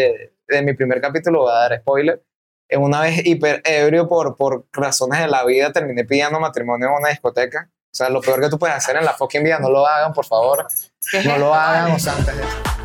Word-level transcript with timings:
de, 0.00 0.32
de 0.48 0.62
mi 0.62 0.74
primer 0.74 1.00
capítulo, 1.00 1.42
voy 1.42 1.52
a 1.52 1.68
dar 1.68 1.80
spoiler. 1.80 2.22
En 2.68 2.82
una 2.82 3.00
vez 3.00 3.26
hiper 3.26 3.62
ebrio 3.64 4.08
por, 4.08 4.36
por 4.36 4.66
razones 4.72 5.20
de 5.20 5.26
la 5.26 5.44
vida, 5.44 5.72
terminé 5.72 6.04
pidiendo 6.04 6.38
matrimonio 6.38 6.88
en 6.88 6.94
una 6.94 7.08
discoteca. 7.08 7.68
O 7.70 7.94
sea, 7.94 8.08
lo 8.08 8.20
peor 8.20 8.40
que 8.40 8.48
tú 8.48 8.58
puedes 8.58 8.76
hacer 8.76 8.96
en 8.96 9.04
la 9.04 9.14
fucking 9.14 9.42
vida, 9.42 9.58
no 9.58 9.70
lo 9.70 9.86
hagan, 9.86 10.12
por 10.12 10.24
favor. 10.24 10.66
¿Qué 11.10 11.18
es 11.18 11.26
No 11.26 11.38
lo 11.38 11.52
hagan, 11.52 11.90
o 11.90 11.98
sea, 11.98 12.14
antes 12.14 12.36
de 12.36 12.42
eso. 12.42 12.79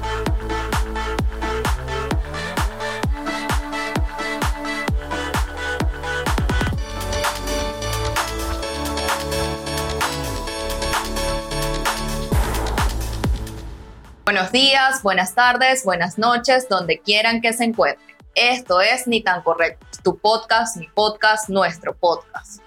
Buenos 14.26 14.52
días, 14.52 15.04
buenas 15.04 15.36
tardes, 15.36 15.84
buenas 15.84 16.18
noches, 16.18 16.68
donde 16.68 16.98
quieran 16.98 17.42
que 17.42 17.54
se 17.54 17.64
encuentren. 17.64 18.18
Esto 18.34 18.82
es 18.82 19.06
Ni 19.06 19.22
tan 19.22 19.44
correcto, 19.44 19.86
tu 20.04 20.18
podcast, 20.18 20.78
mi 20.78 20.88
podcast, 20.88 21.48
nuestro 21.48 21.96
podcast. 21.96 22.60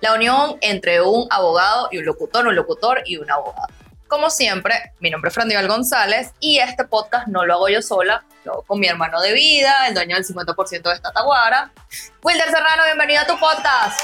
La 0.00 0.14
unión 0.14 0.58
entre 0.62 1.00
un 1.00 1.28
abogado 1.30 1.86
y 1.92 1.98
un 1.98 2.04
locutor, 2.04 2.48
un 2.48 2.56
locutor 2.56 3.02
y 3.06 3.18
un 3.18 3.30
abogado. 3.30 3.68
Como 4.08 4.30
siempre, 4.30 4.92
mi 4.98 5.10
nombre 5.10 5.28
es 5.28 5.34
Frandival 5.34 5.68
González 5.68 6.32
y 6.40 6.58
este 6.58 6.82
podcast 6.82 7.28
no 7.28 7.46
lo 7.46 7.54
hago 7.54 7.68
yo 7.68 7.80
sola, 7.80 8.24
lo 8.44 8.54
hago 8.54 8.62
con 8.62 8.80
mi 8.80 8.88
hermano 8.88 9.20
de 9.20 9.32
vida, 9.32 9.86
el 9.86 9.94
dueño 9.94 10.16
del 10.16 10.26
50% 10.26 10.82
de 10.82 10.92
esta 10.92 11.12
taguara. 11.12 11.70
Wilder 12.24 12.50
Serrano, 12.50 12.82
bienvenido 12.84 13.22
a 13.22 13.26
tu 13.26 13.38
podcast. 13.38 14.00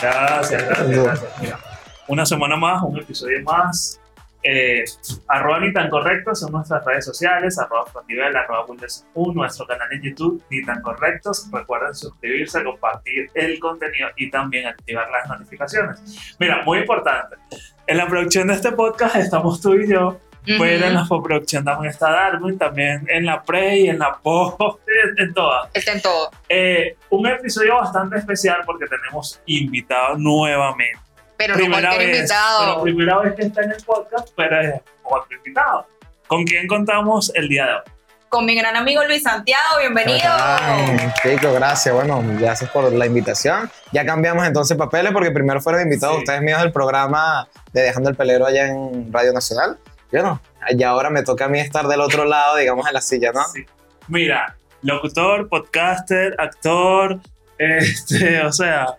Gracias, 0.00 0.64
gracias, 0.64 0.88
gracias. 0.88 1.30
Mira, 1.38 1.60
una 2.08 2.24
semana 2.24 2.56
más, 2.56 2.82
un 2.82 2.98
episodio 2.98 3.42
más. 3.42 4.00
Eh, 4.48 4.84
arroba 5.26 5.58
ni 5.58 5.72
tan 5.72 5.90
correctos 5.90 6.38
son 6.38 6.52
nuestras 6.52 6.84
redes 6.84 7.04
sociales, 7.04 7.58
arroba 7.58 7.84
Frandivel, 7.86 8.36
arroba 8.36 8.64
Wilderson, 8.66 9.08
nuestro 9.34 9.66
canal 9.66 9.88
en 9.92 10.02
YouTube, 10.02 10.40
ni 10.50 10.64
tan 10.64 10.80
correctos. 10.82 11.48
Recuerden 11.52 11.92
suscribirse, 11.96 12.62
compartir 12.62 13.28
el 13.34 13.58
contenido 13.58 14.08
y 14.16 14.30
también 14.30 14.68
activar 14.68 15.10
las 15.10 15.28
notificaciones. 15.28 16.36
Mira, 16.38 16.62
muy 16.64 16.78
importante. 16.78 17.34
En 17.88 17.96
la 17.96 18.06
producción 18.06 18.46
de 18.46 18.54
este 18.54 18.70
podcast 18.70 19.16
estamos 19.16 19.60
tú 19.60 19.74
y 19.74 19.88
yo, 19.88 20.20
pero 20.44 20.86
en 20.86 20.94
la 20.94 21.04
postproducción 21.06 21.64
también 21.64 21.90
está 21.90 22.12
Darwin, 22.12 22.56
también 22.56 23.04
en 23.08 23.26
la 23.26 23.42
pre 23.42 23.78
y 23.78 23.88
en 23.88 23.98
la 23.98 24.16
post, 24.16 24.60
en, 24.86 25.18
en 25.26 25.34
todas. 25.34 25.70
Está 25.74 25.90
en 25.90 26.02
todo. 26.02 26.30
Eh, 26.48 26.96
un 27.10 27.26
episodio 27.26 27.74
bastante 27.78 28.16
especial 28.18 28.60
porque 28.64 28.86
tenemos 28.86 29.40
invitado 29.46 30.16
nuevamente. 30.16 31.05
Pero 31.36 31.56
no 31.56 31.68
cualquier 31.70 31.98
vez, 31.98 32.16
invitado. 32.18 32.58
pero 32.70 32.82
primera 32.82 33.18
vez 33.18 33.34
que 33.34 33.42
está 33.42 33.62
en 33.62 33.72
el 33.72 33.84
podcast, 33.84 34.28
pero 34.36 34.60
es 34.60 34.80
otro 35.02 35.36
invitado. 35.36 35.86
¿Con 36.26 36.44
quién 36.44 36.66
contamos 36.66 37.30
el 37.34 37.48
día 37.48 37.66
de 37.66 37.72
hoy? 37.74 37.80
con 38.28 38.44
mi 38.44 38.54
gran 38.56 38.76
amigo 38.76 39.02
Luis 39.04 39.22
Santiago. 39.22 39.78
Bienvenido. 39.80 40.18
Chico, 41.22 41.52
gracias. 41.54 41.94
Bueno, 41.94 42.22
gracias 42.38 42.68
por 42.70 42.92
la 42.92 43.06
invitación. 43.06 43.70
Ya 43.92 44.04
cambiamos 44.04 44.46
entonces 44.46 44.76
papeles 44.76 45.12
porque 45.12 45.30
primero 45.30 45.60
fueron 45.60 45.82
invitados 45.82 46.16
Sí. 46.16 46.22
ustedes 46.24 46.42
míos 46.42 46.60
del 46.60 46.72
programa 46.72 47.48
de 47.72 47.82
Dejando 47.82 48.10
el 48.10 48.16
Pelero 48.16 48.44
allá 48.44 48.66
en 48.66 49.10
Radio 49.12 49.32
Nacional. 49.32 49.78
Yo 50.12 50.22
no. 50.22 50.40
Y 50.68 50.82
ahora 50.82 51.08
me 51.08 51.22
toca 51.22 51.44
a 51.46 51.48
mí 51.48 51.60
estar 51.60 51.86
del 51.86 52.00
otro 52.00 52.24
lado, 52.24 52.56
digamos, 52.56 52.86
en 52.86 52.94
la 52.94 53.00
silla, 53.00 53.30
¿no? 53.32 53.42
Sí. 53.44 53.64
Mira, 54.08 54.56
locutor, 54.82 55.48
podcaster, 55.48 56.34
actor, 56.38 57.18
este, 57.58 58.42
o 58.42 58.52
sea, 58.52 58.96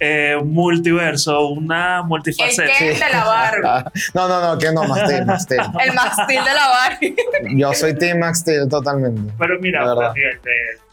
eh, 0.00 0.36
multiverso, 0.44 1.48
una 1.48 2.00
El 2.00 2.04
multifaceta. 2.06 2.72
que 2.78 2.92
de 2.94 2.98
la 2.98 3.24
Barbie. 3.24 3.90
No, 4.14 4.28
no, 4.28 4.40
no, 4.40 4.58
que 4.58 4.72
no, 4.72 4.84
Max 4.84 5.02
Steel, 5.04 5.26
Max 5.26 5.42
Steel. 5.44 5.62
El 5.80 5.94
mastil 5.94 6.44
de 6.44 6.54
la 6.54 6.68
Barbie. 6.68 7.16
Yo 7.56 7.72
soy 7.74 7.96
Team 7.96 8.18
Max 8.18 8.40
Steel 8.40 8.68
totalmente. 8.68 9.32
Pero 9.38 9.58
mira, 9.60 9.94
de, 9.94 10.20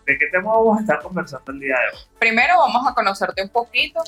¿de 0.05 0.17
qué 0.17 0.25
tema 0.31 0.51
vamos 0.51 0.77
a 0.77 0.81
estar 0.81 0.99
conversando 1.01 1.51
el 1.51 1.59
día 1.59 1.75
de 1.75 1.97
hoy? 1.97 2.03
Primero 2.19 2.57
vamos 2.57 2.87
a 2.87 2.93
conocerte 2.93 3.41
un 3.41 3.49
poquito, 3.49 4.01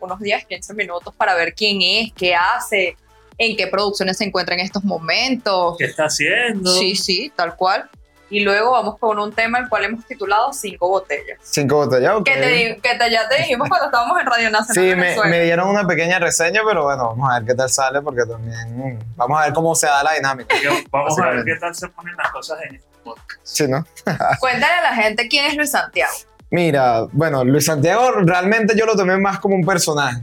unos 0.00 0.20
10, 0.20 0.46
15 0.46 0.74
minutos 0.74 1.14
para 1.14 1.34
ver 1.34 1.54
quién 1.54 1.78
es, 1.82 2.12
qué 2.14 2.34
hace, 2.34 2.96
en 3.38 3.56
qué 3.56 3.66
producciones 3.66 4.16
se 4.18 4.24
encuentra 4.24 4.54
en 4.54 4.60
estos 4.60 4.84
momentos. 4.84 5.76
¿Qué 5.78 5.84
está 5.86 6.04
haciendo? 6.04 6.70
Sí, 6.72 6.96
sí, 6.96 7.32
tal 7.34 7.56
cual. 7.56 7.88
Y 8.30 8.40
luego 8.44 8.70
vamos 8.70 8.96
con 8.98 9.18
un 9.18 9.32
tema 9.32 9.58
el 9.58 9.68
cual 9.68 9.84
hemos 9.84 10.06
titulado 10.06 10.52
Cinco 10.52 10.88
botellas. 10.88 11.38
Cinco 11.42 11.76
botellas, 11.84 12.14
ok. 12.14 12.24
Que, 12.24 12.36
te, 12.36 12.80
que 12.80 12.94
te- 12.98 13.10
ya 13.10 13.28
te 13.28 13.38
dijimos 13.38 13.68
cuando 13.68 13.86
estábamos 13.86 14.20
en 14.20 14.26
Radio 14.26 14.50
Nacional 14.50 14.74
Sí, 15.14 15.20
me, 15.24 15.30
me 15.30 15.42
dieron 15.42 15.68
una 15.68 15.86
pequeña 15.86 16.18
reseña, 16.20 16.60
pero 16.66 16.84
bueno, 16.84 17.08
vamos 17.08 17.30
a 17.30 17.38
ver 17.40 17.48
qué 17.48 17.54
tal 17.54 17.68
sale 17.68 18.00
porque 18.02 18.22
también 18.24 18.98
vamos 19.16 19.40
a 19.40 19.44
ver 19.44 19.52
cómo 19.52 19.74
se 19.74 19.86
da 19.86 20.02
la 20.04 20.12
dinámica. 20.12 20.54
Yo- 20.62 20.70
Vamos 20.90 21.18
a 21.18 21.30
ver 21.30 21.44
qué 21.44 21.56
tal 21.56 21.74
se 21.74 21.88
ponen 21.88 22.14
las 22.16 22.30
cosas 22.30 22.58
en 22.68 22.76
este 22.76 22.88
podcast. 23.02 23.40
Sí, 23.42 23.66
¿no? 23.68 23.84
Cuéntale 24.40 24.74
a 24.74 24.82
la 24.82 24.94
gente 24.94 25.26
quién 25.28 25.46
es 25.46 25.56
Luis 25.56 25.70
Santiago. 25.72 26.12
Mira, 26.50 27.06
bueno, 27.12 27.44
Luis 27.44 27.64
Santiago 27.66 28.12
realmente 28.22 28.74
yo 28.76 28.86
lo 28.86 28.96
tomé 28.96 29.16
más 29.16 29.38
como 29.40 29.54
un 29.56 29.64
personaje, 29.64 30.20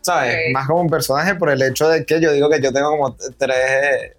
¿sabes? 0.00 0.36
Más 0.52 0.66
como 0.66 0.80
un 0.82 0.90
personaje 0.90 1.34
por 1.34 1.50
el 1.50 1.60
hecho 1.62 1.88
de 1.88 2.04
que 2.04 2.20
yo 2.20 2.32
digo 2.32 2.48
que 2.50 2.60
yo 2.60 2.72
tengo 2.72 2.90
como 2.90 3.16
tres, 3.38 4.12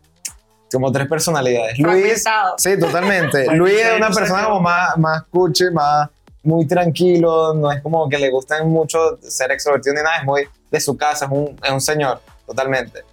como 0.72 0.92
tres 0.92 1.08
personalidades. 1.08 1.78
Luis, 1.80 2.24
sí, 2.58 2.80
totalmente. 2.80 3.46
Luis 3.56 3.76
es 3.80 3.98
una 3.98 4.10
persona 4.10 4.46
como 4.46 4.62
más, 4.62 4.98
más 4.98 5.24
cuchi, 5.24 5.66
más 5.72 6.10
muy 6.44 6.66
tranquilo, 6.68 7.54
no 7.54 7.72
es 7.72 7.82
como 7.82 8.10
que 8.10 8.18
le 8.18 8.30
gusta 8.32 8.64
mucho 8.64 9.18
ser 9.22 9.52
extrovertido 9.52 9.94
ni 9.96 10.02
nada, 10.02 10.18
es 10.18 10.24
muy 10.26 10.48
de 10.72 10.80
su 10.80 10.98
casa, 10.98 11.26
es 11.26 11.32
un, 11.32 11.56
es 11.64 11.72
un 11.72 11.82
señor, 11.82 12.20
totalmente. 12.48 13.04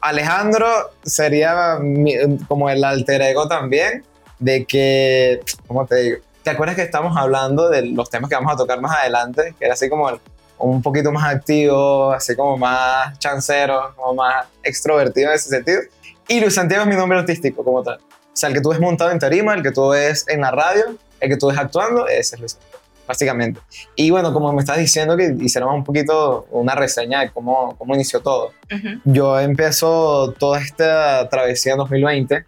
Alejandro 0.00 0.66
sería 1.02 1.78
mi- 1.80 2.38
como 2.46 2.70
el 2.70 2.84
alter 2.84 3.22
ego 3.22 3.48
también, 3.48 4.04
de 4.38 4.64
que, 4.66 5.40
¿cómo 5.66 5.86
te 5.86 5.96
digo? 5.96 6.18
¿Te 6.44 6.50
acuerdas 6.50 6.76
que 6.76 6.82
estamos 6.82 7.16
hablando 7.16 7.68
de 7.70 7.86
los 7.86 8.08
temas 8.08 8.28
que 8.28 8.36
vamos 8.36 8.52
a 8.52 8.56
tocar 8.56 8.80
más 8.80 8.96
adelante? 9.00 9.54
Que 9.58 9.64
era 9.64 9.74
así 9.74 9.88
como 9.88 10.08
el- 10.10 10.20
un 10.58 10.80
poquito 10.80 11.10
más 11.10 11.34
activo, 11.34 12.12
así 12.12 12.36
como 12.36 12.56
más 12.56 13.18
chancero, 13.18 13.92
como 13.96 14.14
más 14.14 14.46
extrovertido 14.62 15.30
en 15.30 15.34
ese 15.34 15.48
sentido. 15.50 15.80
Y 16.28 16.40
Luis 16.40 16.54
Santiago 16.54 16.82
es 16.82 16.88
mi 16.88 16.96
nombre 16.96 17.18
artístico 17.18 17.62
como 17.64 17.82
tal. 17.82 17.98
O 17.98 18.38
sea, 18.38 18.48
el 18.48 18.54
que 18.54 18.60
tú 18.60 18.70
ves 18.70 18.80
montado 18.80 19.10
en 19.10 19.18
tarima, 19.18 19.54
el 19.54 19.62
que 19.62 19.70
tú 19.70 19.88
ves 19.88 20.26
en 20.28 20.40
la 20.40 20.50
radio, 20.50 20.96
el 21.20 21.28
que 21.28 21.36
tú 21.36 21.48
ves 21.48 21.58
actuando, 21.58 22.06
ese 22.08 22.34
es 22.34 22.40
Luis 22.40 22.52
Santiago, 22.52 22.78
básicamente. 23.06 23.60
Y 23.94 24.10
bueno, 24.10 24.32
como 24.32 24.52
me 24.52 24.60
estás 24.60 24.78
diciendo 24.78 25.16
que 25.16 25.34
hiciéramos 25.40 25.74
un 25.74 25.84
poquito 25.84 26.46
una 26.50 26.74
reseña 26.74 27.20
de 27.20 27.30
cómo, 27.30 27.76
cómo 27.78 27.94
inició 27.94 28.20
todo. 28.20 28.52
Ujú. 28.70 29.00
Yo 29.04 29.38
empiezo 29.40 30.34
toda 30.38 30.60
esta 30.60 31.28
travesía 31.28 31.72
en 31.72 31.78
2020 31.78 32.44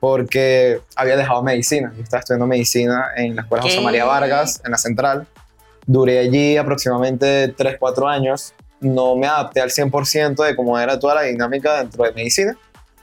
porque 0.00 0.80
había 0.96 1.16
dejado 1.16 1.42
medicina. 1.42 1.92
Yo 1.96 2.02
estaba 2.02 2.20
estudiando 2.20 2.46
medicina 2.46 3.10
en 3.16 3.36
la 3.36 3.42
Escuela 3.42 3.62
José 3.62 3.76
¿Qué? 3.76 3.84
María 3.84 4.04
Vargas, 4.04 4.60
en 4.64 4.72
la 4.72 4.78
Central. 4.78 5.26
Duré 5.86 6.18
allí 6.18 6.56
aproximadamente 6.56 7.48
3, 7.56 7.76
4 7.78 8.08
años. 8.08 8.54
No 8.80 9.14
me 9.14 9.26
adapté 9.26 9.60
al 9.60 9.70
100% 9.70 10.44
de 10.44 10.56
cómo 10.56 10.78
era 10.78 10.98
toda 10.98 11.14
la 11.14 11.22
dinámica 11.22 11.78
dentro 11.78 12.04
de 12.04 12.12
medicina. 12.12 12.56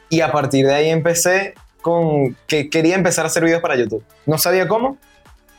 Y 0.09 0.21
a 0.21 0.31
partir 0.31 0.65
de 0.65 0.73
ahí 0.73 0.89
empecé 0.89 1.53
con 1.81 2.35
que 2.47 2.69
quería 2.69 2.95
empezar 2.95 3.25
a 3.25 3.27
hacer 3.27 3.43
videos 3.43 3.61
para 3.61 3.75
YouTube. 3.75 4.03
No 4.25 4.37
sabía 4.37 4.67
cómo, 4.67 4.97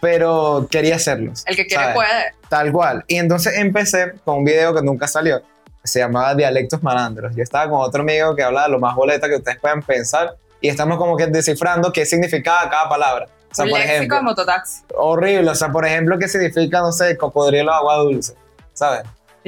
pero 0.01 0.69
quería 0.71 0.97
hacerlos. 0.97 1.43
El 1.47 1.57
que 1.57 1.67
quiere 1.67 1.85
¿sabes? 1.85 1.97
puede. 1.97 2.25
Tal 2.49 2.73
cual. 2.73 3.05
Y 3.09 3.17
entonces 3.17 3.55
empecé 3.57 4.13
con 4.25 4.39
un 4.39 4.45
video 4.45 4.75
que 4.75 4.83
nunca 4.83 5.07
salió. 5.07 5.41
que 5.41 5.89
Se 5.89 6.01
llamaba 6.01 6.35
Dialectos 6.35 6.83
Malandros. 6.83 7.35
Yo 7.35 7.43
estaba 7.43 7.71
con 7.71 7.81
otro 7.81 8.03
amigo 8.03 8.35
que 8.37 8.43
habla 8.43 8.65
de 8.65 8.71
lo 8.71 8.79
más 8.79 8.95
boleta 8.95 9.29
que 9.29 9.37
ustedes 9.37 9.59
puedan 9.59 9.83
pensar. 9.83 10.37
Y 10.61 10.69
estamos 10.69 10.99
como 10.99 11.17
que 11.17 11.27
descifrando 11.27 11.93
qué 11.93 12.05
significaba 12.05 12.69
cada 12.69 12.89
palabra. 12.89 13.29
O 13.51 13.55
sea, 13.55 13.65
un 13.65 13.71
por 13.71 13.81
ejemplo, 13.81 14.17
de 14.17 14.23
mototaxi. 14.23 14.83
horrible. 14.95 15.51
O 15.51 15.55
sea, 15.55 15.71
por 15.71 15.87
ejemplo, 15.87 16.19
qué 16.19 16.29
significa, 16.29 16.81
no 16.81 16.93
sé, 16.93 17.17
cocodrilo 17.17 17.73
agua 17.73 17.97
dulce. 17.97 18.35
¿Sabes? 18.75 19.03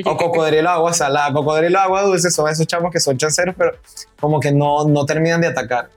O 0.07 0.17
cocodrilo 0.17 0.69
agua 0.71 0.93
salada. 0.93 1.33
Cocodrilo 1.33 1.79
agua 1.79 2.03
dulce 2.03 2.31
son 2.31 2.49
esos 2.49 2.67
chamos 2.67 2.91
que 2.93 3.01
son 3.01 3.17
chanceros, 3.19 3.55
pero 3.57 3.73
como 4.21 4.39
que 4.41 4.53
no, 4.53 4.87
no 4.87 5.05
terminan 5.07 5.41
de 5.41 5.49
atacar. 5.49 5.89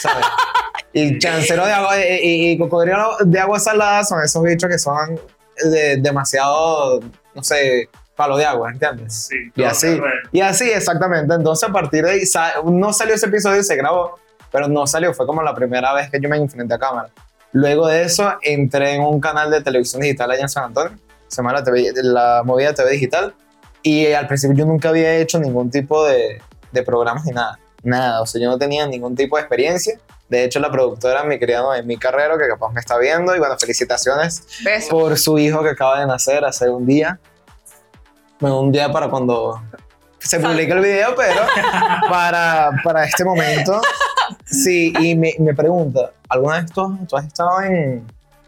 ¿Sabes? 0.00 0.24
Y 0.92 1.20
chancero 1.20 1.64
de 1.66 1.72
agua 1.72 1.96
y, 2.00 2.02
y- 2.02 2.50
y 2.50 2.58
cocodrilo 2.58 3.16
de 3.20 3.38
agua 3.38 3.60
salada 3.60 4.02
son 4.02 4.24
esos 4.24 4.42
bichos 4.42 4.68
que 4.68 4.76
son 4.76 5.20
de- 5.70 5.98
demasiado, 5.98 6.98
no 7.32 7.44
sé, 7.44 7.88
palo 8.16 8.36
de 8.36 8.44
agua, 8.44 8.72
¿entiendes? 8.72 9.28
Sí, 9.28 9.36
Y 9.54 9.62
así. 9.62 10.00
Y 10.32 10.40
así, 10.40 10.68
exactamente. 10.68 11.32
Entonces, 11.32 11.68
a 11.68 11.72
partir 11.72 12.04
de 12.04 12.10
ahí, 12.10 12.26
sa- 12.26 12.54
no 12.64 12.92
salió 12.92 13.14
ese 13.14 13.26
episodio 13.26 13.60
y 13.60 13.62
se 13.62 13.76
grabó, 13.76 14.18
pero 14.50 14.66
no 14.66 14.84
salió. 14.88 15.14
Fue 15.14 15.26
como 15.26 15.42
la 15.44 15.54
primera 15.54 15.92
vez 15.94 16.10
que 16.10 16.18
yo 16.20 16.28
me 16.28 16.36
enfrenté 16.38 16.74
a 16.74 16.78
cámara. 16.80 17.08
Luego 17.52 17.86
de 17.86 18.02
eso, 18.02 18.34
entré 18.42 18.94
en 18.96 19.02
un 19.02 19.20
canal 19.20 19.48
de 19.50 19.60
televisión 19.60 20.02
digital 20.02 20.28
allá 20.32 20.42
en 20.42 20.48
San 20.48 20.64
Antonio. 20.64 20.98
Se 21.28 21.36
llama 21.36 21.52
la, 21.52 21.62
TV 21.62 21.92
la 22.02 22.42
movida 22.44 22.74
TV 22.74 22.90
Digital. 22.90 23.32
Y 23.82 24.12
al 24.12 24.26
principio 24.26 24.56
yo 24.56 24.66
nunca 24.66 24.90
había 24.90 25.16
hecho 25.16 25.38
ningún 25.38 25.70
tipo 25.70 26.04
de, 26.04 26.40
de 26.72 26.82
programas 26.82 27.24
ni 27.24 27.32
nada. 27.32 27.58
Nada. 27.82 28.20
O 28.20 28.26
sea, 28.26 28.40
yo 28.40 28.48
no 28.48 28.58
tenía 28.58 28.86
ningún 28.86 29.14
tipo 29.14 29.36
de 29.36 29.42
experiencia. 29.42 29.98
De 30.28 30.44
hecho, 30.44 30.60
la 30.60 30.70
productora, 30.70 31.24
mi 31.24 31.38
querida 31.38 31.62
Noemí 31.62 31.96
Carrero, 31.96 32.38
que 32.38 32.46
capaz 32.46 32.72
me 32.72 32.80
está 32.80 32.98
viendo. 32.98 33.34
Y 33.34 33.38
bueno, 33.38 33.56
felicitaciones 33.58 34.46
por 34.88 35.18
su 35.18 35.38
hijo 35.38 35.62
que 35.62 35.70
acaba 35.70 36.00
de 36.00 36.06
nacer 36.06 36.44
hace 36.44 36.68
un 36.68 36.86
día. 36.86 37.18
Bueno, 38.38 38.60
un 38.60 38.70
día 38.70 38.92
para 38.92 39.08
cuando 39.08 39.60
se 40.18 40.38
publique 40.38 40.72
el 40.72 40.80
video, 40.80 41.14
pero 41.16 41.42
para, 42.08 42.70
para 42.84 43.04
este 43.04 43.24
momento 43.24 43.80
Sí, 44.44 44.92
y 44.98 45.14
me, 45.14 45.34
me 45.38 45.54
pregunta, 45.54 46.12
¿alguna 46.28 46.60
vez 46.60 46.72
tú, 46.72 46.98
tú 47.08 47.16
has 47.16 47.26
estado 47.26 47.62
en, 47.62 48.04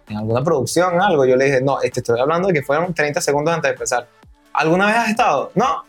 en 0.08 0.17
alguna 0.17 0.43
producción, 0.43 1.00
algo? 1.00 1.25
Yo 1.25 1.37
le 1.37 1.46
dije, 1.46 1.61
no, 1.61 1.78
te 1.78 1.88
estoy 1.88 2.20
hablando 2.20 2.49
de 2.49 2.55
que 2.55 2.62
fueron 2.62 2.93
30 2.93 3.20
segundos 3.20 3.55
antes 3.55 3.69
de 3.69 3.73
empezar. 3.73 4.08
¿Alguna 4.54 4.87
vez 4.87 4.96
has 4.96 5.08
estado? 5.10 5.52
No. 5.54 5.84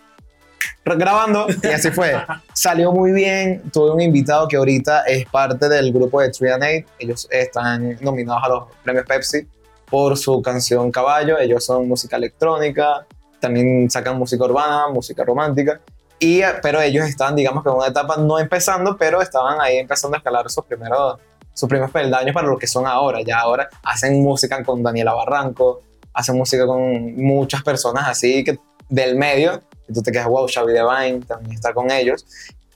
Grabando, 0.86 1.48
y 1.62 1.68
así 1.68 1.92
fue. 1.92 2.14
Salió 2.54 2.92
muy 2.92 3.12
bien. 3.12 3.64
Tuve 3.72 3.92
un 3.92 4.02
invitado 4.02 4.48
que 4.48 4.58
ahorita 4.58 5.04
es 5.04 5.26
parte 5.26 5.70
del 5.70 5.94
grupo 5.94 6.22
de 6.22 6.30
Three 6.30 6.52
and 6.52 6.64
Eight. 6.64 6.88
Ellos 7.00 7.28
están 7.32 7.98
nominados 8.02 8.44
a 8.44 8.50
los 8.50 8.64
premios 8.84 9.06
Pepsi 9.06 9.48
por 9.90 10.18
su 10.18 10.42
canción 10.42 10.92
Caballo. 10.92 11.40
Ellos 11.40 11.66
son 11.66 11.88
música 11.88 12.18
electrónica, 12.18 13.06
también 13.40 13.90
sacan 13.90 14.18
música 14.18 14.44
urbana, 14.44 14.88
música 14.90 15.24
romántica. 15.24 15.80
Y, 16.20 16.42
eh, 16.42 16.54
pero 16.62 16.82
ellos 16.82 17.08
estaban, 17.08 17.36
digamos 17.36 17.64
que 17.64 17.70
en 17.70 17.76
una 17.76 17.88
etapa 17.88 18.18
no 18.18 18.40
empezando, 18.40 18.98
pero 18.98 19.22
estaban 19.22 19.60
ahí 19.62 19.78
empezando 19.78 20.16
a 20.16 20.20
escalar 20.20 20.50
sus 20.50 20.66
primeros, 20.66 21.20
sus 21.54 21.68
primeros 21.68 21.92
peldaños 21.92 22.34
para 22.34 22.48
lo 22.48 22.58
que 22.58 22.68
son 22.68 22.88
ahora. 22.88 23.20
Ya 23.22 23.40
ahora 23.40 23.70
hacen 23.84 24.22
música 24.22 24.64
con 24.64 24.82
Daniela 24.84 25.14
Barranco, 25.14 25.82
hacen 26.14 26.38
música 26.38 26.66
con 26.66 27.16
muchas 27.16 27.64
personas 27.64 28.08
así 28.08 28.44
que 28.44 28.60
del 28.90 29.16
medio. 29.16 29.62
Y 29.88 29.94
tú 29.94 30.02
te 30.02 30.12
quedas, 30.12 30.28
wow, 30.28 30.48
Xavi 30.54 30.72
Devine 30.74 31.26
también 31.26 31.54
está 31.56 31.74
con 31.74 31.92
ellos. 31.92 32.26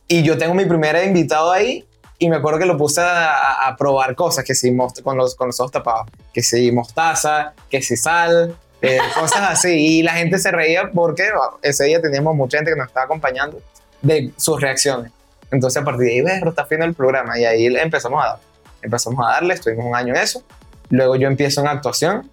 Y 0.08 0.24
yo 0.24 0.38
tengo 0.38 0.54
mi 0.54 0.66
primer 0.66 1.02
invitado 1.06 1.52
ahí 1.52 1.86
y 2.20 2.30
me 2.30 2.38
acuerdo 2.38 2.60
que 2.60 2.66
lo 2.66 2.78
puse 2.78 3.02
a, 3.02 3.68
a- 3.68 3.76
probar 3.78 4.16
cosas, 4.16 4.44
que 4.44 4.56
si 4.56 4.76
con, 5.04 5.18
los, 5.18 5.36
con 5.36 5.48
los 5.48 5.60
ojos 5.60 5.72
tapados, 5.72 6.08
que 6.34 6.42
si 6.42 6.72
mostaza, 6.72 7.54
que 7.70 7.82
si 7.82 7.96
sal, 7.96 8.56
eh, 8.82 8.98
cosas 9.20 9.42
así. 9.52 10.00
Y 10.00 10.04
la 10.04 10.14
gente 10.14 10.40
se 10.40 10.52
reía 10.52 10.90
porque 10.94 11.30
ese 11.62 11.86
día 11.86 12.02
teníamos 12.02 12.36
mucha 12.36 12.58
gente 12.58 12.72
que 12.72 12.78
nos 12.78 12.88
estaba 12.88 13.06
acompañando 13.06 13.62
de 14.02 14.32
sus 14.38 14.60
reacciones. 14.60 15.12
Entonces 15.52 15.82
a 15.82 15.86
partir 15.86 16.08
de 16.08 16.12
ahí, 16.14 16.22
ves, 16.22 16.42
está 16.44 16.66
fino 16.66 16.84
el 16.86 16.94
programa 16.94 17.38
y 17.40 17.46
ahí 17.46 17.68
empezamos 17.68 18.24
a 18.24 18.28
dar. 18.28 18.40
Empezamos 18.82 19.26
a 19.26 19.32
darle, 19.32 19.54
estuvimos 19.54 19.86
un 19.86 19.96
año 19.96 20.14
en 20.16 20.22
eso. 20.22 20.44
Luego 20.90 21.16
yo 21.16 21.28
empiezo 21.28 21.62
en 21.62 21.68
actuación 21.68 22.30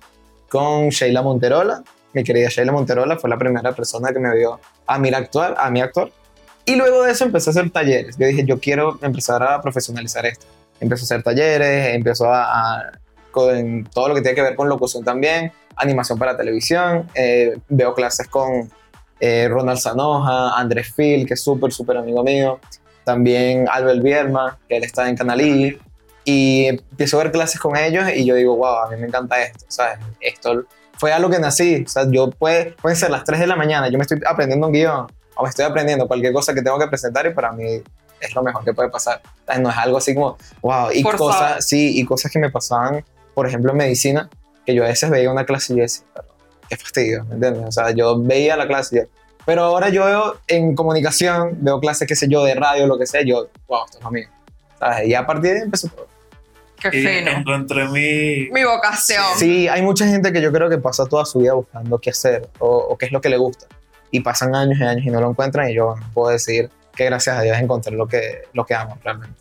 con 0.54 0.90
Sheila 0.90 1.20
Monterola. 1.20 1.82
Mi 2.12 2.22
querida 2.22 2.48
Sheila 2.48 2.70
Monterola 2.70 3.18
fue 3.18 3.28
la 3.28 3.36
primera 3.36 3.72
persona 3.72 4.12
que 4.12 4.20
me 4.20 4.32
vio 4.36 4.60
a 4.86 4.98
mí 5.00 5.08
actuar, 5.08 5.56
a 5.58 5.68
mí 5.68 5.80
actuar. 5.80 6.10
Y 6.64 6.76
luego 6.76 7.02
de 7.02 7.10
eso 7.10 7.24
empecé 7.24 7.50
a 7.50 7.52
hacer 7.52 7.70
talleres. 7.70 8.16
Yo 8.16 8.28
dije, 8.28 8.44
yo 8.44 8.60
quiero 8.60 8.96
empezar 9.02 9.42
a 9.42 9.60
profesionalizar 9.60 10.24
esto. 10.26 10.46
Empecé 10.78 11.02
a 11.02 11.06
hacer 11.06 11.24
talleres, 11.24 11.96
empezó 11.96 12.32
a, 12.32 12.92
con 13.32 13.82
todo 13.92 14.10
lo 14.10 14.14
que 14.14 14.20
tiene 14.20 14.36
que 14.36 14.42
ver 14.42 14.54
con 14.54 14.68
locución 14.68 15.02
también, 15.02 15.50
animación 15.74 16.20
para 16.20 16.36
televisión. 16.36 17.10
eh, 17.16 17.58
veo 17.68 17.92
clases 17.92 18.28
con 18.28 18.70
eh, 19.18 19.48
Ronald 19.48 19.80
Sanoja, 19.80 20.56
Andrés 20.56 20.92
Phil, 20.94 21.26
que 21.26 21.34
es 21.34 21.42
súper, 21.42 21.72
súper 21.72 21.96
amigo 21.96 22.22
mío. 22.22 22.60
También 23.02 23.66
Albert 23.68 24.02
Bierma, 24.04 24.56
que 24.68 24.76
él 24.76 24.84
está 24.84 25.08
en 25.08 25.16
Canalí. 25.16 25.76
Y 26.24 26.66
empiezo 26.66 27.20
a 27.20 27.24
ver 27.24 27.32
clases 27.32 27.60
con 27.60 27.76
ellos 27.76 28.04
y 28.14 28.24
yo 28.24 28.34
digo, 28.34 28.56
wow, 28.56 28.84
a 28.84 28.90
mí 28.90 28.96
me 28.96 29.06
encanta 29.06 29.42
esto, 29.42 29.64
¿sabes? 29.68 29.98
Esto 30.20 30.64
fue 30.98 31.12
a 31.12 31.18
lo 31.18 31.28
que 31.28 31.38
nací. 31.38 31.84
O 31.86 31.88
sea, 31.88 32.06
yo 32.10 32.30
puede, 32.30 32.72
pueden 32.80 32.96
ser 32.96 33.10
las 33.10 33.24
3 33.24 33.40
de 33.40 33.46
la 33.46 33.56
mañana, 33.56 33.88
yo 33.88 33.98
me 33.98 34.02
estoy 34.02 34.20
aprendiendo 34.26 34.66
un 34.66 34.72
guion 34.72 35.06
o 35.36 35.42
me 35.42 35.48
estoy 35.50 35.64
aprendiendo 35.64 36.06
cualquier 36.06 36.32
cosa 36.32 36.54
que 36.54 36.62
tengo 36.62 36.78
que 36.78 36.86
presentar 36.86 37.26
y 37.26 37.34
para 37.34 37.52
mí 37.52 37.82
es 38.20 38.34
lo 38.34 38.42
mejor 38.42 38.64
que 38.64 38.72
puede 38.72 38.88
pasar. 38.88 39.20
No 39.60 39.68
es 39.68 39.76
algo 39.76 39.98
así 39.98 40.14
como, 40.14 40.38
wow, 40.62 40.90
y 40.92 41.02
Forzado. 41.02 41.30
cosas, 41.30 41.66
sí, 41.66 41.98
y 42.00 42.04
cosas 42.04 42.30
que 42.32 42.38
me 42.38 42.50
pasaban, 42.50 43.04
por 43.34 43.46
ejemplo, 43.46 43.72
en 43.72 43.78
medicina, 43.78 44.30
que 44.64 44.74
yo 44.74 44.84
a 44.84 44.88
veces 44.88 45.10
veía 45.10 45.30
una 45.30 45.44
clase 45.44 45.74
y 45.74 45.76
yo 45.76 45.82
decía, 45.82 46.06
"Pero, 46.14 46.28
qué 46.70 46.76
fastidio, 46.76 47.24
¿me 47.24 47.34
entiendes? 47.34 47.64
O 47.68 47.72
sea, 47.72 47.90
yo 47.90 48.18
veía 48.22 48.56
la 48.56 48.66
clase 48.66 48.96
y 48.96 48.98
yo, 49.00 49.04
pero 49.44 49.64
ahora 49.64 49.90
yo 49.90 50.06
veo 50.06 50.36
en 50.46 50.74
comunicación, 50.74 51.58
veo 51.60 51.80
clases, 51.80 52.08
qué 52.08 52.16
sé 52.16 52.28
yo, 52.28 52.42
de 52.44 52.54
radio, 52.54 52.86
lo 52.86 52.96
que 52.96 53.06
sea, 53.06 53.20
yo, 53.22 53.48
wow, 53.68 53.84
esto 53.84 53.98
es 53.98 54.04
lo 54.04 54.10
mío. 54.10 54.28
¿Sabes? 54.78 55.06
Y 55.06 55.14
a 55.14 55.26
partir 55.26 55.50
de 55.52 55.56
ahí 55.58 55.62
empezó 55.64 55.88
todo. 55.88 56.06
Qué 56.90 56.98
Y 56.98 57.06
fino. 57.06 57.30
encontré 57.30 57.84
mi... 57.88 58.50
Mi 58.50 58.64
vocación. 58.64 59.24
Sí, 59.36 59.68
hay 59.68 59.82
mucha 59.82 60.06
gente 60.06 60.32
que 60.32 60.40
yo 60.42 60.52
creo 60.52 60.68
que 60.68 60.78
pasa 60.78 61.06
toda 61.06 61.24
su 61.24 61.38
vida 61.40 61.54
buscando 61.54 61.98
qué 61.98 62.10
hacer 62.10 62.48
o, 62.58 62.68
o 62.68 62.98
qué 62.98 63.06
es 63.06 63.12
lo 63.12 63.20
que 63.20 63.28
le 63.28 63.36
gusta. 63.36 63.66
Y 64.10 64.20
pasan 64.20 64.54
años 64.54 64.78
y 64.78 64.84
años 64.84 65.04
y 65.04 65.10
no 65.10 65.20
lo 65.20 65.30
encuentran 65.30 65.68
y 65.70 65.74
yo 65.74 65.86
bueno, 65.92 66.06
puedo 66.14 66.30
decir 66.30 66.70
que 66.94 67.04
gracias 67.06 67.36
a 67.38 67.42
Dios 67.42 67.58
encontré 67.58 67.92
lo 67.96 68.06
que, 68.06 68.42
lo 68.52 68.64
que 68.64 68.74
amo 68.74 68.98
realmente. 69.02 69.40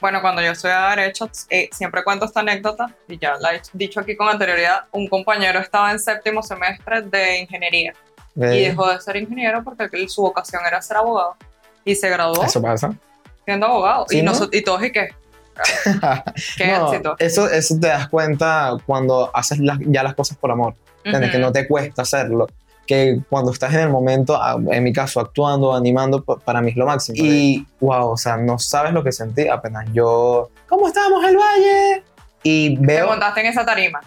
Bueno, 0.00 0.20
cuando 0.20 0.40
yo 0.42 0.52
estudiaba 0.52 0.90
Derecho, 0.94 1.28
eh, 1.50 1.68
siempre 1.72 2.04
cuento 2.04 2.24
esta 2.24 2.40
anécdota, 2.40 2.86
y 3.08 3.18
ya 3.18 3.34
la 3.40 3.54
he 3.54 3.62
dicho 3.72 3.98
aquí 3.98 4.16
con 4.16 4.28
anterioridad, 4.28 4.84
un 4.92 5.08
compañero 5.08 5.58
estaba 5.58 5.90
en 5.90 5.98
séptimo 5.98 6.40
semestre 6.42 7.02
de 7.02 7.40
ingeniería 7.40 7.92
y 8.36 8.40
dejó 8.62 8.88
de 8.88 9.00
ser 9.00 9.16
ingeniero 9.16 9.64
porque 9.64 9.88
su 10.08 10.22
vocación 10.22 10.62
era 10.64 10.80
ser 10.80 10.98
abogado 10.98 11.36
y 11.84 11.96
se 11.96 12.08
graduó 12.08 12.44
Eso 12.44 12.62
pasa. 12.62 12.92
siendo 13.44 13.66
abogado. 13.66 14.06
Sí, 14.08 14.18
y, 14.18 14.22
¿no? 14.22 14.32
y 14.52 14.62
todos, 14.62 14.84
¿y 14.84 14.92
qué? 14.92 15.08
¿Qué 16.56 16.66
No, 16.72 16.92
éxito? 16.92 17.16
eso, 17.18 17.48
eso 17.50 17.78
te 17.80 17.88
das 17.88 18.08
cuenta 18.08 18.76
cuando 18.86 19.30
haces 19.34 19.58
las- 19.58 19.78
ya 19.80 20.02
las 20.02 20.14
cosas 20.14 20.36
por 20.38 20.50
amor. 20.50 20.74
¿entiendes? 21.04 21.30
Que 21.30 21.36
Ujú. 21.38 21.46
no 21.46 21.52
te 21.52 21.66
cuesta 21.68 22.02
hacerlo. 22.02 22.46
Que 22.86 23.20
cuando 23.28 23.52
estás 23.52 23.72
en 23.74 23.80
el 23.80 23.88
momento, 23.90 24.36
ah, 24.40 24.56
en 24.70 24.82
mi 24.84 24.92
caso, 24.92 25.20
actuando, 25.20 25.74
animando, 25.74 26.22
pa- 26.24 26.36
para 26.38 26.60
mí 26.60 26.70
es 26.70 26.76
lo 26.76 26.86
máximo. 26.86 27.16
Y, 27.18 27.66
wow, 27.80 28.10
o 28.10 28.16
sea, 28.16 28.36
no 28.36 28.58
sabes 28.58 28.92
lo 28.92 29.02
que 29.04 29.12
sentí 29.12 29.46
apenas 29.48 29.86
yo... 29.92 30.50
¿Cómo 30.68 30.88
estamos, 30.88 31.22
el 31.24 31.36
Valle? 31.36 32.02
Y 32.42 32.76
Te 32.78 32.86
veo... 32.86 33.06
montaste 33.08 33.40
en 33.40 33.46
esa 33.46 33.64
tarima. 33.64 34.00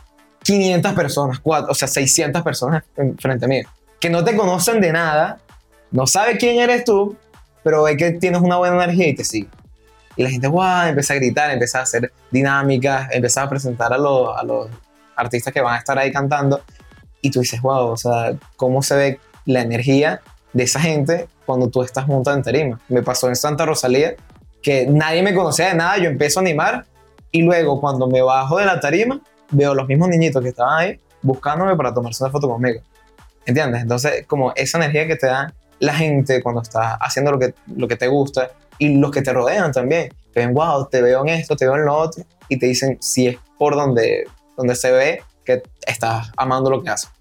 500 0.44 0.94
personas, 0.94 1.40
cuatro, 1.40 1.72
o 1.72 1.76
sea, 1.76 1.88
600 1.88 2.42
personas 2.42 2.84
en- 2.98 3.18
frente 3.18 3.46
a 3.46 3.48
mí, 3.48 3.62
que 4.00 4.10
no 4.10 4.24
te 4.24 4.36
conocen 4.36 4.82
de 4.82 4.92
nada, 4.92 5.38
no 5.92 6.08
sabe 6.08 6.38
quién 6.38 6.60
eres 6.60 6.84
tú, 6.84 7.16
pero 7.64 7.84
ve 7.84 7.96
que 7.98 8.12
tienes 8.14 8.42
una 8.42 8.58
buena 8.58 8.84
energía 8.84 9.10
y 9.10 9.14
te 9.16 9.24
sigue. 9.24 9.48
Y 10.16 10.24
la 10.24 10.30
gente, 10.30 10.48
wow, 10.48 10.88
empieza 10.88 11.14
a 11.14 11.18
gritar, 11.18 11.52
empieza 11.52 11.80
a 11.80 11.84
hacer 11.84 12.12
dinámicas, 12.32 13.10
empieza 13.12 13.44
a 13.44 13.50
presentar 13.50 13.94
a 13.94 13.98
los, 13.98 14.38
a 14.38 14.44
los 14.44 14.68
artistas 15.16 15.54
que 15.54 15.62
van 15.62 15.76
a 15.76 15.78
estar 15.78 15.98
ahí 15.98 16.12
cantando. 16.12 16.62
Y 17.22 17.32
tú 17.32 17.40
dices, 17.40 17.62
wow, 17.62 17.90
o 17.90 17.98
sea, 17.98 18.34
cómo 18.56 18.82
se 18.84 18.96
ve 18.96 19.20
la 19.46 19.62
energía 19.62 20.22
de 20.54 20.64
esa 20.64 20.80
gente 20.80 21.28
cuando 21.46 21.70
tú 21.70 21.84
estás 21.84 22.08
montado 22.08 22.38
en 22.38 22.44
tarima. 22.44 22.80
Me 22.90 23.04
pasó 23.04 23.28
en 23.28 23.36
Santa 23.36 23.66
Rosalía 23.66 24.16
que 24.62 24.86
nadie 24.88 25.24
me 25.24 25.34
conocía 25.34 25.68
de 25.68 25.76
nada, 25.76 25.98
yo 25.98 26.10
empiezo 26.10 26.40
a 26.40 26.42
animar 26.42 26.86
y 27.32 27.42
luego 27.42 27.80
cuando 27.80 28.08
me 28.08 28.22
bajo 28.22 28.58
de 28.58 28.66
la 28.66 28.80
tarima 28.80 29.20
veo 29.50 29.74
los 29.74 29.88
mismos 29.88 30.10
niñitos 30.10 30.42
que 30.42 30.50
estaban 30.50 30.80
ahí 30.80 31.00
buscándome 31.22 31.76
para 31.76 31.94
tomarse 31.94 32.24
una 32.24 32.32
foto 32.32 32.48
conmigo. 32.48 32.82
¿Entiendes? 33.46 33.82
Entonces, 33.82 34.26
como 34.28 34.54
esa 34.56 34.78
energía 34.78 35.08
que 35.08 35.16
te 35.16 35.28
da 35.28 35.54
la 35.80 35.94
gente 35.96 36.44
cuando 36.44 36.62
estás 36.62 36.96
haciendo 37.00 37.32
lo 37.32 37.40
que, 37.40 37.56
lo 37.76 37.88
que 37.88 37.96
te 37.96 38.08
gusta 38.08 38.52
y 38.82 38.98
los 38.98 39.12
que 39.12 39.22
te 39.22 39.32
rodean 39.32 39.72
también. 39.72 40.12
Te 40.34 40.40
ven, 40.40 40.56
wow, 40.56 40.88
te 40.90 41.04
veo 41.04 41.22
en 41.22 41.30
esto, 41.30 41.56
te 41.56 41.66
veo 41.66 41.76
en 41.76 41.86
lo 41.86 41.94
otro 41.96 42.24
y 42.50 42.58
te 42.58 42.66
dicen 42.66 42.98
si 43.00 43.28
es 43.28 43.38
por 43.60 43.76
donde, 43.76 44.28
donde 44.58 44.74
se 44.76 44.92
ve 44.92 45.24
que 45.46 45.62
estás 45.86 46.32
amando 46.36 46.72
lo 46.72 46.82
que 46.82 46.90
haces. 46.90 47.12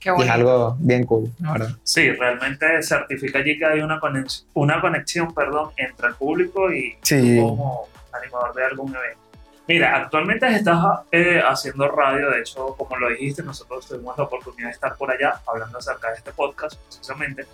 Qué 0.00 0.10
Y 0.18 0.22
es 0.22 0.28
algo 0.30 0.76
bien 0.80 1.04
cool, 1.04 1.30
la 1.38 1.52
verdad. 1.52 1.70
Sí, 1.84 2.10
realmente 2.10 2.82
certifica 2.82 3.38
allí 3.38 3.58
que 3.58 3.64
hay 3.64 3.80
una 3.80 4.00
conexión, 4.00 4.48
una 4.54 4.80
conexión 4.80 5.32
perdón, 5.32 5.70
entre 5.76 6.08
el 6.08 6.14
público 6.16 6.72
y 6.72 6.96
Sí. 7.02 7.38
como 7.40 7.86
animador 8.12 8.52
de 8.54 8.64
algún 8.64 8.88
evento. 8.96 9.20
Mira, 9.68 9.98
actualmente 9.98 10.48
estás 10.48 11.00
eh, 11.12 11.40
haciendo 11.48 11.86
radio, 11.92 12.28
de 12.30 12.40
hecho, 12.40 12.74
como 12.76 12.96
lo 12.96 13.08
dijiste, 13.10 13.44
nosotros 13.44 13.86
tuvimos 13.86 14.18
la 14.18 14.24
oportunidad 14.24 14.66
de 14.66 14.72
estar 14.72 14.96
por 14.96 15.12
allá 15.12 15.40
hablando 15.46 15.78
acerca 15.78 16.08
de 16.10 16.16
este 16.16 16.32
podcast, 16.32 16.74
precisamente. 16.88 17.46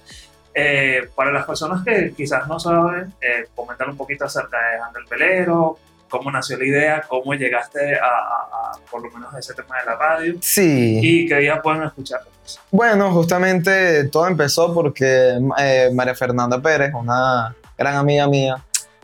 Eh, 0.58 1.08
para 1.14 1.30
las 1.32 1.44
personas 1.44 1.84
que 1.84 2.14
quizás 2.16 2.48
no 2.48 2.58
saben, 2.58 3.12
eh, 3.20 3.46
comentar 3.54 3.90
un 3.90 3.96
poquito 3.96 4.24
acerca 4.24 4.56
de 4.56 4.78
Ángel 4.80 5.04
Pelero, 5.06 5.78
cómo 6.08 6.30
nació 6.30 6.56
la 6.56 6.64
idea, 6.64 7.02
cómo 7.06 7.34
llegaste 7.34 7.94
a, 7.96 8.04
a- 8.06 8.70
a, 8.72 8.90
por 8.90 9.02
lo 9.02 9.10
menos 9.10 9.34
a 9.34 9.38
ese 9.38 9.52
tema 9.52 9.78
de 9.80 9.84
la 9.84 9.96
radio 9.96 10.34
Sí. 10.40 10.98
y 11.02 11.28
qué 11.28 11.36
día 11.36 11.60
pueden 11.60 11.82
escuchar. 11.82 12.20
Bueno, 12.70 13.12
justamente 13.12 14.04
todo 14.04 14.26
empezó 14.28 14.72
porque 14.72 15.38
eh, 15.58 15.90
María 15.92 16.14
Fernanda 16.14 16.58
Pérez, 16.62 16.94
una 16.94 17.54
gran 17.76 17.96
amiga 17.96 18.26
mía, 18.26 18.56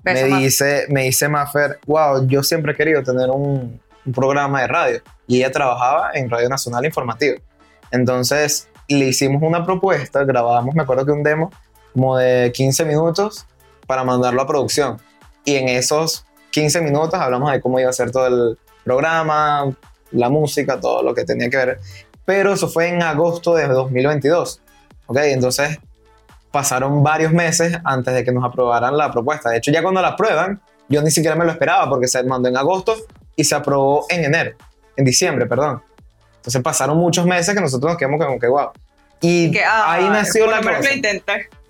Beso 0.02 0.26
me 0.28 0.38
dice, 0.38 0.87
me 0.88 1.02
dice 1.02 1.28
Maffer, 1.28 1.78
wow, 1.87 2.26
yo 2.26 2.42
siempre 2.42 2.73
he 2.73 2.76
querido 2.76 3.02
tener 3.02 3.28
un, 3.30 3.78
un 4.06 4.12
programa 4.12 4.62
de 4.62 4.68
radio. 4.68 5.02
Y 5.26 5.37
ella 5.38 5.52
trabajaba 5.52 6.12
en 6.14 6.30
Radio 6.30 6.49
Nacional 6.49 6.85
Informativa. 6.87 7.37
Entonces 7.90 8.68
le 8.99 9.06
hicimos 9.06 9.42
una 9.42 9.64
propuesta, 9.64 10.25
grabamos, 10.25 10.75
me 10.75 10.82
acuerdo 10.82 11.06
que 11.06 11.12
un 11.12 11.22
demo 11.22 11.50
como 11.92 12.16
de 12.16 12.50
15 12.52 12.84
minutos 12.84 13.46
para 13.87 14.04
mandarlo 14.04 14.42
a 14.42 14.46
producción. 14.46 14.99
Y 15.44 15.56
en 15.56 15.68
esos 15.68 16.25
15 16.50 16.80
minutos 16.80 17.14
hablamos 17.14 17.52
de 17.52 17.61
cómo 17.61 17.80
iba 17.80 17.90
a 17.90 17.92
ser 17.92 18.11
todo 18.11 18.26
el 18.26 18.58
programa, 18.84 19.70
la 20.11 20.28
música, 20.28 20.80
todo 20.80 21.02
lo 21.02 21.14
que 21.14 21.25
tenía 21.25 21.50
que 21.50 21.56
ver. 21.56 21.80
Pero 22.25 22.52
eso 22.52 22.68
fue 22.68 22.88
en 22.88 23.02
agosto 23.02 23.54
de 23.54 23.66
2022. 23.68 24.61
¿Ok? 25.06 25.18
Entonces 25.18 25.78
pasaron 26.50 27.02
varios 27.02 27.32
meses 27.32 27.78
antes 27.84 28.14
de 28.14 28.25
que 28.25 28.32
nos 28.32 28.44
aprobaran 28.44 28.96
la 28.96 29.11
propuesta. 29.11 29.50
De 29.50 29.58
hecho, 29.58 29.72
ya 29.72 29.82
cuando 29.82 30.02
la 30.02 30.08
aprueban, 30.08 30.61
yo 30.88 31.02
ni 31.02 31.11
siquiera 31.11 31.34
me 31.34 31.44
lo 31.44 31.50
esperaba 31.50 31.88
porque 31.88 32.06
se 32.06 32.22
mandó 32.25 32.49
en 32.49 32.56
agosto 32.56 32.94
y 33.34 33.44
se 33.44 33.54
aprobó 33.54 34.04
en 34.11 34.25
enero, 34.25 34.56
en 34.96 35.04
diciembre, 35.04 35.46
perdón. 35.46 35.82
Entonces 36.42 36.61
pasaron 36.61 36.96
muchos 36.96 37.25
meses 37.25 37.54
que 37.54 37.61
nosotros 37.61 37.92
nos 37.92 37.99
quedamos 37.99 38.20
como 38.25 38.38
que 38.38 38.49
wow. 38.49 38.70
Y 39.20 39.52
Que, 39.52 39.64
ah, 39.64 39.92
ahí 39.92 40.08
nació 40.08 40.46
la 40.46 40.61
cosa. 40.61 40.80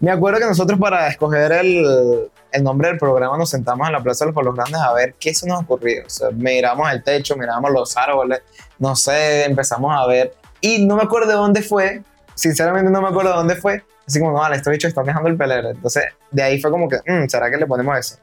Me 0.00 0.10
acuerdo 0.10 0.38
que 0.38 0.46
nosotros 0.46 0.80
para 0.80 1.08
escoger 1.08 1.52
el, 1.52 2.30
el 2.50 2.64
nombre 2.64 2.88
del 2.88 2.96
programa, 2.98 3.36
nos 3.36 3.50
sentamos 3.50 3.86
en 3.86 3.92
la 3.92 4.02
Plaza 4.02 4.24
de 4.24 4.30
los 4.30 4.34
Pueblos 4.34 4.54
Grandes 4.54 4.80
a 4.80 4.94
ver 4.94 5.14
qué 5.20 5.34
se 5.34 5.46
nos 5.46 5.60
ocurrió. 5.60 6.06
O 6.06 6.08
sea, 6.10 6.30
miramos 6.30 6.90
el 6.90 7.04
techo, 7.04 7.36
miramos 7.36 7.70
los 7.70 7.94
árboles, 7.98 8.40
no 8.78 8.96
sé, 8.96 9.44
empezamos 9.44 9.94
a 9.94 10.06
ver. 10.06 10.34
Y 10.62 10.86
no 10.86 10.96
me 10.96 11.02
acuerdo 11.02 11.28
de 11.28 11.34
dónde 11.34 11.60
fue, 11.60 12.02
sinceramente 12.34 12.90
no 12.90 13.02
me 13.02 13.08
acuerdo 13.08 13.32
de 13.32 13.36
dónde 13.36 13.56
fue. 13.56 13.84
Así 14.06 14.18
como, 14.18 14.32
no, 14.32 14.38
vale, 14.38 14.56
estos 14.56 14.70
bichos 14.70 14.88
están 14.88 15.04
dejando 15.04 15.28
el 15.28 15.36
pelero. 15.36 15.68
Entonces, 15.68 16.04
de 16.30 16.42
ahí 16.42 16.58
fue 16.60 16.70
como 16.70 16.88
que, 16.88 16.96
"Mm, 17.06 17.28
¿será 17.28 17.50
que 17.50 17.58
le 17.58 17.66
ponemos 17.66 17.98
eso? 17.98 18.16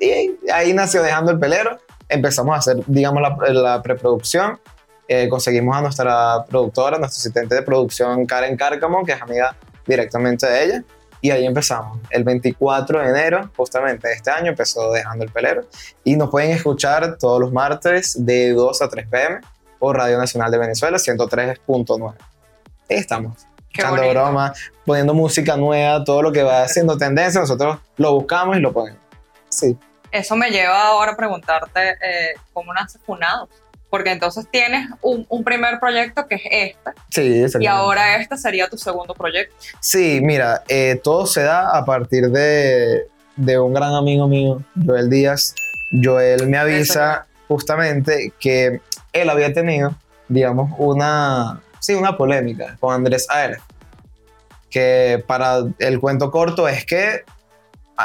Y 0.00 0.10
ahí, 0.10 0.38
ahí 0.52 0.72
nació 0.72 1.02
Dejando 1.04 1.30
el 1.30 1.38
Pelero. 1.38 1.78
Empezamos 2.08 2.56
a 2.56 2.58
hacer, 2.58 2.82
digamos, 2.88 3.22
la, 3.22 3.36
la 3.52 3.82
preproducción. 3.82 4.58
Eh, 5.14 5.28
conseguimos 5.28 5.76
a 5.76 5.82
nuestra 5.82 6.42
productora, 6.48 6.96
nuestra 6.96 7.18
asistente 7.18 7.54
de 7.54 7.60
producción, 7.60 8.24
Karen 8.24 8.56
Cárcamo, 8.56 9.04
que 9.04 9.12
es 9.12 9.20
amiga 9.20 9.54
directamente 9.86 10.46
de 10.46 10.64
ella. 10.64 10.84
Y 11.20 11.30
ahí 11.30 11.44
empezamos. 11.44 11.98
El 12.08 12.24
24 12.24 12.98
de 12.98 13.10
enero, 13.10 13.50
justamente 13.54 14.08
de 14.08 14.14
este 14.14 14.30
año, 14.30 14.52
empezó 14.52 14.90
Dejando 14.90 15.22
el 15.24 15.30
Pelero. 15.30 15.66
Y 16.02 16.16
nos 16.16 16.30
pueden 16.30 16.52
escuchar 16.52 17.18
todos 17.18 17.38
los 17.38 17.52
martes 17.52 18.24
de 18.24 18.54
2 18.54 18.80
a 18.80 18.88
3 18.88 19.06
pm 19.06 19.40
por 19.78 19.98
Radio 19.98 20.16
Nacional 20.16 20.50
de 20.50 20.56
Venezuela, 20.56 20.96
103.9. 20.96 22.14
Ahí 22.88 22.96
estamos. 22.96 23.46
Qué 23.70 23.82
echando 23.82 24.00
bonito. 24.00 24.18
broma, 24.18 24.54
poniendo 24.86 25.12
música 25.12 25.58
nueva, 25.58 26.02
todo 26.04 26.22
lo 26.22 26.32
que 26.32 26.42
va 26.42 26.62
haciendo 26.62 26.96
tendencia, 26.96 27.38
nosotros 27.38 27.80
lo 27.98 28.14
buscamos 28.14 28.56
y 28.56 28.60
lo 28.60 28.72
ponemos. 28.72 29.00
Sí. 29.50 29.76
Eso 30.10 30.36
me 30.36 30.50
lleva 30.50 30.86
ahora 30.86 31.12
a 31.12 31.16
preguntarte 31.16 31.90
eh, 32.00 32.34
cómo 32.54 32.72
nace 32.72 32.98
Funados. 32.98 33.50
Porque 33.92 34.10
entonces 34.10 34.46
tienes 34.50 34.88
un, 35.02 35.26
un 35.28 35.44
primer 35.44 35.78
proyecto 35.78 36.26
que 36.26 36.36
es 36.36 36.74
este, 37.10 37.50
Sí, 37.50 37.60
y 37.60 37.66
ahora 37.66 38.16
este 38.16 38.38
sería 38.38 38.66
tu 38.66 38.78
segundo 38.78 39.12
proyecto. 39.12 39.54
Sí, 39.80 40.20
mira, 40.22 40.62
eh, 40.66 40.98
todo 41.04 41.26
se 41.26 41.42
da 41.42 41.76
a 41.76 41.84
partir 41.84 42.30
de, 42.30 43.02
de 43.36 43.58
un 43.58 43.74
gran 43.74 43.94
amigo 43.94 44.26
mío, 44.26 44.62
Joel 44.82 45.10
Díaz. 45.10 45.54
Joel 46.02 46.46
me 46.46 46.56
avisa 46.56 47.26
justamente 47.48 48.32
que 48.40 48.80
él 49.12 49.28
había 49.28 49.52
tenido, 49.52 49.94
digamos, 50.26 50.70
una, 50.78 51.60
sí, 51.78 51.92
una 51.92 52.16
polémica 52.16 52.78
con 52.80 52.94
Andrés 52.94 53.26
Aérez. 53.28 53.60
Que 54.70 55.22
para 55.26 55.64
el 55.78 56.00
cuento 56.00 56.30
corto 56.30 56.66
es 56.66 56.86
que 56.86 57.24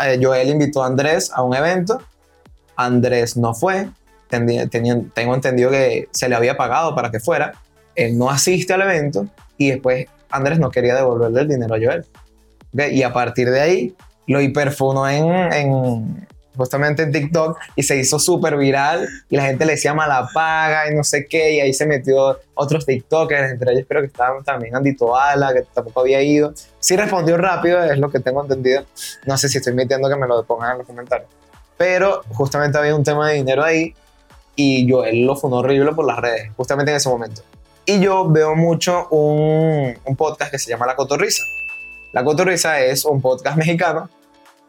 eh, 0.04 0.20
Joel 0.22 0.50
invitó 0.50 0.84
a 0.84 0.88
Andrés 0.88 1.32
a 1.34 1.44
un 1.44 1.56
evento, 1.56 2.02
Andrés 2.76 3.38
no 3.38 3.54
fue, 3.54 3.88
Tenía- 4.30 4.68
tengo 5.14 5.36
entendido 5.36 5.72
que 5.72 6.08
se 6.12 6.28
le 6.30 6.36
había 6.36 6.58
pagado 6.58 6.94
para 6.96 7.12
que 7.12 7.20
fuera, 7.20 7.54
él 7.96 8.18
no 8.18 8.30
asiste 8.30 8.74
al 8.74 8.82
evento 8.82 9.28
y 9.58 9.72
después 9.72 10.08
Andrés 10.30 10.60
no 10.60 10.70
quería 10.70 10.96
devolverle 10.96 11.42
el 11.42 11.48
dinero 11.48 11.76
a 11.76 11.78
Joel. 11.82 12.06
Y 12.92 13.04
a 13.04 13.14
partir 13.14 13.50
de 13.50 13.62
ahí 13.62 13.96
lo 14.28 14.42
hiperfunó 14.42 15.08
en, 15.10 15.26
en- 15.54 16.28
justamente 16.56 17.04
en 17.04 17.12
TikTok 17.12 17.58
y 17.76 17.84
se 17.84 17.96
hizo 17.98 18.18
súper 18.18 18.58
viral 18.58 19.08
y 19.30 19.38
la 19.38 19.44
gente 19.46 19.64
le 19.64 19.74
decía 19.74 19.94
mala 19.94 20.28
paga 20.34 20.92
y 20.92 20.96
no 20.96 21.04
sé 21.04 21.28
qué 21.28 21.54
y 21.54 21.60
ahí 21.60 21.72
se 21.72 21.86
metió 21.86 22.40
otros 22.56 22.84
TikTokers, 22.86 23.52
entre 23.52 23.74
ellos 23.74 23.86
creo 23.88 24.02
que 24.02 24.08
estaban 24.08 24.44
también 24.44 24.76
Andy 24.76 24.96
Toala, 24.96 25.54
que 25.54 25.62
tampoco 25.74 26.00
había 26.02 26.20
ido. 26.24 26.54
Sí 26.80 26.98
respondió 26.98 27.38
rápido, 27.38 27.84
es 27.84 28.00
lo 28.00 28.10
que 28.10 28.20
tengo 28.20 28.42
entendido. 28.42 28.84
No 29.26 29.38
sé 29.38 29.50
si 29.50 29.60
estoy 29.60 29.74
mintiendo 29.74 30.10
que 30.10 30.16
me 30.16 30.28
lo 30.28 30.44
pongan 30.46 30.72
en 30.72 30.78
los 30.80 30.88
comentarios. 30.88 31.30
Pero 31.78 32.24
justamente 32.34 32.78
había 32.80 32.96
un 32.96 33.04
tema 33.04 33.30
de 33.30 33.36
dinero 33.36 33.64
ahí 33.64 33.94
y 34.58 34.92
Joel 34.92 35.26
lo 35.26 35.36
funó 35.36 35.58
horrible 35.58 35.94
por 35.94 36.06
las 36.06 36.18
redes, 36.18 36.52
justamente 36.58 36.92
en 36.92 36.98
ese 36.98 37.08
momento. 37.08 37.44
Y 37.86 38.02
yo 38.02 38.28
veo 38.28 38.56
mucho 38.56 39.08
un, 39.12 39.98
un 40.04 40.16
podcast 40.18 40.52
que 40.52 40.60
se 40.60 40.70
llama 40.70 40.86
La 40.88 40.96
Cotorrisa. 40.96 41.46
La 42.12 42.24
Cotorrisa 42.24 42.82
es 42.82 43.06
un 43.06 43.22
podcast 43.22 43.56
mexicano 43.58 44.10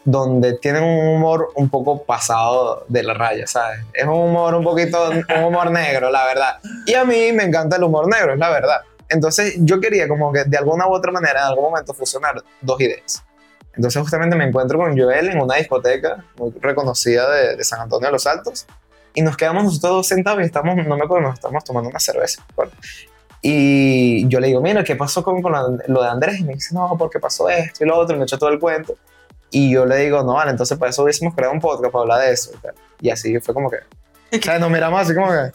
donde 0.05 0.59
tienen 0.59 0.85
un 0.85 1.17
humor 1.17 1.51
un 1.55 1.69
poco 1.69 2.05
pasado 2.05 2.85
de 2.89 3.03
la 3.03 3.15
raya, 3.15 3.47
¿sabes? 3.47 3.81
Es 3.93 4.05
un 4.05 4.13
humor 4.13 4.55
un 4.55 4.63
poquito, 4.63 5.11
un 5.11 5.45
humor 5.45 5.71
negro, 5.71 6.11
la 6.11 6.25
verdad. 6.27 6.59
Y 6.87 6.95
a 6.95 7.05
mí 7.05 7.33
me 7.33 7.45
encanta 7.45 7.77
el 7.77 7.83
humor 7.83 8.09
negro, 8.09 8.35
es 8.35 8.39
la 8.39 8.51
verdad. 8.51 8.83
Entonces 9.09 9.55
yo 9.59 9.81
quería 9.81 10.07
como 10.07 10.33
que 10.33 10.45
de 10.45 10.57
alguna 10.59 10.87
u 10.87 10.93
otra 10.93 11.11
manera, 11.11 11.41
en 11.41 11.47
algún 11.47 11.65
momento, 11.65 11.95
fusionar 11.95 12.43
dos 12.61 12.81
ideas. 12.81 13.25
Entonces 13.75 14.01
justamente 14.01 14.37
me 14.37 14.45
encuentro 14.45 14.79
con 14.79 14.97
Joel 14.99 15.31
en 15.31 15.41
una 15.41 15.57
discoteca 15.57 16.25
muy 16.37 16.53
reconocida 16.61 17.31
de, 17.31 17.57
de 17.57 17.65
San 17.65 17.81
Antonio 17.81 18.07
de 18.07 18.13
los 18.13 18.27
Altos 18.27 18.67
y 19.19 19.21
nos 19.21 19.37
quedamos 19.37 19.65
nosotros 19.65 19.93
dos 19.93 20.07
sentados 20.07 20.41
y 20.41 20.45
estamos, 20.45 20.77
no 20.77 20.97
me 20.97 21.03
acuerdo, 21.03 21.27
nos 21.27 21.35
estamos 21.35 21.65
tomando 21.65 21.91
una 21.91 21.99
cerveza. 21.99 22.41
acuerdo. 22.53 22.73
Y 23.43 24.29
yo 24.29 24.39
le 24.39 24.47
digo, 24.47 24.61
mira, 24.61 24.85
¿qué 24.85 24.95
pasó 24.95 25.25
con, 25.25 25.43
con 25.43 25.53
lo, 25.89 26.03
de 26.03 26.09
Andrés? 26.09 26.39
Y 26.39 26.45
me 26.45 26.55
dice, 26.55 26.73
no, 26.73 26.95
porque 26.97 27.19
pasó 27.19 27.49
esto 27.49 27.85
y 27.85 27.89
lo 27.89 27.99
otro, 27.99 28.15
y 28.15 28.19
me 28.21 28.27
echó 28.27 28.39
todo 28.39 28.51
el 28.51 28.61
cuento. 28.61 28.95
Y 29.51 29.73
yo 29.73 29.87
le 29.87 29.97
digo, 29.97 30.23
no, 30.23 30.35
vale, 30.35 30.53
entonces 30.53 30.79
para 30.79 30.91
eso 30.91 31.03
hubiésemos 31.03 31.35
creado 31.35 31.53
un 31.53 31.61
podcast 31.61 31.93
para 31.93 32.03
hablar 32.03 32.21
de 32.21 32.33
eso. 32.33 32.53
Y. 33.01 33.09
Y 33.09 33.11
así 33.11 33.41
fue 33.41 33.55
como 33.55 33.71
que, 33.71 33.79
o 33.79 34.59
nos 34.61 34.71
miramos 34.71 35.01
así 35.01 35.17
como 35.17 35.33
que, 35.33 35.51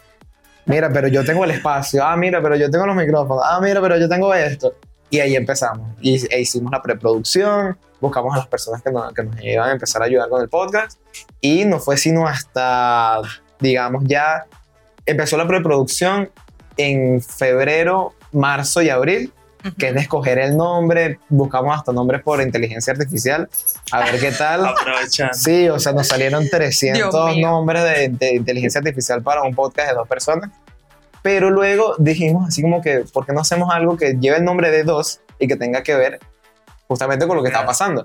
mira, 0.66 0.90
pero 0.92 1.08
yo 1.08 1.24
tengo 1.24 1.46
el 1.46 1.52
espacio, 1.52 2.04
ah, 2.04 2.18
mira, 2.18 2.42
pero 2.42 2.58
yo 2.58 2.70
tengo 2.70 2.86
los 2.86 2.98
micrófonos, 2.98 3.46
ah, 3.46 3.62
mira, 3.62 3.80
pero 3.80 3.98
yo 3.98 4.10
tengo 4.10 4.34
esto. 4.34 4.74
Y 5.10 5.22
ahí 5.22 5.38
empezamos. 5.38 5.88
Y 6.02 6.22
e 6.34 6.42
hicimos 6.42 6.70
la 6.70 6.82
preproducción, 6.82 7.78
buscamos 8.02 8.34
a 8.34 8.40
las 8.40 8.48
personas 8.48 8.82
que 8.82 8.92
nos, 8.92 9.14
que 9.14 9.24
nos 9.24 9.42
iban 9.42 9.70
a 9.70 9.72
empezar 9.72 10.02
a 10.02 10.06
ayudar 10.06 10.28
con 10.28 10.42
el 10.42 10.50
podcast. 10.50 11.00
Y 11.40 11.66
no 11.66 11.80
fue 11.80 11.98
sino 11.98 12.28
hasta, 12.28 13.22
digamos, 13.60 14.04
ya 14.08 14.46
empezó 15.06 15.38
la 15.38 15.48
preproducción 15.48 16.30
en 16.78 17.22
febrero, 17.22 18.14
marzo 18.32 18.82
y 18.82 18.90
abril, 18.90 19.32
que 19.78 19.90
es 19.90 19.94
de 19.94 20.02
escoger 20.02 20.40
el 20.40 20.58
nombre. 20.58 21.20
Buscamos 21.30 21.78
hasta 21.78 21.92
nombres 21.94 22.22
por 22.22 22.42
inteligencia 22.42 22.92
artificial, 22.94 23.50
a 23.92 24.00
ver 24.02 24.20
qué 24.20 24.32
tal. 24.32 24.66
Aprovechando. 24.82 25.34
Sí, 25.36 25.70
o 25.70 25.80
sea, 25.80 25.94
nos 25.94 26.08
salieron 26.08 26.50
300 26.50 26.98
Dios 27.12 27.36
mío. 27.36 27.48
nombres 27.50 27.84
de, 27.84 28.10
de 28.10 28.36
inteligencia 28.36 28.80
artificial 28.80 29.22
para 29.22 29.42
un 29.44 29.54
podcast 29.56 29.90
de 29.90 29.96
dos 29.96 30.08
personas. 30.08 30.50
Pero 31.22 31.50
luego 31.50 31.96
dijimos 32.00 32.50
así 32.50 32.62
como 32.62 32.82
que, 32.82 33.06
¿por 33.14 33.26
qué 33.26 33.32
no 33.32 33.40
hacemos 33.40 33.70
algo 33.74 33.96
que 33.96 34.18
lleve 34.20 34.38
el 34.38 34.44
nombre 34.44 34.70
de 34.72 34.84
dos 34.84 35.22
y 35.40 35.48
que 35.48 35.56
tenga 35.56 35.82
que 35.82 35.96
ver 35.96 36.20
justamente 36.88 37.26
con 37.26 37.38
lo 37.38 37.44
que 37.44 37.48
está 37.48 37.60
Claro. 37.60 37.68
pasando? 37.68 38.04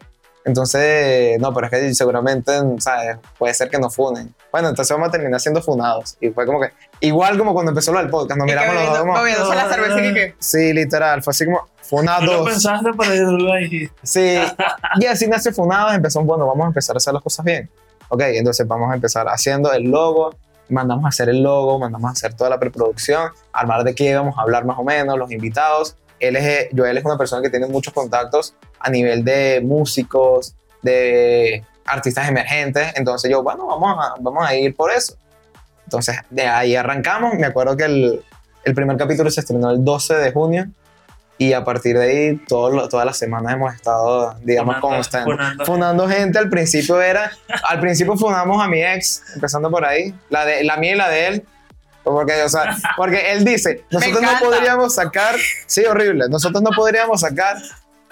Entonces, 0.49 1.39
no, 1.41 1.53
pero 1.53 1.67
es 1.67 1.71
que 1.71 1.95
seguramente, 1.95 2.53
¿sabes? 2.79 3.19
Puede 3.39 3.53
ser 3.55 3.69
que 3.69 3.79
nos 3.79 3.95
funen. 3.95 4.35
Bueno, 4.51 4.69
entonces 4.71 4.91
vamos 4.97 5.09
a 5.09 5.13
terminar 5.13 5.39
siendo 5.41 5.61
funados. 5.63 6.17
Y 6.21 6.31
fue 6.31 6.47
como 6.47 6.61
que, 6.61 6.73
igual 7.01 7.37
como 7.39 7.53
cuando 7.53 7.71
empezó 7.71 7.93
lo 7.93 7.99
del 7.99 8.09
podcast, 8.09 8.39
nos 8.39 8.47
miramos 8.47 8.75
los 8.75 8.83
dos 8.85 8.93
bebiendo- 8.93 9.13
como, 9.13 9.23
bebiéndose 9.23 9.55
la 9.55 9.69
cerveza 9.69 10.01
y 10.07 10.15
que... 10.15 10.35
Sí, 10.39 10.73
literal, 10.73 11.23
fue 11.23 11.31
así 11.33 11.45
como, 11.45 11.59
¿No 11.59 11.67
funados. 11.85 12.49
pensaste 12.49 12.93
para 12.95 13.15
lo 13.15 13.55
dijiste? 13.57 13.95
Sí, 14.03 14.39
y 15.01 15.07
así 15.07 15.27
nace 15.27 15.53
Funados, 15.53 15.95
empezamos, 15.95 16.27
bueno, 16.27 16.47
vamos 16.47 16.65
a 16.65 16.69
empezar 16.69 16.97
a 16.97 16.99
hacer 16.99 17.13
las 17.15 17.23
cosas 17.23 17.45
bien. 17.45 17.71
Ok, 18.09 18.23
entonces 18.23 18.67
vamos 18.67 18.91
a 18.91 18.95
empezar 18.95 19.27
haciendo 19.29 19.71
el 19.73 19.85
logo, 19.85 20.35
mandamos 20.71 21.05
a 21.05 21.09
hacer 21.09 21.29
el 21.29 21.43
logo, 21.43 21.79
mandamos 21.79 22.09
a 22.09 22.13
hacer 22.13 22.33
toda 22.35 22.49
la 22.51 22.59
preproducción, 22.59 23.31
armar 23.53 23.85
de 23.85 23.95
qué 23.95 24.05
íbamos 24.05 24.37
a 24.39 24.43
hablar 24.43 24.65
más 24.65 24.79
o 24.79 24.85
menos, 24.85 25.19
los 25.19 25.31
invitados. 25.31 25.97
Él 26.21 26.37
es, 26.37 26.69
Joel 26.77 26.99
es 26.99 27.05
una 27.05 27.17
persona 27.17 27.43
que 27.43 27.51
tiene 27.51 27.67
muchos 27.67 27.93
contactos 27.93 28.55
a 28.81 28.91
nivel 28.91 29.25
de 29.25 29.61
músicos, 29.65 30.55
de 30.83 31.65
artistas 31.85 32.29
emergentes, 32.29 32.93
entonces 32.97 33.31
yo, 33.31 33.43
bueno, 33.43 33.67
vamos 33.67 33.97
a, 33.99 34.15
vamos 34.21 34.47
a 34.47 34.55
ir 34.55 34.75
por 34.75 34.91
eso. 34.91 35.17
Entonces, 35.85 36.17
de 36.31 36.47
ahí 36.47 36.77
arrancamos, 36.77 37.35
me 37.35 37.47
acuerdo 37.47 37.77
que 37.77 37.85
el, 37.85 38.23
el 38.65 38.75
primer 38.75 38.97
capítulo 38.97 39.31
se 39.31 39.41
estrenó 39.41 39.71
el 39.71 39.85
12 39.85 40.15
de 40.15 40.33
junio 40.33 40.67
y 41.39 41.53
a 41.53 41.65
partir 41.65 41.97
de 41.97 42.05
ahí 42.05 42.37
todo 42.49 42.89
todas 42.89 43.07
las 43.07 43.17
semanas 43.17 43.55
hemos 43.55 43.73
estado, 43.73 44.35
digamos, 44.43 44.79
constantes. 44.79 45.39
Fundando 45.65 46.09
gente, 46.09 46.39
al 46.39 46.51
principio 46.51 47.01
era, 47.01 47.31
al 47.69 47.81
principio 47.81 48.17
fundamos 48.17 48.63
a 48.63 48.69
mi 48.69 48.83
ex, 48.83 49.23
empezando 49.35 49.71
por 49.71 49.85
ahí, 49.85 50.13
la, 50.31 50.45
de, 50.45 50.65
la 50.65 50.77
mía 50.77 50.93
y 50.93 50.97
la 50.97 51.09
de 51.09 51.27
él, 51.29 51.47
porque, 52.13 52.43
o 52.43 52.49
sea, 52.49 52.77
porque 52.97 53.33
él 53.33 53.45
dice, 53.45 53.85
nosotros 53.91 54.23
no 54.23 54.39
podríamos 54.41 54.95
sacar, 54.95 55.37
sí, 55.67 55.85
horrible, 55.85 56.27
nosotros 56.29 56.63
no 56.63 56.71
podríamos 56.71 57.21
sacar 57.21 57.57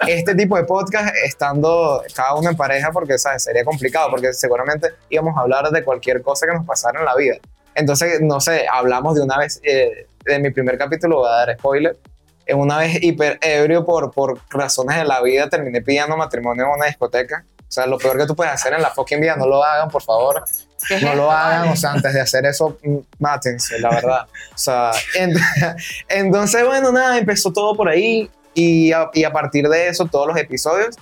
este 0.07 0.35
tipo 0.35 0.55
de 0.57 0.63
podcast 0.63 1.15
estando 1.25 2.03
cada 2.13 2.35
uno 2.35 2.49
en 2.49 2.55
pareja 2.55 2.91
porque, 2.91 3.17
¿sabes? 3.17 3.43
Sería 3.43 3.63
complicado, 3.63 4.09
porque 4.11 4.31
seguramente 4.33 4.93
íbamos 5.09 5.35
a 5.37 5.41
hablar 5.41 5.69
de 5.71 5.83
cualquier 5.83 6.21
cosa 6.21 6.45
que 6.45 6.53
nos 6.53 6.65
pasara 6.65 6.99
en 6.99 7.05
la 7.05 7.15
vida. 7.15 7.37
Entonces, 7.73 8.21
no 8.21 8.39
sé, 8.39 8.65
hablamos 8.71 9.15
de 9.15 9.21
una 9.21 9.37
vez, 9.37 9.59
eh, 9.63 10.07
de 10.25 10.39
mi 10.39 10.51
primer 10.51 10.77
capítulo, 10.77 11.17
voy 11.17 11.29
a 11.29 11.45
dar 11.45 11.57
spoiler, 11.57 11.97
en 12.45 12.59
una 12.59 12.77
vez 12.77 13.03
hiper 13.03 13.39
ebrio 13.41 13.85
por, 13.85 14.11
por 14.11 14.39
razones 14.49 14.97
de 14.97 15.03
la 15.03 15.21
vida, 15.21 15.49
terminé 15.49 15.81
pidiendo 15.81 16.15
matrimonio 16.15 16.65
en 16.65 16.71
una 16.71 16.85
discoteca. 16.85 17.43
O 17.67 17.71
sea, 17.71 17.85
lo 17.85 17.97
peor 17.97 18.17
que 18.17 18.25
tú 18.25 18.35
puedes 18.35 18.53
hacer 18.53 18.73
en 18.73 18.81
la 18.81 18.89
fucking 18.91 19.19
vida, 19.19 19.35
no 19.35 19.45
lo 19.45 19.63
hagan, 19.63 19.89
por 19.89 20.01
favor. 20.01 20.43
¿qué 20.87 20.95
es 20.95 21.01
No 21.03 21.15
lo 21.15 21.29
hagan, 21.31 21.67
o 21.67 21.75
sea, 21.75 21.91
antes 21.91 22.13
de 22.13 22.21
hacer 22.21 22.45
eso, 22.45 22.77
mátense, 23.19 23.79
la 23.79 23.89
verdad. 23.89 24.27
O 24.53 24.57
sea, 24.57 24.91
en- 25.15 25.33
entonces, 26.07 26.65
bueno, 26.65 26.91
nada, 26.91 27.17
empezó 27.17 27.51
todo 27.51 27.75
por 27.75 27.89
ahí 27.89 28.29
y 28.53 28.91
a, 28.93 29.09
y 29.13 29.23
a 29.23 29.31
partir 29.31 29.67
de 29.67 29.89
eso, 29.89 30.05
todos 30.05 30.27
los 30.27 30.37
episodios. 30.37 30.95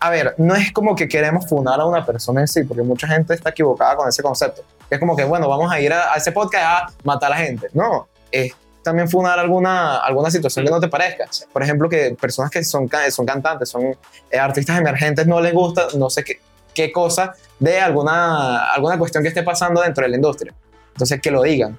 A 0.00 0.10
ver, 0.10 0.34
no 0.36 0.54
es 0.54 0.70
como 0.72 0.94
que 0.94 1.08
queremos 1.08 1.48
funar 1.48 1.80
a 1.80 1.86
una 1.86 2.04
persona 2.04 2.42
en 2.42 2.48
sí, 2.48 2.62
porque 2.64 2.82
mucha 2.82 3.08
gente 3.08 3.32
está 3.32 3.50
equivocada 3.50 3.96
con 3.96 4.08
ese 4.08 4.22
concepto. 4.22 4.62
Es 4.90 4.98
como 5.00 5.16
que, 5.16 5.24
bueno, 5.24 5.48
vamos 5.48 5.72
a 5.72 5.80
ir 5.80 5.92
a, 5.92 6.12
a 6.12 6.16
ese 6.16 6.32
podcast 6.32 6.64
a 6.64 6.92
matar 7.02 7.32
a 7.32 7.38
la 7.38 7.44
gente. 7.44 7.68
No, 7.72 8.06
es 8.30 8.52
también 8.86 9.08
funar 9.08 9.38
alguna, 9.38 9.98
alguna 9.98 10.30
situación 10.30 10.64
que 10.64 10.70
no 10.70 10.80
te 10.80 10.88
parezca. 10.88 11.26
Por 11.52 11.62
ejemplo, 11.62 11.88
que 11.88 12.16
personas 12.18 12.52
que 12.52 12.62
son, 12.62 12.88
son 13.10 13.26
cantantes, 13.26 13.68
son 13.68 13.96
eh, 14.30 14.38
artistas 14.38 14.78
emergentes, 14.78 15.26
no 15.26 15.40
les 15.40 15.52
gusta, 15.52 15.88
no 15.98 16.08
sé 16.08 16.22
qué, 16.22 16.40
qué 16.72 16.92
cosa 16.92 17.34
de 17.58 17.80
alguna, 17.80 18.72
alguna 18.72 18.96
cuestión 18.96 19.24
que 19.24 19.28
esté 19.28 19.42
pasando 19.42 19.82
dentro 19.82 20.04
de 20.04 20.10
la 20.10 20.16
industria. 20.16 20.54
Entonces, 20.92 21.20
que 21.20 21.32
lo 21.32 21.42
digan. 21.42 21.76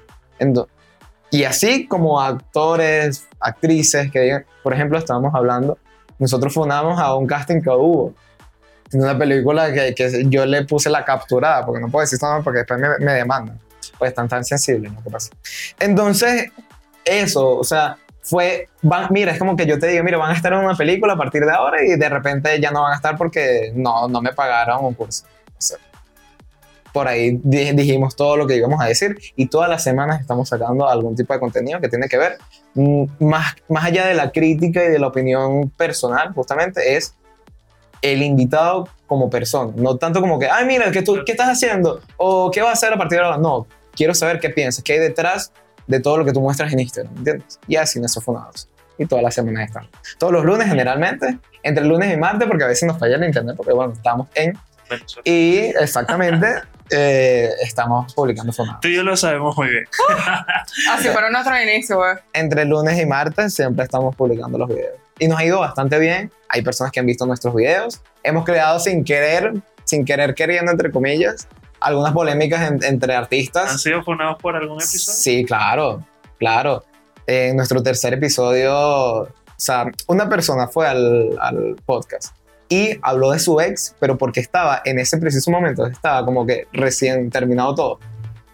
Y 1.32 1.46
así 1.46 1.88
como 1.88 2.22
actores, 2.22 3.28
actrices 3.40 4.12
que 4.12 4.20
digan, 4.20 4.46
por 4.62 4.74
ejemplo, 4.74 4.98
estábamos 4.98 5.34
hablando, 5.34 5.78
nosotros 6.20 6.54
fundamos 6.54 7.00
a 7.00 7.16
un 7.16 7.26
casting 7.26 7.62
que 7.62 7.70
hubo 7.70 8.14
en 8.92 9.02
una 9.02 9.18
película 9.18 9.72
que, 9.72 9.96
que 9.96 10.26
yo 10.28 10.46
le 10.46 10.66
puse 10.66 10.90
la 10.90 11.06
capturada, 11.06 11.66
porque 11.66 11.82
no 11.82 11.90
puedo 11.90 12.02
decir 12.02 12.20
nada 12.22 12.42
porque 12.42 12.60
después 12.60 12.80
me, 12.80 12.90
me 13.00 13.14
demandan, 13.14 13.60
pues 13.98 14.10
están 14.10 14.28
tan 14.28 14.44
sensibles, 14.44 14.92
¿no? 14.92 15.02
¿Qué 15.04 15.10
pasa? 15.10 15.32
Entonces, 15.80 16.52
eso, 17.08 17.58
o 17.58 17.64
sea, 17.64 17.98
fue, 18.22 18.68
van, 18.82 19.08
mira, 19.12 19.32
es 19.32 19.40
como 19.40 19.56
que 19.56 19.66
yo 19.66 19.80
te 19.80 19.88
digo, 19.88 20.04
mira, 20.04 20.18
van 20.18 20.32
a 20.32 20.36
estar 20.36 20.52
en 20.54 20.60
una 20.60 20.76
película 20.76 21.14
a 21.14 21.18
partir 21.18 21.46
de 21.46 21.52
ahora 21.52 21.84
y 21.84 21.96
de 21.96 22.10
repente 22.10 22.60
ya 22.60 22.72
no 22.72 22.82
van 22.84 22.92
a 22.94 22.96
estar 22.96 23.18
porque 23.18 23.72
no, 23.74 24.08
no 24.08 24.22
me 24.22 24.34
pagaron 24.34 24.84
un 24.84 24.94
curso. 24.94 25.26
O 25.58 25.62
sea, 25.62 25.78
por 26.92 27.08
ahí 27.08 27.40
di- 27.44 27.72
dijimos 27.74 28.16
todo 28.16 28.36
lo 28.38 28.46
que 28.48 28.56
íbamos 28.56 28.82
a 28.82 28.86
decir 28.86 29.18
y 29.36 29.48
todas 29.48 29.70
las 29.70 29.84
semanas 29.84 30.20
estamos 30.20 30.50
sacando 30.50 30.88
algún 30.90 31.16
tipo 31.16 31.34
de 31.34 31.40
contenido 31.40 31.80
que 31.80 31.90
tiene 31.90 32.08
que 32.10 32.18
ver 32.18 32.38
mm, 32.74 33.04
más, 33.20 33.56
más 33.70 33.86
allá 33.86 34.06
de 34.08 34.14
la 34.14 34.32
crítica 34.32 34.84
y 34.84 34.90
de 34.90 35.00
la 35.00 35.08
opinión 35.08 35.70
personal, 35.70 36.34
justamente 36.34 36.98
es 36.98 37.14
el 38.02 38.22
invitado 38.24 38.88
como 39.06 39.30
persona, 39.30 39.72
no 39.76 39.98
tanto 39.98 40.22
como 40.22 40.38
que, 40.38 40.50
ay, 40.50 40.66
mira, 40.66 40.92
¿qué, 40.92 41.02
tú, 41.02 41.20
¿qué 41.26 41.32
estás 41.32 41.50
haciendo? 41.50 42.02
O 42.18 42.52
¿qué 42.52 42.62
vas 42.62 42.70
a 42.72 42.74
hacer 42.74 42.94
a 42.94 42.98
partir 42.98 43.20
de 43.20 43.26
ahora? 43.26 43.38
No, 43.38 43.68
quiero 43.96 44.14
saber 44.14 44.40
qué 44.40 44.50
piensas, 44.50 44.84
qué 44.84 44.94
hay 44.94 45.00
detrás 45.00 45.52
de 45.88 46.00
todo 46.00 46.18
lo 46.18 46.26
que 46.26 46.34
tú 46.34 46.42
muestras 46.42 46.72
en 46.74 46.80
Instagram, 46.80 47.18
¿entiendes? 47.18 47.60
Y 47.68 47.76
así 47.76 48.00
nuestros 48.00 48.24
fundados. 48.24 48.70
Y 48.98 49.06
todas 49.06 49.24
las 49.24 49.34
semanas 49.34 49.68
están. 49.68 49.88
Todos 50.18 50.34
los 50.34 50.46
lunes 50.46 50.68
generalmente, 50.68 51.38
entre 51.64 51.86
lunes 51.86 52.14
y 52.14 52.18
martes, 52.18 52.48
porque 52.48 52.64
a 52.64 52.68
veces 52.68 52.88
nos 52.88 52.98
falla 52.98 53.16
el 53.16 53.24
internet, 53.24 53.56
porque 53.56 53.74
bueno, 53.74 53.94
estamos 53.94 54.28
en... 54.36 54.58
Venezuela. 54.90 55.22
Y 55.26 55.58
exactamente 55.82 56.48
eh, 56.90 57.50
estamos 57.62 58.14
publicando 58.14 58.54
fundados. 58.54 58.82
Tú 58.82 58.88
y 58.88 58.96
yo 58.96 59.04
lo 59.04 59.16
sabemos 59.18 59.56
muy 59.58 59.70
bien. 59.70 59.86
Así 60.92 61.10
fueron 61.10 61.34
nuestros 61.34 61.62
inicios, 61.62 61.98
güey. 61.98 62.16
Entre 62.34 62.66
lunes 62.66 63.00
y 63.00 63.06
martes 63.06 63.54
siempre 63.54 63.84
estamos 63.84 64.16
publicando 64.16 64.58
los 64.58 64.70
videos. 64.70 64.96
Y 65.20 65.28
nos 65.28 65.40
ha 65.40 65.46
ido 65.46 65.60
bastante 65.60 66.00
bien. 66.00 66.32
Hay 66.50 66.62
personas 66.62 66.92
que 66.92 67.00
han 67.00 67.06
visto 67.06 67.26
nuestros 67.26 67.54
videos. 67.54 68.02
Hemos 68.24 68.46
creado 68.46 68.80
sin 68.80 69.04
querer, 69.04 69.54
sin 69.84 70.06
querer 70.06 70.36
queriendo, 70.36 70.72
entre 70.72 70.92
comillas, 70.92 71.48
algunas 71.80 72.14
polémicas 72.14 72.70
en- 72.72 72.84
entre 72.84 73.16
artistas. 73.16 73.72
¿Han 73.72 73.80
sido 73.80 74.04
fundados 74.04 74.38
por 74.42 74.56
algún 74.56 74.78
episodio? 74.78 75.18
Sí, 75.18 75.46
claro, 75.46 76.04
claro. 76.40 76.84
En 77.26 77.56
nuestro 77.58 77.84
tercer 77.84 78.14
episodio, 78.14 78.74
o 78.76 79.28
sea, 79.58 79.86
una 80.08 80.30
persona 80.30 80.68
fue 80.68 80.88
al, 80.88 81.38
al 81.42 81.76
podcast 81.86 82.36
y 82.70 82.98
habló 83.02 83.32
de 83.32 83.40
su 83.40 83.60
ex, 83.60 83.96
pero 84.00 84.18
porque 84.18 84.40
estaba 84.40 84.82
en 84.86 85.00
ese 85.00 85.18
preciso 85.18 85.52
momento, 85.52 85.86
estaba 85.88 86.26
como 86.26 86.46
que 86.46 86.68
recién 86.74 87.30
terminado 87.30 87.76
todo 87.76 88.00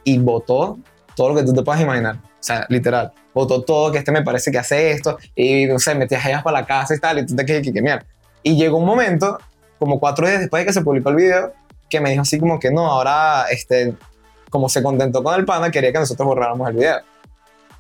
y 0.03 0.17
votó 0.17 0.77
todo 1.15 1.29
lo 1.29 1.35
que 1.35 1.43
tú 1.43 1.53
te 1.53 1.61
puedas 1.63 1.81
imaginar. 1.81 2.15
O 2.15 2.45
sea, 2.45 2.65
literal, 2.69 3.11
votó 3.33 3.61
todo, 3.63 3.91
que 3.91 3.99
este 3.99 4.11
me 4.11 4.21
parece 4.23 4.51
que 4.51 4.57
hace 4.57 4.91
esto 4.91 5.17
y 5.35 5.65
no 5.65 5.79
sé, 5.79 5.95
metías 5.95 6.25
ellas 6.25 6.43
para 6.43 6.59
la 6.61 6.65
casa 6.65 6.93
y 6.95 6.99
tal, 6.99 7.19
y 7.19 7.25
tú 7.25 7.35
te 7.35 7.45
quedas 7.45 7.61
que, 7.63 7.71
que 7.73 7.81
mierda. 7.81 8.05
Y 8.41 8.57
llegó 8.57 8.77
un 8.77 8.85
momento, 8.85 9.37
como 9.79 9.99
cuatro 9.99 10.27
días 10.27 10.41
después 10.41 10.61
de 10.61 10.67
que 10.67 10.73
se 10.73 10.81
publicó 10.81 11.09
el 11.09 11.15
video, 11.15 11.53
que 11.93 12.01
me 12.01 12.09
dijo 12.09 12.23
así 12.23 12.39
como 12.39 12.59
que 12.59 12.71
no, 12.71 12.87
ahora, 12.87 13.45
este, 13.51 13.93
como 14.49 14.67
se 14.67 14.81
contentó 14.81 15.23
con 15.23 15.35
el 15.35 15.45
pana, 15.45 15.69
quería 15.69 15.91
que 15.91 15.99
nosotros 15.99 16.25
borráramos 16.25 16.67
el 16.69 16.75
video. 16.75 17.01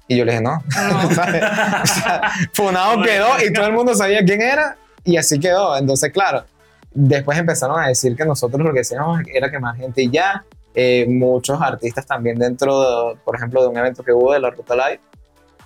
Y 0.07 0.17
yo 0.17 0.25
le 0.25 0.33
dije, 0.33 0.43
no. 0.43 0.61
No. 0.91 1.11
¿sabes? 1.15 1.43
o 1.43 1.85
sea, 1.85 2.31
Funado 2.53 3.01
quedó 3.01 3.27
y 3.43 3.51
todo 3.51 3.65
el 3.65 3.73
mundo 3.73 3.95
sabía 3.95 4.23
quién 4.23 4.41
era 4.41 4.77
y 5.03 5.17
así 5.17 5.39
quedó. 5.39 5.75
Entonces, 5.75 6.11
claro, 6.11 6.43
después 6.91 7.39
empezaron 7.39 7.79
a 7.79 7.87
decir 7.87 8.15
que 8.15 8.23
nosotros 8.23 8.61
lo 8.63 8.71
que 8.71 8.79
decíamos 8.79 9.21
era 9.33 9.49
que 9.49 9.57
más 9.57 9.77
gente 9.77 10.03
y 10.03 10.11
ya, 10.11 10.45
eh, 10.75 11.07
muchos 11.09 11.59
artistas 11.59 12.05
también 12.05 12.37
dentro, 12.37 13.13
de, 13.13 13.19
por 13.25 13.35
ejemplo, 13.35 13.63
de 13.63 13.69
un 13.69 13.77
evento 13.77 14.03
que 14.03 14.11
hubo 14.11 14.33
de 14.33 14.39
la 14.39 14.51
Ruta 14.51 14.75
Live, 14.75 14.99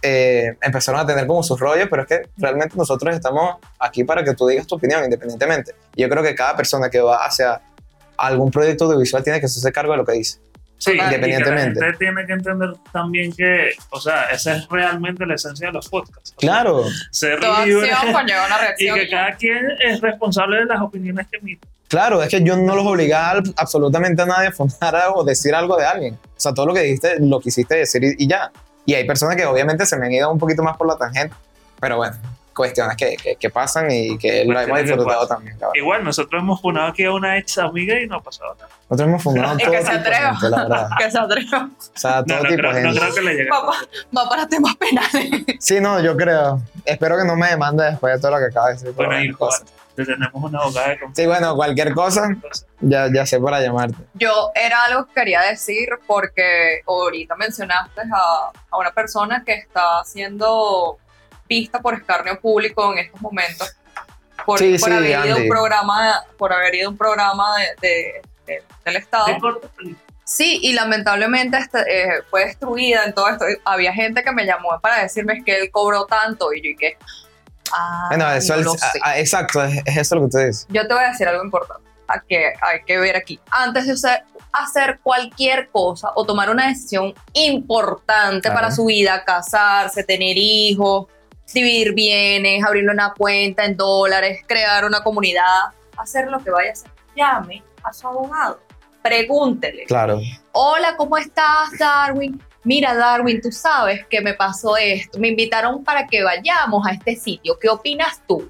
eh, 0.02 0.56
empezaron 0.62 1.02
a 1.02 1.06
tener 1.06 1.28
como 1.28 1.44
sus 1.44 1.60
rollos, 1.60 1.88
pero 1.90 2.04
es 2.04 2.08
que 2.08 2.22
realmente 2.38 2.78
nosotros 2.78 3.14
estamos 3.14 3.58
aquí 3.78 4.06
para 4.06 4.24
que 4.24 4.34
tú 4.36 4.48
digas 4.48 4.68
tu 4.68 4.76
opinión 4.76 5.04
independientemente. 5.04 5.74
Yo 5.98 6.08
creo 6.08 6.24
que 6.24 6.34
cada 6.34 6.56
persona 6.56 6.90
que 6.90 7.02
va 7.02 7.26
hacia 7.26 7.62
algún 8.18 8.52
proyecto 8.52 8.86
audiovisual 8.86 9.24
tiene 9.24 9.40
que 9.40 9.46
hacerse 9.48 9.72
cargo 9.72 9.92
de 9.94 9.98
lo 9.98 10.06
que 10.06 10.14
dice. 10.14 10.40
Sí, 10.80 10.92
Independientemente. 10.92 11.72
Y 11.72 11.74
que 11.74 11.80
la 11.80 11.86
gente 11.88 11.98
tiene 11.98 12.26
que 12.28 12.34
entender 12.34 12.70
también 12.94 13.34
que, 13.34 13.72
o 13.90 14.00
sea, 14.00 14.26
esa 14.26 14.58
es 14.58 14.68
realmente 14.70 15.26
la 15.26 15.34
esencia 15.34 15.68
de 15.68 15.74
los 15.74 15.90
podcasts. 15.90 16.34
O 16.38 16.40
sea, 16.40 16.50
Claro, 16.50 16.84
ser 17.10 17.40
Toda 17.40 17.66
libre 17.66 17.92
acción 17.92 18.14
conlleva 18.14 18.46
una 18.46 18.56
y 18.58 18.62
reacción. 18.62 18.96
que 19.00 19.10
cada 19.10 19.36
quien 19.38 19.72
es 19.84 20.02
responsable 20.02 20.58
de 20.60 20.66
las 20.66 20.80
opiniones 20.82 21.26
que 21.32 21.38
emite. 21.38 21.68
Claro, 21.88 22.22
es 22.22 22.30
que 22.30 22.44
yo 22.44 22.56
no 22.58 22.76
los 22.76 22.86
obligaba 22.86 23.32
al- 23.32 23.54
absolutamente 23.58 24.22
a 24.22 24.26
nadie 24.28 24.50
a 24.50 24.52
fundar 24.52 24.96
algo 24.96 25.16
o 25.22 25.24
decir 25.24 25.56
algo 25.56 25.76
de 25.78 25.86
alguien. 25.86 26.14
O 26.14 26.20
sea, 26.40 26.54
todo 26.54 26.68
lo 26.68 26.74
que 26.76 26.82
dijiste 26.82 27.16
lo 27.22 27.40
quisiste 27.40 27.76
decir 27.76 28.04
y, 28.04 28.16
y 28.24 28.28
ya. 28.28 28.52
Y 28.86 28.94
hay 28.94 29.08
personas 29.08 29.36
que 29.36 29.46
obviamente 29.46 29.84
se 29.88 29.98
me 29.98 30.06
han 30.06 30.12
ido 30.12 30.32
un 30.32 30.38
poquito 30.38 30.62
más 30.62 30.78
por 30.78 30.86
la 30.88 30.96
tangente. 30.96 31.36
Pero 31.80 31.98
bueno, 31.98 32.16
cuestiones 32.58 32.98
que, 32.98 33.16
que, 33.16 33.36
que 33.38 33.50
pasan 33.50 33.90
y 33.90 34.18
que 34.18 34.44
lo 34.44 34.60
hemos 34.60 34.82
disfrutado 34.82 35.28
también. 35.28 35.58
Igual, 35.76 36.04
nosotros 36.04 36.42
hemos 36.42 36.60
funado 36.62 36.88
aquí 36.88 37.06
a 37.06 37.12
una 37.14 37.38
ex 37.38 37.58
amiga 37.60 37.98
y 38.02 38.08
no 38.08 38.18
ha 38.18 38.22
pasado 38.24 38.54
nada. 38.56 38.68
Nosotros 38.90 39.08
hemos 39.10 39.24
fundado 39.24 39.56
Y 39.60 39.64
todo 39.64 39.72
que 39.72 39.78
se 39.78 39.84
tipo 39.84 39.94
de 39.94 40.00
atreva. 40.10 40.32
gente, 40.36 40.50
la 40.50 40.64
verdad. 40.64 40.90
Que 40.98 41.12
se 41.12 41.20
atreva. 41.20 41.70
O 41.78 41.98
sea, 42.00 42.24
todo 42.26 42.38
No, 42.38 42.44
no, 42.44 42.50
tipo 42.50 42.62
creo, 42.62 42.74
de 42.74 42.82
no 42.82 42.88
gente. 42.90 43.00
creo 43.02 43.14
que 43.16 43.22
le 43.22 43.34
llegue. 43.36 43.50
Va, 43.50 43.66
pa- 43.66 44.18
va 44.22 44.30
para 44.30 44.48
temas 44.48 44.76
penales. 44.76 45.30
Sí, 45.60 45.80
no, 45.80 46.02
yo 46.02 46.18
creo. 46.18 46.62
Espero 46.84 47.18
que 47.18 47.24
no 47.26 47.36
me 47.38 47.48
demande 47.48 47.84
después 47.86 48.14
de 48.16 48.20
todo 48.20 48.32
lo 48.32 48.40
que 48.40 48.46
acaba 48.46 48.68
de 48.68 48.74
decir. 48.74 48.92
Bueno, 48.94 49.22
y 50.00 50.06
tenemos 50.06 50.32
una 50.44 50.60
abogada 50.60 50.90
de 50.90 51.00
Sí, 51.16 51.26
bueno, 51.26 51.56
cualquier 51.56 51.92
cosa, 51.96 52.30
ya, 52.82 53.08
ya 53.12 53.26
sé 53.26 53.40
para 53.40 53.60
llamarte. 53.62 53.98
Yo 54.14 54.52
era 54.54 54.84
algo 54.86 55.08
que 55.08 55.14
quería 55.16 55.42
decir 55.42 55.90
porque 56.06 56.82
ahorita 56.88 57.36
mencionaste 57.36 58.02
a, 58.02 58.52
a 58.70 58.78
una 58.78 58.92
persona 58.92 59.44
que 59.44 59.54
está 59.56 60.04
siendo 60.06 61.00
vista 61.48 61.80
por 61.80 61.94
escarnio 61.94 62.40
público 62.40 62.92
en 62.94 63.00
estos 63.00 63.22
momentos 63.22 63.76
por, 64.46 64.60
Sí, 64.60 64.78
por 64.80 64.90
sí, 64.90 64.96
haber 64.96 65.10
ido 65.10 65.20
a 65.20 65.24
Andy. 65.24 65.42
un 65.44 65.50
programa 65.50 66.24
por 66.38 66.54
haber 66.54 66.76
ido 66.76 66.88
a 66.88 66.92
un 66.92 66.98
programa 66.98 67.58
de, 67.58 67.88
de- 67.88 68.22
de- 68.46 68.64
del 68.86 68.96
estado 68.98 69.26
sí 70.24 70.60
y 70.62 70.74
lamentablemente 70.74 71.58
este, 71.58 71.80
eh, 71.80 72.22
fue 72.30 72.46
destruida 72.46 73.04
en 73.06 73.14
todo 73.14 73.30
esto 73.30 73.46
había 73.66 73.94
gente 73.94 74.24
que 74.24 74.32
me 74.32 74.46
llamó 74.46 74.80
para 74.82 75.02
decirme 75.04 75.44
que 75.44 75.58
él 75.58 75.72
cobró 75.72 76.06
tanto 76.06 76.54
y 76.54 76.62
yo 76.62 76.70
y 76.72 76.76
que 76.76 76.98
ah, 77.74 78.06
Bueno, 78.10 78.32
eso 78.32 78.54
no 78.54 78.60
es- 78.60 78.66
lo 78.66 78.74
ah, 78.74 78.92
sé. 78.92 79.00
ah, 79.04 79.20
exacto, 79.20 79.64
es, 79.64 79.82
es 79.86 79.98
eso 79.98 80.16
lo 80.16 80.22
que 80.26 80.32
tú 80.32 80.38
dices. 80.38 80.66
yo 80.70 80.88
te 80.88 80.94
voy 80.94 81.04
a 81.04 81.10
decir 81.10 81.28
algo 81.28 81.44
importante 81.44 81.88
a 82.10 82.22
que 82.22 82.54
hay 82.62 82.84
que 82.86 82.98
ver 83.00 83.18
aquí. 83.18 83.38
Antes 83.52 83.86
de 83.86 83.92
hacer, 83.92 84.24
hacer 84.54 85.00
cualquier 85.04 85.68
cosa 85.68 86.10
o 86.16 86.26
tomar 86.26 86.50
una 86.50 86.70
decisión 86.70 87.14
importante 87.34 88.44
Claro. 88.48 88.56
para 88.56 88.72
su 88.72 88.86
vida, 88.86 89.26
casarse, 89.26 90.06
tener 90.06 90.38
hijos, 90.38 91.08
dividir 91.54 91.94
bienes, 91.94 92.64
abrirle 92.64 92.92
una 92.92 93.14
cuenta 93.14 93.66
en 93.66 93.76
dólares, 93.78 94.42
crear 94.48 94.86
una 94.86 95.02
comunidad, 95.04 95.44
hacer 95.98 96.28
lo 96.28 96.40
que 96.44 96.52
vaya 96.52 96.70
a 96.70 96.74
hacer, 96.74 96.92
llame 97.16 97.64
a 97.84 97.94
su 97.94 98.08
abogado, 98.08 98.60
pregúntele. 99.02 99.84
Claro. 99.86 100.20
Hola, 100.52 100.96
¿cómo 100.98 101.18
estás, 101.18 101.78
Darwin? 101.80 102.42
Mira, 102.64 102.94
Darwin, 102.96 103.42
tú 103.42 103.52
sabes 103.52 104.06
que 104.08 104.20
me 104.20 104.34
pasó 104.34 104.76
esto. 104.76 105.18
Me 105.20 105.30
invitaron 105.30 105.84
para 105.86 106.06
que 106.06 106.22
vayamos 106.22 106.86
a 106.86 106.92
este 106.92 107.16
sitio. 107.16 107.58
¿Qué 107.60 107.70
opinas 107.70 108.22
tú? 108.28 108.50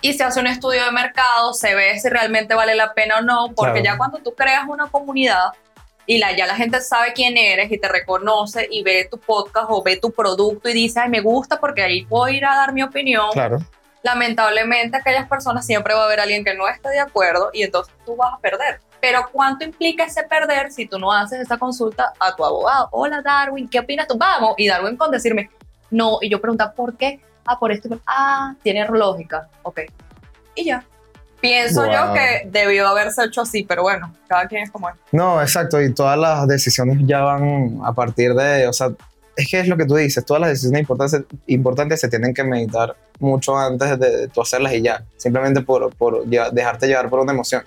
Y 0.00 0.12
se 0.12 0.22
hace 0.22 0.38
un 0.38 0.46
estudio 0.46 0.84
de 0.84 0.92
mercado, 0.92 1.52
se 1.54 1.74
ve 1.74 1.98
si 1.98 2.08
realmente 2.08 2.54
vale 2.54 2.76
la 2.76 2.94
pena 2.94 3.18
o 3.18 3.20
no, 3.20 3.48
porque 3.56 3.80
Claro. 3.80 3.84
ya 3.84 3.98
cuando 3.98 4.18
tú 4.18 4.32
creas 4.32 4.62
una 4.68 4.86
comunidad 4.86 5.48
y 6.08 6.16
la, 6.16 6.34
ya 6.34 6.46
la 6.46 6.56
gente 6.56 6.80
sabe 6.80 7.12
quién 7.12 7.36
eres 7.36 7.70
y 7.70 7.76
te 7.78 7.86
reconoce 7.86 8.66
y 8.70 8.82
ve 8.82 9.06
tu 9.10 9.18
podcast 9.18 9.66
o 9.68 9.82
ve 9.82 9.98
tu 9.98 10.10
producto 10.10 10.70
y 10.70 10.72
dice, 10.72 11.00
ay, 11.00 11.10
me 11.10 11.20
gusta 11.20 11.60
porque 11.60 11.82
ahí 11.82 12.06
puedo 12.06 12.28
ir 12.30 12.46
a 12.46 12.56
dar 12.56 12.72
mi 12.72 12.82
opinión, 12.82 13.30
Claro. 13.32 13.58
lamentablemente 14.02 14.96
aquellas 14.96 15.28
personas 15.28 15.66
siempre 15.66 15.92
va 15.94 16.02
a 16.02 16.04
haber 16.06 16.20
alguien 16.20 16.44
que 16.44 16.54
no 16.54 16.66
esté 16.66 16.88
de 16.88 17.00
acuerdo 17.00 17.50
y 17.52 17.62
entonces 17.62 17.94
tú 18.06 18.16
vas 18.16 18.32
a 18.32 18.38
perder. 18.38 18.80
Pero 19.00 19.28
¿cuánto 19.30 19.64
implica 19.66 20.04
ese 20.04 20.22
perder 20.24 20.72
si 20.72 20.86
tú 20.86 20.98
no 20.98 21.12
haces 21.12 21.40
esa 21.40 21.58
consulta 21.58 22.12
a 22.18 22.34
tu 22.34 22.42
abogado? 22.44 22.88
Hola 22.90 23.20
Darwin, 23.22 23.68
¿qué 23.68 23.78
opinas 23.80 24.08
tú? 24.08 24.16
Vamos. 24.16 24.54
Y 24.56 24.66
Darwin 24.66 24.96
con 24.96 25.10
decirme, 25.10 25.50
no, 25.90 26.18
y 26.22 26.30
yo 26.30 26.40
pregunta, 26.40 26.72
¿por 26.72 26.96
qué? 26.96 27.20
Ah, 27.44 27.58
por 27.58 27.70
esto. 27.70 27.88
Ah, 28.06 28.54
tiene 28.62 28.84
lógica. 28.88 29.48
Ok. 29.62 29.80
Y 30.54 30.64
ya. 30.64 30.84
Pienso 31.40 31.84
yo 31.86 32.06
Wow. 32.06 32.14
que 32.14 32.48
debió 32.50 32.88
haberse 32.88 33.24
hecho 33.24 33.42
así, 33.42 33.62
pero 33.62 33.82
bueno, 33.82 34.12
cada 34.28 34.46
quien 34.48 34.64
es 34.64 34.70
como 34.70 34.88
es. 34.88 34.96
No, 35.12 35.40
exacto, 35.40 35.80
y 35.80 35.92
todas 35.94 36.18
las 36.18 36.46
decisiones 36.48 36.98
ya 37.06 37.20
van 37.20 37.78
a 37.84 37.92
partir 37.92 38.34
de, 38.34 38.66
o 38.66 38.72
sea, 38.72 38.90
es 39.36 39.48
que 39.48 39.60
es 39.60 39.68
lo 39.68 39.76
que 39.76 39.84
tú 39.86 39.94
dices, 39.94 40.24
todas 40.24 40.40
las 40.40 40.50
decisiones 40.50 40.80
importantes, 40.80 41.22
importantes 41.46 42.00
se 42.00 42.08
tienen 42.08 42.34
que 42.34 42.42
meditar 42.42 42.96
mucho 43.20 43.56
antes 43.56 43.98
de, 44.00 44.10
de 44.16 44.28
tú 44.28 44.42
hacerlas 44.42 44.72
y 44.72 44.82
ya, 44.82 45.04
simplemente 45.16 45.60
por, 45.60 45.94
por 45.94 46.24
lleva- 46.26 46.50
dejarte 46.50 46.88
llevar 46.88 47.08
por 47.08 47.20
una 47.20 47.32
emoción. 47.32 47.62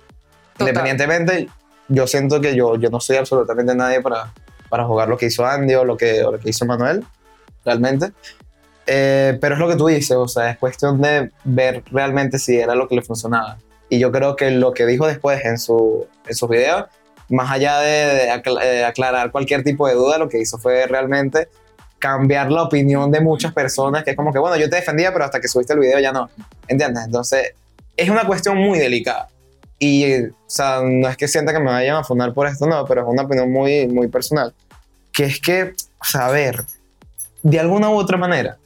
Total. 0.53 0.67
Independientemente, 0.67 1.47
yo 1.87 2.07
siento 2.07 2.41
que 2.41 2.55
yo, 2.55 2.75
yo 2.75 2.89
no 2.89 2.99
soy 2.99 3.15
absolutamente 3.17 3.73
nadie 3.73 4.01
para, 4.01 4.33
para 4.69 4.83
jugar 4.85 5.07
lo 5.07 5.17
que 5.17 5.27
hizo 5.27 5.45
Andy 5.45 5.75
o 5.75 5.85
lo 5.85 5.95
que, 5.95 6.21
o 6.23 6.31
lo 6.33 6.39
que 6.39 6.49
hizo 6.49 6.65
Manuel, 6.65 7.05
realmente. 7.63 8.11
Eh, 8.93 9.37
pero 9.39 9.55
es 9.55 9.59
lo 9.61 9.69
que 9.69 9.77
tú 9.77 9.87
dices, 9.87 10.17
o 10.17 10.27
sea, 10.27 10.49
es 10.49 10.57
cuestión 10.57 11.01
de 11.01 11.31
ver 11.45 11.81
realmente 11.91 12.37
si 12.37 12.57
era 12.57 12.75
lo 12.75 12.89
que 12.89 12.95
le 12.95 13.01
funcionaba. 13.01 13.57
Y 13.87 13.99
yo 13.99 14.11
creo 14.11 14.35
que 14.35 14.51
lo 14.51 14.73
que 14.73 14.85
dijo 14.85 15.07
después 15.07 15.45
en, 15.45 15.57
su, 15.57 16.07
en 16.27 16.35
sus 16.35 16.49
videos, 16.49 16.87
más 17.29 17.49
allá 17.49 17.79
de, 17.79 17.89
de 18.15 18.31
acla- 18.31 18.85
aclarar 18.85 19.31
cualquier 19.31 19.63
tipo 19.63 19.87
de 19.87 19.93
duda, 19.93 20.17
lo 20.17 20.27
que 20.27 20.41
hizo 20.41 20.57
fue 20.57 20.85
realmente 20.87 21.47
cambiar 21.99 22.51
la 22.51 22.63
opinión 22.63 23.11
de 23.11 23.21
muchas 23.21 23.53
personas, 23.53 24.03
que 24.03 24.11
es 24.11 24.17
como 24.17 24.33
que, 24.33 24.39
bueno, 24.39 24.57
yo 24.57 24.69
te 24.69 24.75
defendía, 24.75 25.13
pero 25.13 25.23
hasta 25.23 25.39
que 25.39 25.47
subiste 25.47 25.71
el 25.71 25.79
video 25.79 25.99
ya 25.99 26.11
no. 26.11 26.29
¿Entiendes? 26.67 27.05
Entonces, 27.05 27.53
es 27.95 28.09
una 28.09 28.25
cuestión 28.25 28.57
muy 28.57 28.77
delicada. 28.77 29.29
Y, 29.79 30.21
o 30.25 30.33
sea, 30.47 30.81
no 30.83 31.07
es 31.07 31.15
que 31.15 31.29
sienta 31.29 31.53
que 31.53 31.59
me 31.59 31.71
vayan 31.71 31.95
a 31.95 32.03
fundar 32.03 32.33
por 32.33 32.45
esto, 32.45 32.67
no, 32.67 32.83
pero 32.85 33.03
es 33.03 33.07
una 33.07 33.21
opinión 33.21 33.49
muy, 33.49 33.87
muy 33.87 34.09
personal. 34.09 34.53
Que 35.13 35.23
es 35.23 35.39
que, 35.39 35.75
o 35.97 36.03
sea, 36.03 36.25
a 36.25 36.31
ver, 36.31 36.65
de 37.41 37.57
alguna 37.57 37.89
u 37.89 37.95
otra 37.95 38.17
manera, 38.17 38.57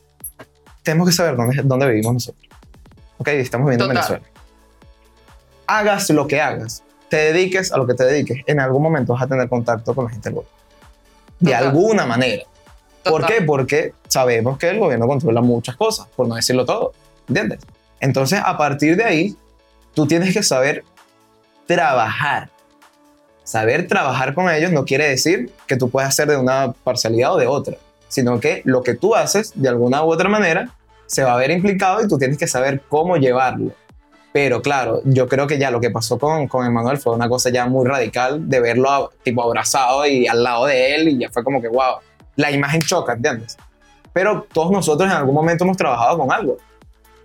tenemos 0.85 1.09
que 1.09 1.13
saber 1.13 1.35
dónde, 1.35 1.61
dónde 1.63 1.87
vivimos 1.87 2.13
nosotros. 2.13 2.47
Ok, 3.17 3.27
estamos 3.29 3.65
viviendo 3.67 3.85
en 3.85 3.97
Total. 3.97 4.13
Venezuela. 4.13 4.41
Hagas 5.67 6.09
lo 6.11 6.27
que 6.27 6.39
hagas, 6.39 6.83
te 7.09 7.17
dediques 7.17 7.71
a 7.73 7.77
lo 7.77 7.87
que 7.87 7.95
te 7.95 8.05
dediques, 8.05 8.43
en 8.45 8.59
algún 8.59 8.83
momento 8.83 9.13
vas 9.13 9.23
a 9.23 9.27
tener 9.27 9.49
contacto 9.49 9.93
con 9.93 10.05
la 10.05 10.11
gente 10.11 10.29
del 10.29 10.35
gobierno. 10.35 10.55
De 11.39 11.51
Total. 11.51 11.67
alguna 11.67 12.05
manera. 12.05 12.43
¿Por 13.03 13.21
Total. 13.21 13.27
qué? 13.27 13.41
Porque 13.43 13.93
sabemos 14.07 14.57
que 14.57 14.69
el 14.69 14.79
gobierno 14.79 15.07
controla 15.07 15.41
muchas 15.41 15.75
cosas, 15.75 16.07
por 16.15 16.27
no 16.27 16.35
decirlo 16.35 16.65
todo. 16.65 16.93
¿Entiendes? 17.27 17.59
Entonces, 17.99 18.39
a 18.43 18.57
partir 18.57 18.95
de 18.95 19.03
ahí, 19.03 19.35
tú 19.93 20.05
tienes 20.07 20.33
que 20.33 20.43
saber 20.43 20.83
trabajar. 21.65 22.49
Saber 23.43 23.87
trabajar 23.87 24.33
con 24.33 24.49
ellos 24.49 24.71
no 24.71 24.85
quiere 24.85 25.07
decir 25.07 25.51
que 25.67 25.77
tú 25.77 25.89
puedas 25.89 26.09
hacer 26.09 26.27
de 26.27 26.37
una 26.37 26.73
parcialidad 26.83 27.33
o 27.33 27.37
de 27.37 27.47
otra, 27.47 27.77
sino 28.07 28.39
que 28.39 28.61
lo 28.65 28.83
que 28.83 28.93
tú 28.95 29.15
haces, 29.15 29.51
de 29.55 29.69
alguna 29.69 30.03
u 30.03 30.11
otra 30.11 30.29
manera, 30.29 30.69
se 31.07 31.23
va 31.23 31.33
a 31.33 31.37
ver 31.37 31.51
implicado 31.51 32.03
y 32.03 32.07
tú 32.07 32.17
tienes 32.17 32.37
que 32.37 32.47
saber 32.47 32.81
cómo 32.89 33.17
llevarlo. 33.17 33.71
Pero 34.33 34.61
claro, 34.61 35.01
yo 35.05 35.27
creo 35.29 35.47
que 35.47 35.57
ya 35.57 35.71
lo 35.71 35.79
que 35.79 35.89
pasó 35.91 36.17
con, 36.19 36.47
con 36.47 36.65
Emanuel 36.65 36.97
fue 36.97 37.13
una 37.13 37.29
cosa 37.29 37.49
ya 37.49 37.67
muy 37.67 37.85
radical 37.87 38.49
de 38.49 38.59
verlo 38.59 38.89
a- 38.91 39.09
tipo 39.23 39.41
abrazado 39.43 40.05
y 40.05 40.27
al 40.27 40.43
lado 40.43 40.65
de 40.65 40.95
él 40.95 41.07
y 41.09 41.17
ya 41.19 41.29
fue 41.29 41.43
como 41.43 41.61
que, 41.61 41.69
wow, 41.69 41.97
la 42.35 42.51
imagen 42.51 42.81
choca, 42.81 43.13
¿entiendes? 43.13 43.55
Pero 44.11 44.45
todos 44.51 44.71
nosotros 44.71 45.09
en 45.09 45.15
algún 45.15 45.33
momento 45.35 45.63
hemos 45.63 45.77
trabajado 45.77 46.17
con 46.17 46.31
algo, 46.33 46.57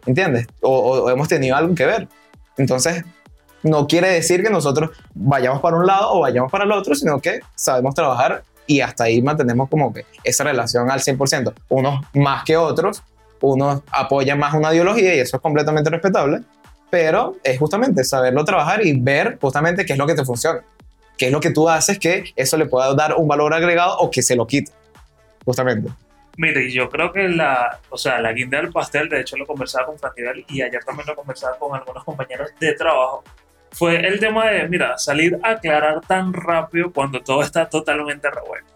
¿entiendes? 0.07 0.47
O, 0.61 0.71
o- 0.71 1.05
o 1.05 1.11
hemos 1.11 1.27
tenido 1.29 1.57
algo 1.57 1.75
que 1.75 1.87
ver. 1.87 2.07
Entonces, 2.57 3.03
no 3.63 3.87
quiere 3.87 4.09
decir 4.09 4.43
que 4.43 4.51
nosotros 4.51 4.91
vayamos 5.15 5.61
para 5.61 5.77
un 5.77 5.87
lado 5.87 6.13
o 6.13 6.21
vayamos 6.21 6.51
para 6.51 6.65
el 6.65 6.73
otro, 6.73 6.95
sino 6.95 7.21
que 7.21 7.41
sabemos 7.57 7.95
trabajar 7.95 8.43
y 8.67 8.81
hasta 8.81 9.05
ahí 9.05 9.21
mantenemos 9.23 9.69
como 9.69 9.93
que 9.93 10.05
esa 10.25 10.45
relación 10.45 10.91
al 10.91 11.01
100%. 11.01 11.53
Unos 11.69 12.05
más 12.15 12.45
que 12.45 12.57
otros, 12.57 13.03
unos 13.41 13.83
apoyan 13.91 14.39
más 14.39 14.55
una 14.55 14.73
ideología 14.73 15.15
y 15.15 15.19
eso 15.19 15.37
es 15.37 15.43
completamente 15.43 15.91
respetable, 15.91 16.43
pero 16.91 17.37
es 17.43 17.59
justamente 17.59 18.05
saberlo 18.05 18.45
trabajar 18.45 18.85
y 18.85 18.99
ver 18.99 19.39
justamente 19.41 19.85
qué 19.85 19.95
es 19.95 19.99
lo 19.99 20.07
que 20.07 20.15
te 20.15 20.25
funciona, 20.25 20.61
qué 21.17 21.27
es 21.27 21.33
lo 21.33 21.41
que 21.41 21.51
tú 21.51 21.69
haces 21.69 21.99
que 21.99 22.33
eso 22.37 22.57
le 22.57 22.67
pueda 22.67 22.95
dar 22.95 23.15
un 23.17 23.29
valor 23.29 23.55
agregado 23.55 23.99
o 23.99 24.11
que 24.11 24.23
se 24.23 24.37
lo 24.37 24.47
quite, 24.47 24.73
justamente. 25.45 25.91
Mire, 26.37 26.71
yo 26.71 26.89
creo 26.89 27.13
que 27.13 27.29
la, 27.29 27.81
o 27.91 27.99
sea, 27.99 28.21
la 28.21 28.33
guinda 28.33 28.59
del 28.59 28.71
pastel, 28.71 29.09
de 29.09 29.21
hecho 29.21 29.37
lo 29.37 29.47
conversaba 29.47 29.87
con 29.87 29.99
Frantivel 29.99 30.45
y 30.49 30.63
ayer 30.63 30.83
también 30.85 31.07
lo 31.07 31.15
conversaba 31.15 31.59
con 31.59 31.75
algunos 31.75 32.05
compañeros 32.05 32.51
de 32.59 32.73
trabajo, 32.75 33.25
fue 33.73 34.07
el 34.07 34.19
tema 34.21 34.51
de, 34.51 34.69
mira, 34.69 34.99
salir 34.99 35.39
a 35.43 35.51
aclarar 35.51 36.01
tan 36.01 36.33
rápido 36.33 36.93
cuando 36.93 37.21
todo 37.21 37.43
está 37.43 37.69
totalmente 37.69 38.29
revuelto. 38.31 38.73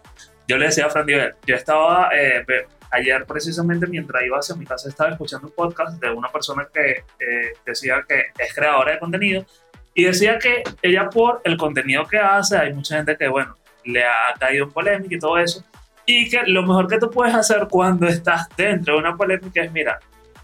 Yo 0.47 0.57
le 0.57 0.67
decía 0.67 0.85
a 0.85 0.89
Frantivel, 0.89 1.35
yo 1.45 1.55
estaba, 1.55 2.09
eh, 2.13 2.45
ayer 2.91 3.25
precisamente 3.25 3.87
mientras 3.87 4.23
iba 4.23 4.37
hacia 4.37 4.55
mi 4.55 4.65
casa 4.65 4.89
estaba 4.89 5.11
escuchando 5.11 5.47
un 5.47 5.53
podcast 5.53 5.99
de 5.99 6.11
una 6.11 6.31
persona 6.31 6.67
que 6.71 7.03
eh, 7.19 7.53
decía 7.65 8.03
que 8.07 8.25
es 8.37 8.53
creadora 8.53 8.93
de 8.93 8.99
contenido 8.99 9.45
y 9.93 10.03
decía 10.03 10.37
que 10.37 10.63
ella 10.81 11.09
por 11.09 11.41
el 11.45 11.57
contenido 11.57 12.05
que 12.05 12.17
hace, 12.17 12.57
hay 12.57 12.73
mucha 12.73 12.97
gente 12.97 13.17
que, 13.17 13.27
bueno, 13.27 13.55
le 13.85 14.03
ha 14.03 14.33
caído 14.39 14.65
en 14.65 14.71
polémica 14.71 15.15
y 15.15 15.19
todo 15.19 15.37
eso, 15.37 15.63
y 16.05 16.29
que 16.29 16.43
lo 16.45 16.61
mejor 16.63 16.87
que 16.87 16.99
tú 16.99 17.09
puedes 17.09 17.33
hacer 17.33 17.67
cuando 17.69 18.07
estás 18.07 18.47
dentro 18.57 18.93
de 18.93 18.99
una 18.99 19.15
polémica 19.15 19.63
es, 19.63 19.71
mira, 19.71 19.99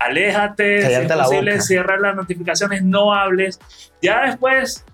aléjate, 0.06 0.86
si 0.86 0.94
es 0.94 1.12
posible, 1.12 1.62
cierra 1.62 1.98
las 2.00 2.16
notificaciones, 2.16 2.84
no 2.84 3.14
hables. 3.14 3.60
Ya 4.02 4.26
después, 4.26 4.86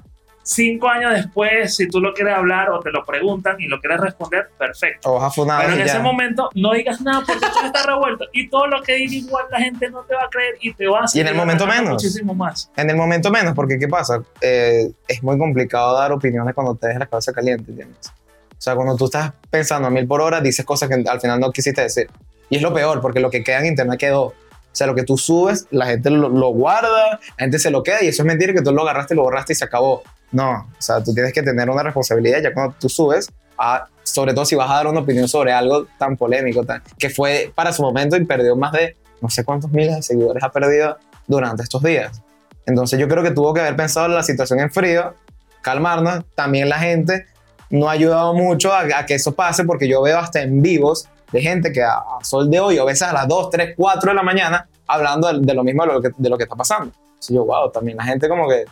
cinco 0.44 0.88
años 0.88 1.14
después, 1.14 1.76
si 1.76 1.88
tú 1.88 2.00
lo 2.00 2.14
quieres 2.14 2.36
hablar 2.36 2.70
o 2.70 2.80
te 2.80 2.92
lo 2.92 3.04
preguntan 3.06 3.58
y 3.60 3.68
lo 3.68 3.80
quieres 3.80 4.00
responder, 4.00 4.50
perfecto. 4.58 5.14
O 5.14 5.32
Pero 5.36 5.74
en 5.74 5.80
ya. 5.80 5.86
ese 5.86 6.00
momento 6.00 6.50
no 6.56 6.74
digas 6.74 7.02
nada 7.02 7.24
porque 7.28 7.46
todo 7.54 7.66
está 7.66 7.86
revuelto 7.86 8.26
y 8.32 8.50
todo 8.50 8.68
lo 8.68 8.82
que 8.82 8.96
diga 8.96 9.14
igual 9.14 9.46
la 9.52 9.60
gente 9.60 9.90
no 9.90 10.02
te 10.04 10.16
va 10.16 10.24
a 10.24 10.30
creer 10.30 10.56
y 10.62 10.74
te 10.74 10.88
va 10.88 11.02
a 11.02 11.06
Y 11.14 11.20
en 11.20 11.28
el 11.28 11.36
momento 11.36 11.68
menos. 11.68 11.94
muchísimo 11.94 12.34
más. 12.34 12.72
En 12.76 12.90
el 12.90 12.96
momento 12.96 13.30
menos, 13.30 13.54
porque 13.54 13.78
¿qué 13.78 13.88
pasa? 13.88 14.22
Eh, 14.42 14.90
es 15.08 15.24
muy 15.24 15.38
complicado 15.38 15.98
dar 15.98 16.12
opiniones 16.12 16.54
cuando 16.56 16.76
te 16.76 16.88
dejas 16.88 17.02
la 17.02 17.06
cabeza 17.08 17.34
caliente, 17.34 17.72
¿entiendes? 17.72 18.12
O 18.58 18.62
sea, 18.62 18.76
cuando 18.76 18.96
tú 18.96 19.06
estás 19.06 19.34
pensando 19.52 19.88
a 19.88 19.92
mil 19.92 20.08
por 20.08 20.20
hora, 20.22 20.42
dices 20.42 20.66
cosas 20.66 20.90
que 20.90 21.04
al 21.08 21.22
final 21.22 21.40
no 21.40 21.52
quisiste 21.52 21.82
decir. 21.82 22.10
Y 22.50 22.56
es 22.56 22.62
lo 22.62 22.74
peor, 22.74 23.02
porque 23.02 23.20
lo 23.20 23.30
que 23.30 23.44
queda 23.44 23.60
en 23.60 23.68
internet 23.68 24.00
quedó. 24.00 24.34
Sea, 24.78 24.86
lo 24.86 24.94
que 24.94 25.02
tú 25.02 25.18
subes, 25.18 25.66
la 25.72 25.88
gente 25.88 26.12
lo, 26.12 26.30
lo 26.30 26.50
guarda, 26.50 27.14
la 27.14 27.20
gente 27.40 27.58
se 27.58 27.72
lo 27.72 27.82
queda 27.82 28.04
y 28.04 28.10
eso 28.10 28.22
es 28.22 28.28
mentira 28.28 28.54
que 28.54 28.62
tú 28.62 28.72
lo 28.72 28.84
agarraste, 28.84 29.16
lo 29.16 29.24
borraste 29.24 29.54
y 29.54 29.56
se 29.56 29.66
acabó. 29.66 30.04
No, 30.32 30.70
o 30.72 30.82
sea, 30.82 31.04
tú 31.04 31.16
tienes 31.16 31.34
que 31.34 31.42
tener 31.42 31.68
una 31.68 31.82
responsabilidad 31.82 32.44
ya 32.44 32.54
cuando 32.54 32.76
tú 32.80 32.88
subes, 32.88 33.28
a, 33.58 33.88
sobre 34.04 34.36
todo 34.36 34.46
si 34.46 34.56
vas 34.56 34.70
a 34.70 34.76
dar 34.76 34.86
una 34.86 35.00
opinión 35.00 35.28
sobre 35.28 35.52
algo 35.52 35.88
tan 35.98 36.16
polémico, 36.16 36.64
tan, 36.64 36.84
que 37.00 37.10
fue 37.10 37.52
para 37.56 37.74
su 37.74 37.82
momento 37.82 38.18
y 38.18 38.26
perdió 38.26 38.56
más 38.56 38.72
de 38.72 38.96
no 39.20 39.32
sé 39.32 39.44
cuántos 39.44 39.72
miles 39.72 39.96
de 39.96 40.04
seguidores 40.04 40.44
ha 40.44 40.52
perdido 40.52 41.00
durante 41.26 41.64
estos 41.64 41.82
días. 41.82 42.22
Entonces 42.68 43.00
yo 43.00 43.08
creo 43.08 43.24
que 43.24 43.32
tuvo 43.32 43.56
que 43.56 43.62
haber 43.62 43.76
pensado 43.76 44.06
en 44.06 44.14
la 44.14 44.22
situación 44.22 44.60
en 44.60 44.70
frío, 44.70 45.16
calmarnos. 45.64 46.24
También 46.36 46.70
la 46.70 46.78
gente 46.78 47.26
no 47.72 47.90
ha 47.90 47.94
ayudado 47.94 48.36
mucho 48.36 48.74
a, 48.74 48.82
a 48.82 49.08
que 49.08 49.16
eso 49.16 49.34
pase 49.34 49.64
porque 49.64 49.88
yo 49.88 50.04
veo 50.04 50.20
hasta 50.20 50.44
en 50.44 50.62
vivos 50.62 51.10
de 51.32 51.42
gente 51.42 51.72
que 51.72 51.84
a, 51.84 51.98
a 51.98 52.24
sol 52.24 52.50
de 52.50 52.60
hoy 52.60 52.78
a 52.78 52.84
veces 52.84 53.04
a 53.04 53.14
las 53.14 53.28
2, 53.28 53.50
3, 53.50 53.74
4 53.76 54.12
de 54.12 54.16
la 54.16 54.24
mañana 54.24 54.68
hablando 54.88 55.32
de, 55.32 55.40
de 55.42 55.54
lo 55.54 55.64
mismo 55.64 55.86
de 55.86 55.94
lo, 55.94 56.02
que, 56.02 56.10
de 56.18 56.30
lo 56.30 56.38
que 56.38 56.44
está 56.44 56.56
pasando. 56.56 56.92
Entonces 57.08 57.36
yo, 57.36 57.46
wow, 57.46 57.72
también 57.72 57.98
la 57.98 58.04
gente 58.04 58.30
como 58.30 58.48
que 58.48 58.66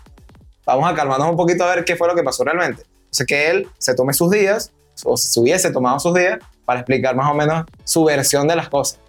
vamos 0.65 0.89
a 0.89 0.95
calmarnos 0.95 1.29
un 1.29 1.37
poquito 1.37 1.63
a 1.63 1.75
ver 1.75 1.85
qué 1.85 1.95
fue 1.95 2.07
lo 2.07 2.15
que 2.15 2.23
pasó 2.23 2.43
realmente. 2.43 2.83
Sea, 3.09 3.25
que 3.25 3.49
él 3.49 3.67
se 3.77 3.95
tome 3.95 4.13
sus 4.13 4.31
días 4.31 4.71
o 5.03 5.17
se 5.17 5.39
hubiese 5.39 5.71
tomado 5.71 5.99
sus 5.99 6.13
días 6.13 6.39
para 6.65 6.79
explicar 6.79 7.15
más 7.15 7.29
o 7.31 7.33
menos 7.33 7.65
su 7.83 8.03
versión 8.03 8.47
de 8.47 8.55
las 8.55 8.69
cosas. 8.69 8.99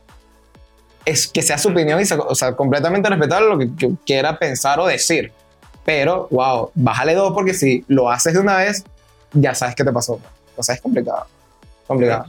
Es 1.05 1.29
que 1.29 1.43
sea 1.43 1.57
su 1.59 1.69
opinión 1.69 2.01
y 2.01 2.05
sea, 2.05 2.19
o 2.19 2.35
sea, 2.35 2.55
completamente 2.57 3.09
respetable 3.09 3.49
lo 3.49 3.59
que, 3.59 3.75
que 3.77 3.95
quiera 4.05 4.39
pensar 4.39 4.81
o 4.81 4.87
decir. 4.87 5.33
Pero, 5.85 6.27
wow, 6.31 6.73
bájale 6.75 7.15
dos 7.15 7.33
porque 7.33 7.55
si 7.55 7.85
lo 7.87 8.11
haces 8.11 8.35
de 8.35 8.41
una 8.41 8.57
vez, 8.57 8.85
ya 9.33 9.55
sabes 9.55 9.77
qué 9.77 9.85
te 9.85 9.93
pasó. 9.93 10.21
O 10.57 10.63
sea, 10.63 10.75
es 10.75 10.81
complicado. 10.81 11.27
Complicado. 11.87 12.27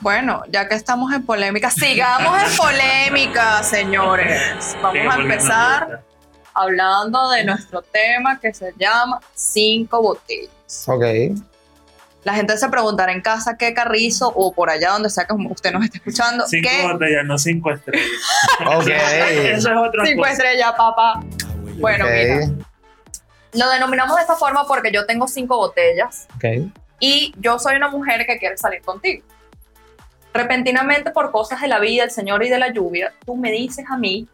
Bueno, 0.00 0.42
ya 0.50 0.68
que 0.68 0.74
estamos 0.74 1.12
en 1.12 1.24
polémica, 1.24 1.70
sigamos 1.70 2.42
en 2.42 2.56
polémica, 2.56 3.62
señores. 3.62 4.76
Vamos 4.82 5.14
a 5.14 5.20
empezar 5.20 6.02
hablando 6.52 7.30
de 7.30 7.44
nuestro 7.44 7.82
tema 7.82 8.38
que 8.38 8.52
se 8.52 8.72
llama 8.76 9.20
cinco 9.34 10.02
botellas. 10.02 10.50
Ok. 10.86 11.04
La 12.22 12.32
gente 12.32 12.56
se 12.56 12.68
preguntará 12.70 13.12
en 13.12 13.20
casa 13.20 13.56
qué 13.58 13.74
carrizo 13.74 14.32
o 14.34 14.52
por 14.52 14.70
allá 14.70 14.92
donde 14.92 15.10
sea 15.10 15.26
que 15.26 15.34
usted 15.34 15.72
nos 15.72 15.84
esté 15.84 15.98
escuchando. 15.98 16.46
Cinco 16.46 16.68
¿Qué 16.70 16.82
botellas, 16.82 17.24
no 17.24 17.38
cinco 17.38 17.70
estrellas. 17.70 18.06
Ok. 18.66 18.88
Eso 18.88 19.70
es 19.70 19.76
otra 19.76 20.04
cinco 20.06 20.22
cosa. 20.22 20.32
estrellas, 20.32 20.72
papá? 20.76 21.20
Bueno, 21.78 22.04
ok, 22.04 22.10
mira, 22.10 22.46
lo 23.52 23.70
denominamos 23.70 24.16
de 24.16 24.22
esta 24.22 24.36
forma 24.36 24.66
porque 24.66 24.90
yo 24.92 25.06
tengo 25.06 25.28
cinco 25.28 25.56
botellas 25.56 26.26
ok. 26.36 26.70
y 27.00 27.34
yo 27.38 27.58
soy 27.58 27.76
una 27.76 27.88
mujer 27.88 28.24
que 28.26 28.38
quiere 28.38 28.56
salir 28.56 28.80
contigo. 28.82 29.24
Repentinamente, 30.34 31.12
por 31.12 31.30
cosas 31.30 31.60
de 31.60 31.68
la 31.68 31.78
vida, 31.78 32.02
el 32.02 32.10
Señor 32.10 32.44
y 32.44 32.50
de 32.50 32.58
la 32.58 32.72
lluvia, 32.72 33.14
tú 33.24 33.36
me 33.36 33.52
dices 33.52 33.86
a 33.88 33.96
mí, 33.96 34.26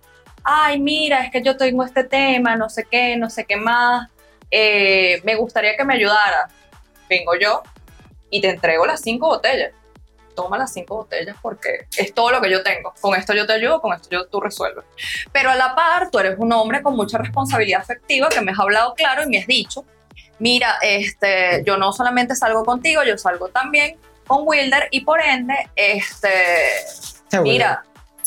ay, 0.42 0.80
mira, 0.80 1.24
es 1.24 1.30
que 1.30 1.42
yo 1.42 1.58
tengo 1.58 1.84
este 1.84 2.04
tema, 2.04 2.56
no 2.56 2.70
sé 2.70 2.86
qué, 2.90 3.18
no 3.18 3.28
sé 3.28 3.44
qué 3.44 3.56
más, 3.56 4.08
eh, 4.50 5.20
me 5.24 5.36
gustaría 5.36 5.76
que 5.76 5.84
me 5.84 5.94
ayudara. 5.94 6.48
Vengo 7.08 7.34
yo 7.36 7.62
y 8.30 8.40
te 8.40 8.48
entrego 8.48 8.86
las 8.86 9.00
cinco 9.02 9.28
botellas. 9.28 9.72
Toma 10.34 10.56
las 10.56 10.72
cinco 10.72 10.96
botellas 10.96 11.36
porque 11.42 11.86
es 11.96 12.14
todo 12.14 12.30
lo 12.30 12.40
que 12.40 12.50
yo 12.50 12.62
tengo. 12.62 12.94
Con 13.00 13.14
esto 13.14 13.34
yo 13.34 13.46
te 13.46 13.52
ayudo, 13.52 13.80
con 13.80 13.92
esto 13.92 14.08
yo, 14.10 14.26
tú 14.26 14.40
resuelves. 14.40 14.84
Pero 15.32 15.50
a 15.50 15.54
la 15.54 15.74
par, 15.74 16.10
tú 16.10 16.18
eres 16.18 16.36
un 16.38 16.52
hombre 16.52 16.82
con 16.82 16.96
mucha 16.96 17.18
responsabilidad 17.18 17.82
afectiva 17.82 18.28
que 18.28 18.40
me 18.40 18.52
has 18.52 18.58
hablado 18.58 18.94
claro 18.94 19.22
y 19.22 19.26
me 19.26 19.38
has 19.38 19.46
dicho, 19.46 19.84
mira, 20.38 20.76
este, 20.80 21.62
yo 21.66 21.76
no 21.76 21.92
solamente 21.92 22.34
salgo 22.34 22.64
contigo, 22.64 23.02
yo 23.02 23.18
salgo 23.18 23.48
también 23.48 23.98
con 24.30 24.44
Wilder 24.46 24.86
y 24.92 25.00
por 25.00 25.20
ende, 25.20 25.56
este, 25.74 26.30
mira, 27.42 27.82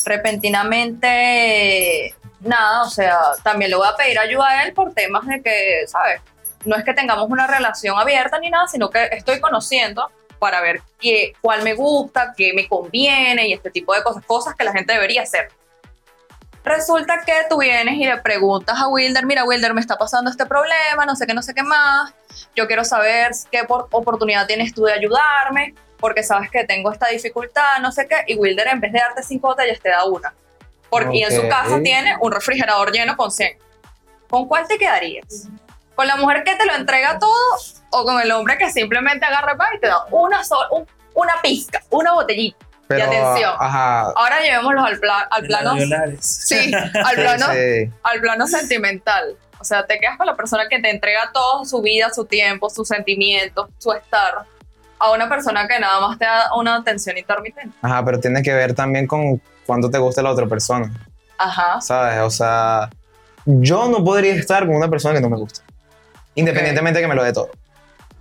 repentinamente, 0.06 2.14
nada, 2.42 2.84
o 2.84 2.90
sea, 2.90 3.18
también 3.42 3.72
le 3.72 3.78
voy 3.78 3.88
a 3.88 3.96
pedir 3.96 4.20
ayuda 4.20 4.50
a 4.50 4.64
él 4.66 4.74
por 4.74 4.94
temas 4.94 5.26
de 5.26 5.42
que, 5.42 5.86
¿sabes? 5.88 6.20
No 6.66 6.76
es 6.76 6.84
que 6.84 6.94
tengamos 6.94 7.30
una 7.30 7.48
relación 7.48 7.98
abierta 7.98 8.38
ni 8.40 8.50
nada, 8.50 8.68
sino 8.68 8.90
que 8.90 9.06
estoy 9.12 9.40
conociendo 9.40 10.12
para 10.40 10.60
ver 10.60 10.82
qué, 11.00 11.32
cuál 11.40 11.64
me 11.64 11.74
gusta, 11.74 12.34
qué 12.36 12.52
me 12.54 12.68
conviene 12.68 13.48
y 13.48 13.54
este 13.54 13.72
tipo 13.72 13.94
de 13.94 14.04
cosas, 14.04 14.26
cosas 14.26 14.56
que 14.56 14.66
la 14.66 14.74
gente 14.74 14.92
debería 14.92 15.22
hacer. 15.22 15.48
Resulta 16.66 17.22
que 17.26 17.34
tú 17.50 17.60
vienes 17.60 17.94
y 17.96 18.04
le 18.06 18.18
preguntas 18.18 18.78
a 18.78 18.90
Wilder, 18.90 19.26
mira 19.26 19.46
Wilder, 19.46 19.74
me 19.74 19.80
está 19.80 19.98
pasando 19.98 20.30
este 20.30 20.46
problema, 20.46 21.06
no 21.06 21.16
sé 21.16 21.26
qué, 21.28 21.34
no 21.34 21.42
sé 21.42 21.54
qué 21.54 21.64
más, 21.64 22.14
yo 22.56 22.68
quiero 22.68 22.84
saber 22.84 23.32
qué 23.52 23.64
por- 23.64 23.88
oportunidad 23.92 24.48
tienes 24.48 24.74
tú 24.74 24.84
de 24.84 24.92
ayudarme, 24.94 25.76
porque 26.04 26.22
sabes 26.22 26.52
que 26.52 26.66
tengo 26.66 26.92
esta 26.92 27.08
dificultad, 27.08 27.80
no 27.80 27.94
sé 27.94 28.10
qué, 28.10 28.26
y 28.28 28.36
Wilder 28.36 28.68
en 28.68 28.82
vez 28.82 28.92
de 28.92 29.00
darte 29.00 29.24
cinco 29.24 29.48
botellas 29.48 29.80
te 29.80 29.88
da 29.88 30.04
una. 30.04 30.34
Porque, 30.90 31.16
Y 31.16 31.24
en 31.24 31.32
su 31.34 31.48
casa 31.48 31.80
tiene 31.82 32.18
un 32.20 32.30
refrigerador 32.30 32.92
lleno 32.92 33.16
con 33.16 33.32
100. 33.32 33.58
¿Con 34.30 34.46
cuál 34.50 34.68
te 34.68 34.78
quedarías? 34.78 35.48
¿Con 35.96 36.06
la 36.06 36.18
mujer 36.18 36.44
que 36.44 36.56
te 36.56 36.66
lo 36.66 36.76
entrega 36.76 37.20
todo 37.20 37.34
o 37.92 38.04
con 38.04 38.20
el 38.20 38.30
hombre 38.34 38.58
que 38.58 38.70
simplemente 38.70 39.26
agarra 39.26 39.56
pa, 39.56 39.70
y 39.76 39.80
te 39.80 39.88
da 39.88 40.04
una, 40.12 40.44
sola, 40.44 40.68
un- 40.72 40.86
una 41.14 41.36
pizca, 41.42 41.82
una 41.90 42.12
botellita? 42.12 42.58
Pero, 42.90 43.06
atención. 43.06 43.54
Ajá. 43.58 44.02
Ahora 44.14 44.42
llevémoslos 44.42 44.86
al, 44.86 45.00
pla- 45.00 45.28
al 45.32 45.46
plano... 45.48 45.76
Sí, 45.78 46.74
al 46.94 47.16
Sí, 47.16 47.22
plano, 47.22 47.46
sí. 47.54 47.92
al 48.04 48.20
plano 48.20 48.46
sentimental. 48.48 49.38
O 49.58 49.64
sea, 49.64 49.86
te 49.86 49.98
quedas 50.00 50.18
con 50.18 50.28
la 50.28 50.36
persona 50.36 50.68
que 50.70 50.80
te 50.80 50.90
entrega 50.90 51.32
todo 51.34 51.64
su 51.64 51.82
vida, 51.82 52.10
su 52.14 52.26
tiempo, 52.26 52.70
sus 52.70 52.90
sentimientos, 52.90 53.70
su 53.78 53.94
estar, 53.94 54.44
a 55.04 55.12
una 55.12 55.28
persona 55.28 55.68
que 55.68 55.78
nada 55.80 56.00
más 56.00 56.18
te 56.18 56.24
da 56.24 56.54
una 56.56 56.78
atención 56.78 57.18
intermitente. 57.18 57.76
Ajá, 57.82 58.04
pero 58.06 58.20
tiene 58.20 58.42
que 58.42 58.54
ver 58.54 58.74
también 58.74 59.06
con 59.06 59.42
cuánto 59.66 59.90
te 59.90 59.98
gusta 59.98 60.22
la 60.22 60.32
otra 60.32 60.48
persona, 60.48 60.92
Ajá. 61.38 61.82
¿sabes? 61.82 62.20
O 62.20 62.30
sea, 62.30 62.90
yo 63.46 63.90
no 63.90 64.02
podría 64.02 64.34
estar 64.34 64.66
con 64.66 64.76
una 64.76 64.90
persona 64.90 65.16
que 65.16 65.22
no 65.22 65.30
me 65.30 65.36
gusta. 65.36 65.62
Independientemente 66.36 67.00
de 67.00 67.04
que 67.04 67.10
me 67.10 67.16
lo 67.16 67.24
dé 67.24 67.34
todo. 67.34 67.50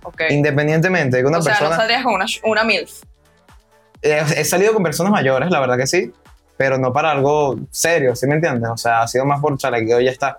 Ok. 0.03 0.23
Independientemente 0.29 1.17
de 1.17 1.23
que 1.23 1.27
una 1.27 1.37
o 1.37 1.41
sea, 1.41 1.53
persona... 1.53 1.69
no 1.69 1.75
saldrías 1.77 2.03
con 2.03 2.13
una, 2.15 2.25
una 2.43 2.63
MILF. 2.65 2.91
he, 4.01 4.41
he 4.41 4.45
salido 4.45 4.73
con 4.73 4.83
personas 4.83 5.13
mayores, 5.13 5.49
la 5.49 5.61
verdad 5.61 5.77
que 5.77 5.87
sí, 5.87 6.11
pero 6.57 6.77
no 6.77 6.91
para 6.91 7.11
algo 7.11 7.55
serio, 7.71 8.13
¿sí 8.15 8.27
me 8.27 8.35
entiendes? 8.35 8.69
O 8.69 8.77
sea, 8.77 9.03
ha 9.03 9.07
sido 9.07 9.23
más 9.25 9.39
por 9.39 9.57
chalequeo 9.57 10.01
y 10.01 10.05
ya 10.05 10.11
está. 10.11 10.37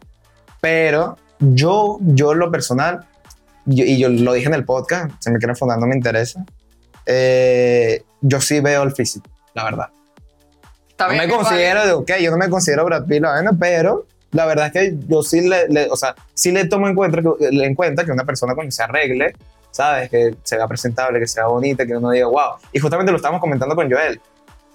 Pero 0.61 1.17
yo, 1.39 1.99
yo 2.01 2.33
en 2.33 2.39
lo 2.39 2.51
personal, 2.51 3.07
yo- 3.67 3.85
y 3.85 3.99
yo 3.99 4.09
lo 4.09 4.33
dije 4.33 4.47
en 4.47 4.55
el 4.55 4.65
podcast, 4.65 5.11
si 5.21 5.31
me 5.31 5.39
quieren 5.39 5.57
fundar 5.57 5.79
no 5.79 5.87
me 5.87 5.95
interesa, 5.97 6.45
eh, 7.07 8.03
yo 8.21 8.41
sí 8.41 8.61
veo 8.61 8.83
el 8.83 8.93
físico, 8.93 9.29
la 9.55 9.65
verdad. 9.65 9.89
Está 10.89 11.07
No 11.07 11.13
bien, 11.13 11.27
me 11.29 11.35
considero, 11.35 11.85
de, 11.87 11.93
ok, 11.93 12.11
yo 12.21 12.31
no 12.31 12.37
me 12.39 12.49
considero 12.49 12.85
Brad 12.85 13.05
Pitt, 13.07 13.21
la 13.23 13.31
vaina, 13.31 13.51
pero 13.59 14.07
la 14.31 14.47
verdad 14.47 14.67
es 14.67 14.73
que 14.73 14.95
yo 15.09 15.23
sí 15.23 15.47
le, 15.49 15.69
le- 15.69 15.91
o 15.91 15.97
sea, 15.97 16.15
sí 16.35 16.53
le 16.53 16.65
tomo 16.67 16.89
en 16.89 16.95
cuenta, 16.95 17.21
que, 17.21 17.51
le 17.51 17.67
en 17.67 17.75
cuenta 17.75 18.05
que 18.05 18.13
una 18.13 18.25
persona 18.25 18.55
cuando 18.55 18.71
se 18.71 18.83
arregle, 18.83 19.35
¿sabes? 19.71 20.09
Que 20.09 20.35
se 20.43 20.57
vea 20.57 20.67
presentable, 20.69 21.19
que 21.21 21.27
sea 21.27 21.47
bonita, 21.47 21.85
que 21.87 21.97
uno 21.97 22.11
diga, 22.11 22.27
wow. 22.27 22.55
Y 22.73 22.79
justamente 22.79 23.11
lo 23.11 23.17
estábamos 23.17 23.41
comentando 23.41 23.75
con 23.75 23.91
Joel. 23.91 24.21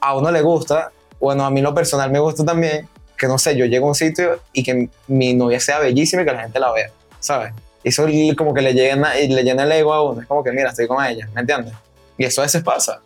A 0.01 0.15
uno 0.17 0.29
le 0.31 0.41
gusta, 0.41 0.91
bueno, 1.19 1.45
a 1.45 1.49
mí 1.51 1.61
lo 1.61 1.73
personal 1.73 2.11
me 2.11 2.19
gusta 2.19 2.43
también, 2.45 2.87
que 3.17 3.27
no 3.27 3.37
sé, 3.37 3.55
yo 3.55 3.65
llego 3.65 3.85
a 3.85 3.89
un 3.89 3.95
sitio 3.95 4.39
y 4.53 4.63
que 4.63 4.89
mi 5.07 5.33
novia 5.33 5.59
sea 5.59 5.79
bellísima 5.79 6.21
y 6.21 6.25
que 6.25 6.31
la 6.33 6.41
gente 6.41 6.59
la 6.59 6.71
vea, 6.71 6.89
¿sabes? 7.19 7.53
Eso 7.83 8.05
como 8.37 8.53
que 8.53 8.61
le 8.61 8.73
llena, 8.73 9.13
le 9.15 9.43
llena 9.43 9.63
el 9.63 9.71
ego 9.71 9.93
a 9.93 10.09
uno. 10.09 10.21
Es 10.21 10.27
como 10.27 10.43
que, 10.43 10.51
mira, 10.51 10.69
estoy 10.69 10.87
con 10.87 11.03
ella, 11.05 11.29
¿me 11.33 11.41
entiendes? 11.41 11.73
Y 12.17 12.25
eso 12.25 12.41
a 12.41 12.45
veces 12.45 12.61
pasa. 12.61 12.99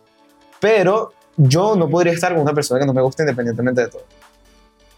Pero 0.60 1.12
yo 1.36 1.76
no 1.76 1.88
podría 1.88 2.12
estar 2.12 2.32
con 2.32 2.42
una 2.42 2.52
persona 2.52 2.80
que 2.80 2.86
no 2.86 2.92
me 2.92 3.02
gusta 3.02 3.22
independientemente 3.22 3.82
de 3.82 3.88
todo. 3.88 4.04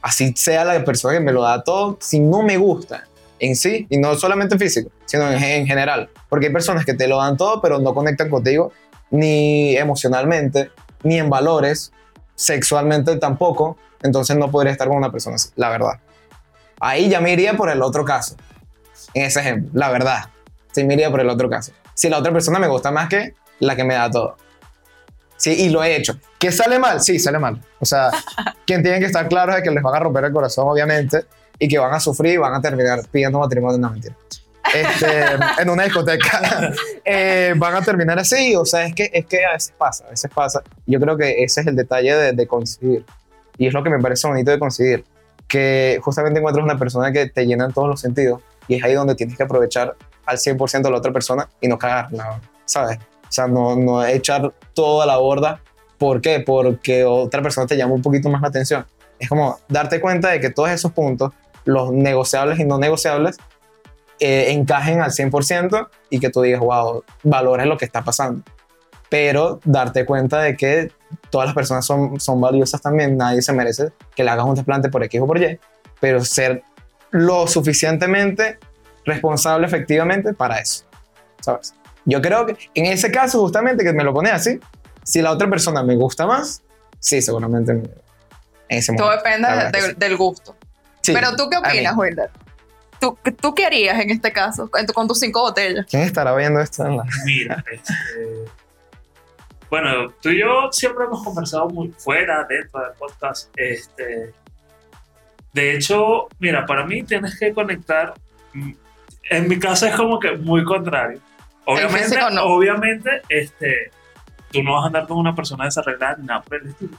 Así 0.03 0.33
sea 0.37 0.65
la 0.65 0.85
persona 0.85 1.15
que 1.15 1.21
me 1.21 1.33
lo 1.33 1.43
da 1.43 1.63
todo, 1.63 1.99
si 2.01 2.21
no 2.21 2.43
me 2.43 2.57
gusta 2.57 3.05
en 3.39 3.55
sí, 3.57 3.87
y 3.91 3.99
no 3.99 4.15
solamente 4.15 4.59
físico, 4.59 4.91
sino 5.05 5.31
en, 5.31 5.43
en 5.43 5.67
general. 5.67 6.09
Porque 6.29 6.47
hay 6.47 6.53
personas 6.53 6.87
que 6.87 6.95
te 6.95 7.07
lo 7.07 7.19
dan 7.19 7.37
todo, 7.37 7.61
pero 7.61 7.79
no 7.79 7.95
conectan 7.95 8.31
contigo 8.31 8.73
ni 9.11 9.77
emocionalmente, 9.77 10.71
ni 11.03 11.19
en 11.19 11.29
valores, 11.31 11.93
sexualmente 12.35 13.17
tampoco. 13.17 13.77
Entonces 14.03 14.37
no 14.37 14.51
podría 14.51 14.73
estar 14.73 14.89
con 14.89 14.97
una 14.97 15.11
persona 15.11 15.37
así, 15.37 15.51
la 15.57 15.69
verdad. 15.69 16.01
Ahí 16.81 17.09
ya 17.09 17.21
me 17.21 17.33
iría 17.33 17.57
por 17.57 17.71
el 17.71 17.83
otro 17.83 18.05
caso. 18.05 18.37
En 19.15 19.25
ese 19.25 19.41
ejemplo, 19.41 19.71
la 19.75 19.91
verdad. 19.91 20.27
Sí 20.73 20.85
me 20.85 20.95
iría 20.95 21.11
por 21.11 21.21
el 21.21 21.29
otro 21.31 21.49
caso. 21.49 21.73
Si 21.95 22.09
la 22.09 22.19
otra 22.19 22.33
persona 22.33 22.59
me 22.59 22.69
gusta 22.69 22.91
más 22.91 23.09
que 23.09 23.35
la 23.61 23.77
que 23.77 23.85
me 23.85 23.95
da 23.95 24.11
todo. 24.11 24.37
Sí, 25.37 25.53
y 25.53 25.69
lo 25.69 25.83
he 25.83 25.97
hecho. 25.97 26.19
¿Que 26.39 26.51
sale 26.51 26.79
mal? 26.79 27.01
Sí, 27.01 27.19
sale 27.19 27.39
mal. 27.39 27.61
O 27.81 27.85
sea, 27.85 28.11
quien 28.67 28.83
tienen 28.83 29.01
que 29.01 29.07
estar 29.07 29.29
claros 29.29 29.57
es 29.57 29.63
que 29.63 29.71
les 29.71 29.83
van 29.83 29.95
a 29.95 30.01
romper 30.01 30.25
el 30.25 30.33
corazón, 30.33 30.69
obviamente, 30.69 31.25
y 31.59 31.69
que 31.69 31.79
van 31.79 31.93
a 31.93 32.01
sufrir 32.01 32.35
y 32.35 32.37
van 32.37 32.55
a 32.55 32.61
terminar 32.61 33.01
pidiendo 33.11 33.39
matrimonio. 33.39 33.79
No, 33.79 33.91
mentira. 33.91 34.15
Este, 34.75 35.07
en 35.63 35.71
una 35.71 35.85
discoteca. 35.85 36.73
Eh, 37.09 37.55
van 37.57 37.75
a 37.75 37.83
terminar 37.83 38.19
así. 38.19 38.57
O 38.57 38.65
sea, 38.65 38.85
es 38.85 38.95
que, 38.95 39.09
es 39.13 39.27
que 39.27 39.45
a 39.45 39.53
veces 39.53 39.73
pasa, 39.79 40.05
a 40.07 40.11
veces 40.11 40.29
pasa. 40.35 40.63
Yo 40.87 40.99
creo 40.99 41.17
que 41.17 41.45
ese 41.45 41.61
es 41.61 41.67
el 41.69 41.77
detalle 41.77 42.15
de, 42.17 42.33
de 42.33 42.47
coincidir. 42.49 43.05
Y 43.57 43.69
es 43.69 43.73
lo 43.73 43.85
que 43.85 43.91
me 43.91 44.01
parece 44.01 44.27
bonito 44.27 44.51
de 44.51 44.59
coincidir. 44.59 45.05
Que 45.47 46.01
justamente 46.03 46.41
encuentras 46.41 46.65
una 46.65 46.77
persona 46.79 47.13
que 47.13 47.29
te 47.29 47.47
llena 47.47 47.67
en 47.67 47.73
todos 47.73 47.89
los 47.89 48.01
sentidos. 48.01 48.43
Y 48.69 48.77
es 48.77 48.85
ahí 48.85 48.95
donde 48.95 49.15
tienes 49.15 49.37
que 49.37 49.43
aprovechar 49.43 49.97
al 50.25 50.37
100% 50.37 50.87
a 50.87 50.91
la 50.91 50.97
otra 50.99 51.13
persona 51.13 51.49
y 51.61 51.69
no 51.69 51.79
cagarla, 51.79 52.41
¿sabes? 52.65 52.99
O 53.29 53.33
sea, 53.33 53.47
no, 53.47 53.77
no 53.77 54.05
echar 54.05 54.53
toda 54.75 55.07
la 55.07 55.17
borda. 55.17 55.61
¿Por 55.99 56.21
qué? 56.21 56.41
Porque 56.41 57.05
otra 57.05 57.43
persona 57.43 57.67
te 57.67 57.77
llama 57.77 57.95
un 57.95 58.03
poquito 58.03 58.29
más 58.29 58.43
la 58.43 58.49
atención. 58.49 58.85
Es 59.19 59.29
como 59.29 59.59
darte 59.69 60.01
cuenta 60.01 60.31
de 60.31 60.41
que 60.41 60.51
todos 60.51 60.71
esos 60.71 60.93
puntos, 60.93 61.33
los 61.65 61.93
negociables 61.93 62.59
y 62.59 62.65
no 62.65 62.79
negociables, 62.79 63.39
eh, 64.19 64.53
encajen 64.53 65.01
al 65.01 65.11
100% 65.11 65.89
y 66.11 66.21
que 66.21 66.31
tú 66.31 66.43
digas, 66.43 66.61
wow, 66.61 67.05
valores 67.23 67.67
lo 67.67 67.77
que 67.77 67.85
está 67.85 68.03
pasando. 68.03 68.43
Pero 69.09 69.61
darte 69.65 70.05
cuenta 70.05 70.41
de 70.41 70.57
que 70.57 70.91
todas 71.31 71.47
las 71.47 71.55
personas 71.55 71.85
son, 71.85 72.19
son 72.19 72.41
valiosas 72.41 72.81
también, 72.81 73.17
nadie 73.17 73.43
se 73.43 73.53
merece 73.53 73.93
que 74.15 74.25
le 74.25 74.31
hagas 74.31 74.47
un 74.47 74.55
desplante 74.55 74.89
por 74.89 75.05
X 75.05 75.21
o 75.21 75.27
por 75.27 75.41
Y, 75.41 75.59
pero 76.01 76.25
ser 76.25 76.63
lo 77.17 77.47
suficientemente 77.47 78.59
responsable 79.05 79.67
efectivamente 79.67 80.33
para 80.35 80.59
eso, 80.59 80.85
¿sabes? 81.41 81.75
Yo 82.05 82.21
creo 82.23 82.47
que 82.47 82.57
en 82.75 82.87
ese 82.87 83.11
caso, 83.11 83.41
justamente 83.41 83.85
que 83.85 83.93
me 83.93 84.05
lo 84.05 84.13
pone 84.15 84.31
así, 84.31 84.61
si 85.03 85.23
la 85.23 85.31
otra 85.33 85.49
persona 85.51 85.83
me 85.83 85.97
gusta 85.97 86.27
más, 86.27 86.63
sí, 87.01 87.21
seguramente 87.23 87.75
me- 87.75 87.83
en 88.69 88.79
ese 88.79 88.95
Todo 88.95 89.07
momento. 89.07 89.25
depende 89.25 89.49
la 89.49 89.71
de- 89.71 89.81
sí. 89.81 89.93
del 89.97 90.17
gusto. 90.17 90.57
Sí, 91.03 91.13
Pero 91.13 91.37
tú 91.37 91.49
qué 91.49 91.57
opinas, 91.57 91.95
Wilder? 91.97 92.31
¿Tú, 92.99 93.17
¿Tú 93.41 93.55
qué 93.55 93.67
harías 93.67 94.01
en 94.01 94.11
este 94.11 94.33
caso 94.33 94.69
con, 94.71 94.85
con 94.87 95.07
tus 95.07 95.21
cinco 95.21 95.41
botellas? 95.43 95.87
¿Quién 95.89 96.03
estará 96.03 96.35
viendo 96.35 96.61
esto? 96.61 96.85
en 96.87 96.97
la- 96.97 97.05
Mira, 97.25 97.65
este, 97.73 98.45
bueno, 99.71 100.11
tú 100.21 100.31
y 100.31 100.41
yo 100.41 100.69
siempre 100.73 101.05
hemos 101.05 101.23
conversado 101.25 101.69
muy 101.69 101.93
fuera, 101.99 102.45
dentro 102.49 102.81
del 102.81 102.93
podcast. 102.99 103.51
Este, 103.57 104.33
de 105.57 105.75
hecho, 105.75 106.29
mira, 106.39 106.67
para 106.67 106.85
mí 106.85 107.03
tienes 107.03 107.39
que 107.39 107.53
conectar. 107.55 108.15
mm, 108.53 108.73
En 109.31 109.49
mi 109.49 109.59
caso 109.59 109.87
es 109.87 109.95
como 109.97 110.21
que 110.21 110.37
muy 110.37 110.63
contrario. 110.65 111.19
Obviamente, 111.65 112.17
no. 112.33 112.45
obviamente, 112.45 113.23
este, 113.29 113.91
tú 114.53 114.63
no 114.63 114.75
vas 114.75 114.85
a 114.85 114.87
andar 114.87 115.07
con 115.09 115.17
una 115.19 115.35
persona 115.35 115.65
desarreglada 115.65 116.17
ni 116.19 116.27
nada 116.27 116.43
por 116.43 116.59
el 116.63 116.69
estilo. 116.69 116.97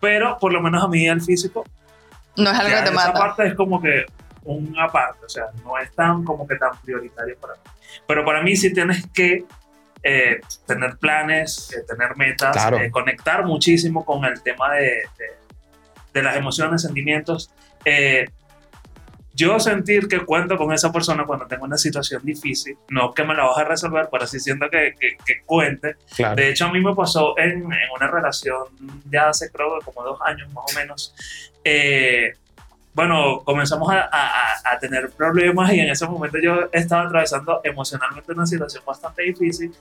Pero 0.00 0.38
por 0.38 0.52
lo 0.52 0.62
menos 0.62 0.82
a 0.82 0.88
mí 0.88 1.06
el 1.06 1.20
físico 1.20 1.64
No 2.36 2.50
es 2.50 2.58
algo 2.58 2.70
que 2.70 2.82
te 2.82 2.88
esa 2.88 2.92
mata. 2.92 3.12
parte 3.18 3.46
es 3.48 3.54
como 3.54 3.82
que 3.82 4.06
una 4.44 4.88
parte, 4.88 5.26
o 5.26 5.28
sea, 5.28 5.44
no 5.64 5.76
es 5.76 5.92
tan 5.92 6.24
como 6.24 6.46
que 6.46 6.56
tan 6.56 6.70
prioritario 6.82 7.36
para 7.38 7.54
mí. 7.54 7.60
Pero 8.06 8.24
para 8.24 8.42
mí 8.42 8.56
sí 8.56 8.72
tienes 8.72 9.06
que 9.12 9.44
eh, 10.04 10.40
tener 10.66 10.96
planes, 10.96 11.70
eh, 11.76 11.82
tener 11.86 12.16
metas, 12.16 12.52
Claro. 12.56 12.78
eh, 12.78 12.90
conectar 12.90 13.44
muchísimo 13.44 14.04
con 14.06 14.24
el 14.24 14.40
tema 14.42 14.72
de, 14.74 14.84
de- 15.18 15.36
de 16.14 16.22
las 16.22 16.36
emociones, 16.36 16.80
sentimientos. 16.82 17.50
Eh, 17.84 18.26
yo 19.34 19.60
sentir 19.60 20.08
que 20.08 20.24
cuento 20.24 20.56
con 20.56 20.72
esa 20.72 20.90
persona 20.90 21.24
cuando 21.24 21.46
tengo 21.46 21.64
una 21.64 21.76
situación 21.78 22.22
difícil, 22.24 22.76
no 22.90 23.12
que 23.14 23.22
me 23.22 23.34
la 23.36 23.44
vas 23.44 23.58
a 23.58 23.64
resolver, 23.64 24.08
pero 24.10 24.26
sí 24.26 24.40
siento 24.40 24.68
que, 24.68 24.94
que, 24.98 25.16
que 25.24 25.42
cuente 25.46 25.94
Claro. 26.16 26.34
de 26.34 26.48
hecho, 26.50 26.66
a 26.66 26.72
mí 26.72 26.80
me 26.80 26.92
pasó 26.94 27.38
en, 27.38 27.50
en 27.62 27.90
una 27.94 28.08
relación 28.10 28.64
ya 29.08 29.28
hace 29.28 29.48
creo 29.52 29.78
que 29.78 29.84
como 29.84 30.02
dos 30.02 30.18
años 30.24 30.52
más 30.52 30.64
o 30.72 30.76
menos. 30.76 31.14
Eh, 31.62 32.32
bueno, 32.94 33.42
comenzamos 33.44 33.88
a, 33.92 34.08
a- 34.10 34.54
a- 34.72 34.78
tener 34.80 35.08
problemas 35.10 35.72
y 35.72 35.78
en 35.80 35.90
ese 35.90 36.04
momento 36.06 36.38
yo 36.42 36.68
estaba 36.72 37.02
atravesando 37.02 37.60
emocionalmente 37.62 38.32
una 38.32 38.44
situación 38.46 38.82
bastante 38.84 39.22
difícil. 39.22 39.72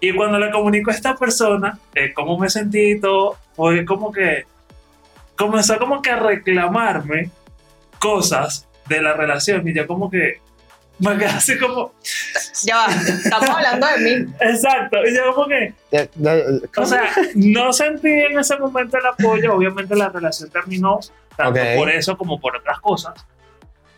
Y 0.00 0.14
cuando 0.16 0.38
le 0.38 0.50
comunico 0.50 0.90
a 0.90 0.94
esta 0.94 1.14
persona 1.14 1.78
eh, 1.94 2.14
cómo 2.14 2.38
me 2.38 2.48
sentí 2.48 2.92
y 2.92 3.00
todo, 3.00 3.36
fue 3.54 3.84
como 3.84 4.10
que 4.12 4.46
comenzó 5.36 5.78
como 5.78 6.00
que 6.02 6.10
a 6.10 6.16
reclamarme 6.16 7.30
cosas 7.98 8.66
de 8.88 9.00
la 9.00 9.14
relación 9.14 9.66
y 9.66 9.74
yo 9.74 9.86
como 9.86 10.10
que 10.10 10.40
me 10.98 11.16
quedé 11.18 11.26
así 11.26 11.58
como, 11.58 11.92
Ya 12.62 12.76
va, 12.76 12.86
estamos 12.94 13.50
hablando 13.50 13.86
de 13.86 13.98
mí. 13.98 14.32
exacto, 14.40 14.98
y 15.04 15.16
yo 15.16 15.34
como 15.34 15.48
que, 15.48 15.74
o 16.76 16.86
sea, 16.86 17.10
no 17.34 17.72
sentí 17.72 18.08
en 18.10 18.38
ese 18.38 18.56
momento 18.58 18.96
el 18.98 19.06
apoyo. 19.06 19.54
Obviamente 19.54 19.96
la 19.96 20.08
relación 20.08 20.50
terminó, 20.50 21.00
tanto 21.36 21.60
Ok. 21.60 21.66
por 21.76 21.90
eso 21.90 22.16
como 22.16 22.40
por 22.40 22.56
otras 22.56 22.78
cosas. 22.80 23.26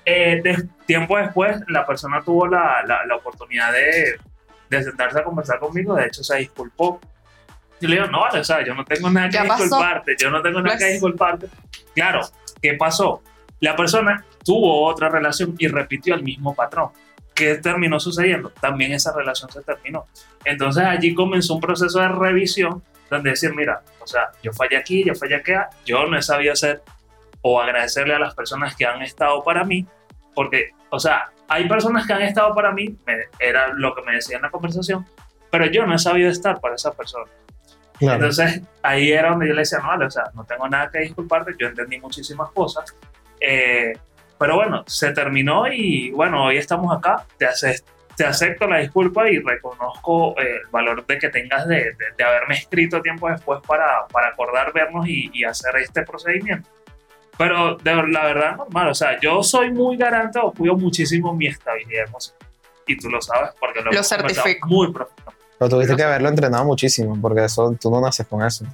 Eh, 0.07 0.40
de- 0.42 0.68
tiempo 0.87 1.18
después, 1.18 1.59
la 1.68 1.85
persona 1.85 2.22
tuvo 2.25 2.46
la, 2.46 2.83
la, 2.87 3.05
la 3.05 3.16
oportunidad 3.16 3.72
de, 3.72 4.16
de 4.70 4.83
sentarse 4.83 5.18
a 5.18 5.25
conversar 5.25 5.59
conmigo. 5.59 5.94
De 5.96 6.07
hecho, 6.07 6.22
se 6.25 6.37
disculpó. 6.38 6.99
Yo 7.81 7.89
le 7.89 7.97
digo, 7.97 8.07
no, 8.09 8.21
vale, 8.21 8.41
o 8.41 8.45
sea, 8.45 8.65
yo 8.65 8.75
no 8.75 8.85
tengo 8.85 9.11
nada 9.11 9.29
que 9.29 9.37
disculparte. 9.67 10.17
Yo 10.19 10.31
no 10.31 10.43
tengo 10.43 10.61
nada 10.62 10.77
que 10.79 10.85
Pues- 10.85 10.93
disculparte. 10.93 11.47
Claro, 11.95 12.21
¿qué 12.62 12.75
pasó? 12.75 13.23
La 13.61 13.75
persona 13.77 14.25
tuvo 14.45 14.85
otra 14.87 15.09
relación 15.09 15.55
y 15.59 15.69
repitió 15.69 16.15
el 16.15 16.23
mismo 16.23 16.55
patrón. 16.55 16.91
¿Qué 17.35 17.57
terminó 17.57 18.01
sucediendo? 18.01 18.51
También 18.51 18.93
esa 18.93 19.12
relación 19.15 19.51
se 19.51 19.61
terminó. 19.62 20.07
Entonces 20.45 20.85
allí 20.85 21.15
comenzó 21.15 21.55
un 21.55 21.61
proceso 21.61 22.01
de 22.01 22.09
revisión 22.09 22.83
donde 23.11 23.31
decir, 23.31 23.55
mira, 23.55 23.83
o 24.01 24.07
sea, 24.07 24.31
yo 24.43 24.53
fallé 24.53 24.77
aquí, 24.79 25.05
yo 25.05 25.15
fallé 25.15 25.37
acá, 25.37 25.69
yo 25.85 26.07
no 26.07 26.17
he 26.19 26.23
sabido 26.23 26.53
hacer 26.55 26.83
o 27.43 27.61
agradecerle 27.61 28.15
a 28.15 28.19
las 28.19 28.35
personas 28.35 28.75
que 28.75 28.85
han 28.87 29.03
estado 29.03 29.43
para 29.45 29.65
mí, 29.65 29.87
porque, 30.35 30.71
o 30.91 30.99
sea, 30.99 31.31
hay 31.49 31.69
personas 31.69 32.07
que 32.07 32.12
han 32.15 32.23
estado 32.23 32.55
para 32.55 32.73
mí, 32.73 32.97
me- 33.07 33.27
era 33.39 33.69
lo 33.75 33.95
que 33.95 34.03
me 34.03 34.12
decía 34.15 34.37
en 34.37 34.43
la 34.43 34.51
conversación, 34.51 35.07
pero 35.51 35.67
yo 35.67 35.87
no 35.87 35.95
he 35.95 35.99
sabido 35.99 36.29
estar 36.31 36.61
para 36.61 36.75
esa 36.75 36.93
persona. 36.93 37.31
Claro. 37.99 38.15
Entonces 38.17 38.61
ahí 38.83 39.11
era 39.13 39.31
donde 39.31 39.49
yo 39.49 39.55
le 39.55 39.61
decía, 39.61 39.79
no, 39.79 39.89
vale, 39.89 40.05
o 40.07 40.11
sea, 40.11 40.25
no 40.35 40.45
tengo 40.45 40.69
nada 40.69 40.91
que 40.91 40.99
disculparte, 41.01 41.53
yo 41.59 41.69
entendí 41.69 41.99
muchísimas 41.99 42.51
cosas, 42.51 42.95
eh, 43.41 43.93
pero 44.39 44.57
bueno, 44.57 44.85
se 44.87 45.13
terminó 45.13 45.67
y 45.73 46.11
bueno, 46.11 46.45
hoy 46.45 46.59
estamos 46.59 46.95
acá, 46.97 47.25
te, 47.39 47.47
ace- 47.47 47.83
te 48.17 48.27
acepto 48.27 48.67
la 48.67 48.79
disculpa 48.79 49.29
y 49.31 49.39
reconozco 49.39 50.39
eh, 50.39 50.57
el 50.63 50.71
valor 50.71 51.07
de 51.07 51.19
que 51.19 51.31
tengas 51.31 51.67
de, 51.67 51.77
de- 51.77 51.97
de 52.19 52.25
haberme 52.25 52.55
escrito 52.57 53.01
tiempo 53.01 53.31
después 53.31 53.61
para, 53.67 54.07
para 54.13 54.29
acordar 54.29 54.73
vernos 54.75 55.07
y, 55.09 55.31
y 55.33 55.45
hacer 55.45 55.77
este 55.77 56.03
procedimiento. 56.03 56.69
Pero 57.39 57.77
de, 57.77 57.95
la 58.09 58.25
verdad, 58.27 58.57
normal, 58.57 58.89
o 58.89 58.95
sea, 58.95 59.19
yo 59.21 59.43
soy 59.43 59.71
muy 59.71 59.97
garante 59.97 60.39
o 60.39 60.53
cuido 60.53 60.77
muchísimo 60.77 61.35
mi 61.35 61.47
estabilidad 61.47 62.07
emocional. 62.09 62.47
Y 62.87 62.97
tú 62.97 63.11
lo 63.11 63.21
sabes 63.21 63.51
porque 63.59 63.81
lo, 63.83 63.91
Lo 63.93 64.03
certifico. 64.03 64.69
muy 64.69 64.93
profundo. 64.93 65.33
Pero 65.59 65.69
tuviste 65.71 65.97
que 65.97 66.03
haberlo 66.03 66.29
entrenado 66.29 66.64
muchísimo, 66.64 67.16
porque 67.21 67.45
eso, 67.45 67.75
tú 67.81 67.90
no 67.90 68.01
naces 68.01 68.27
con 68.27 68.45
eso. 68.45 68.64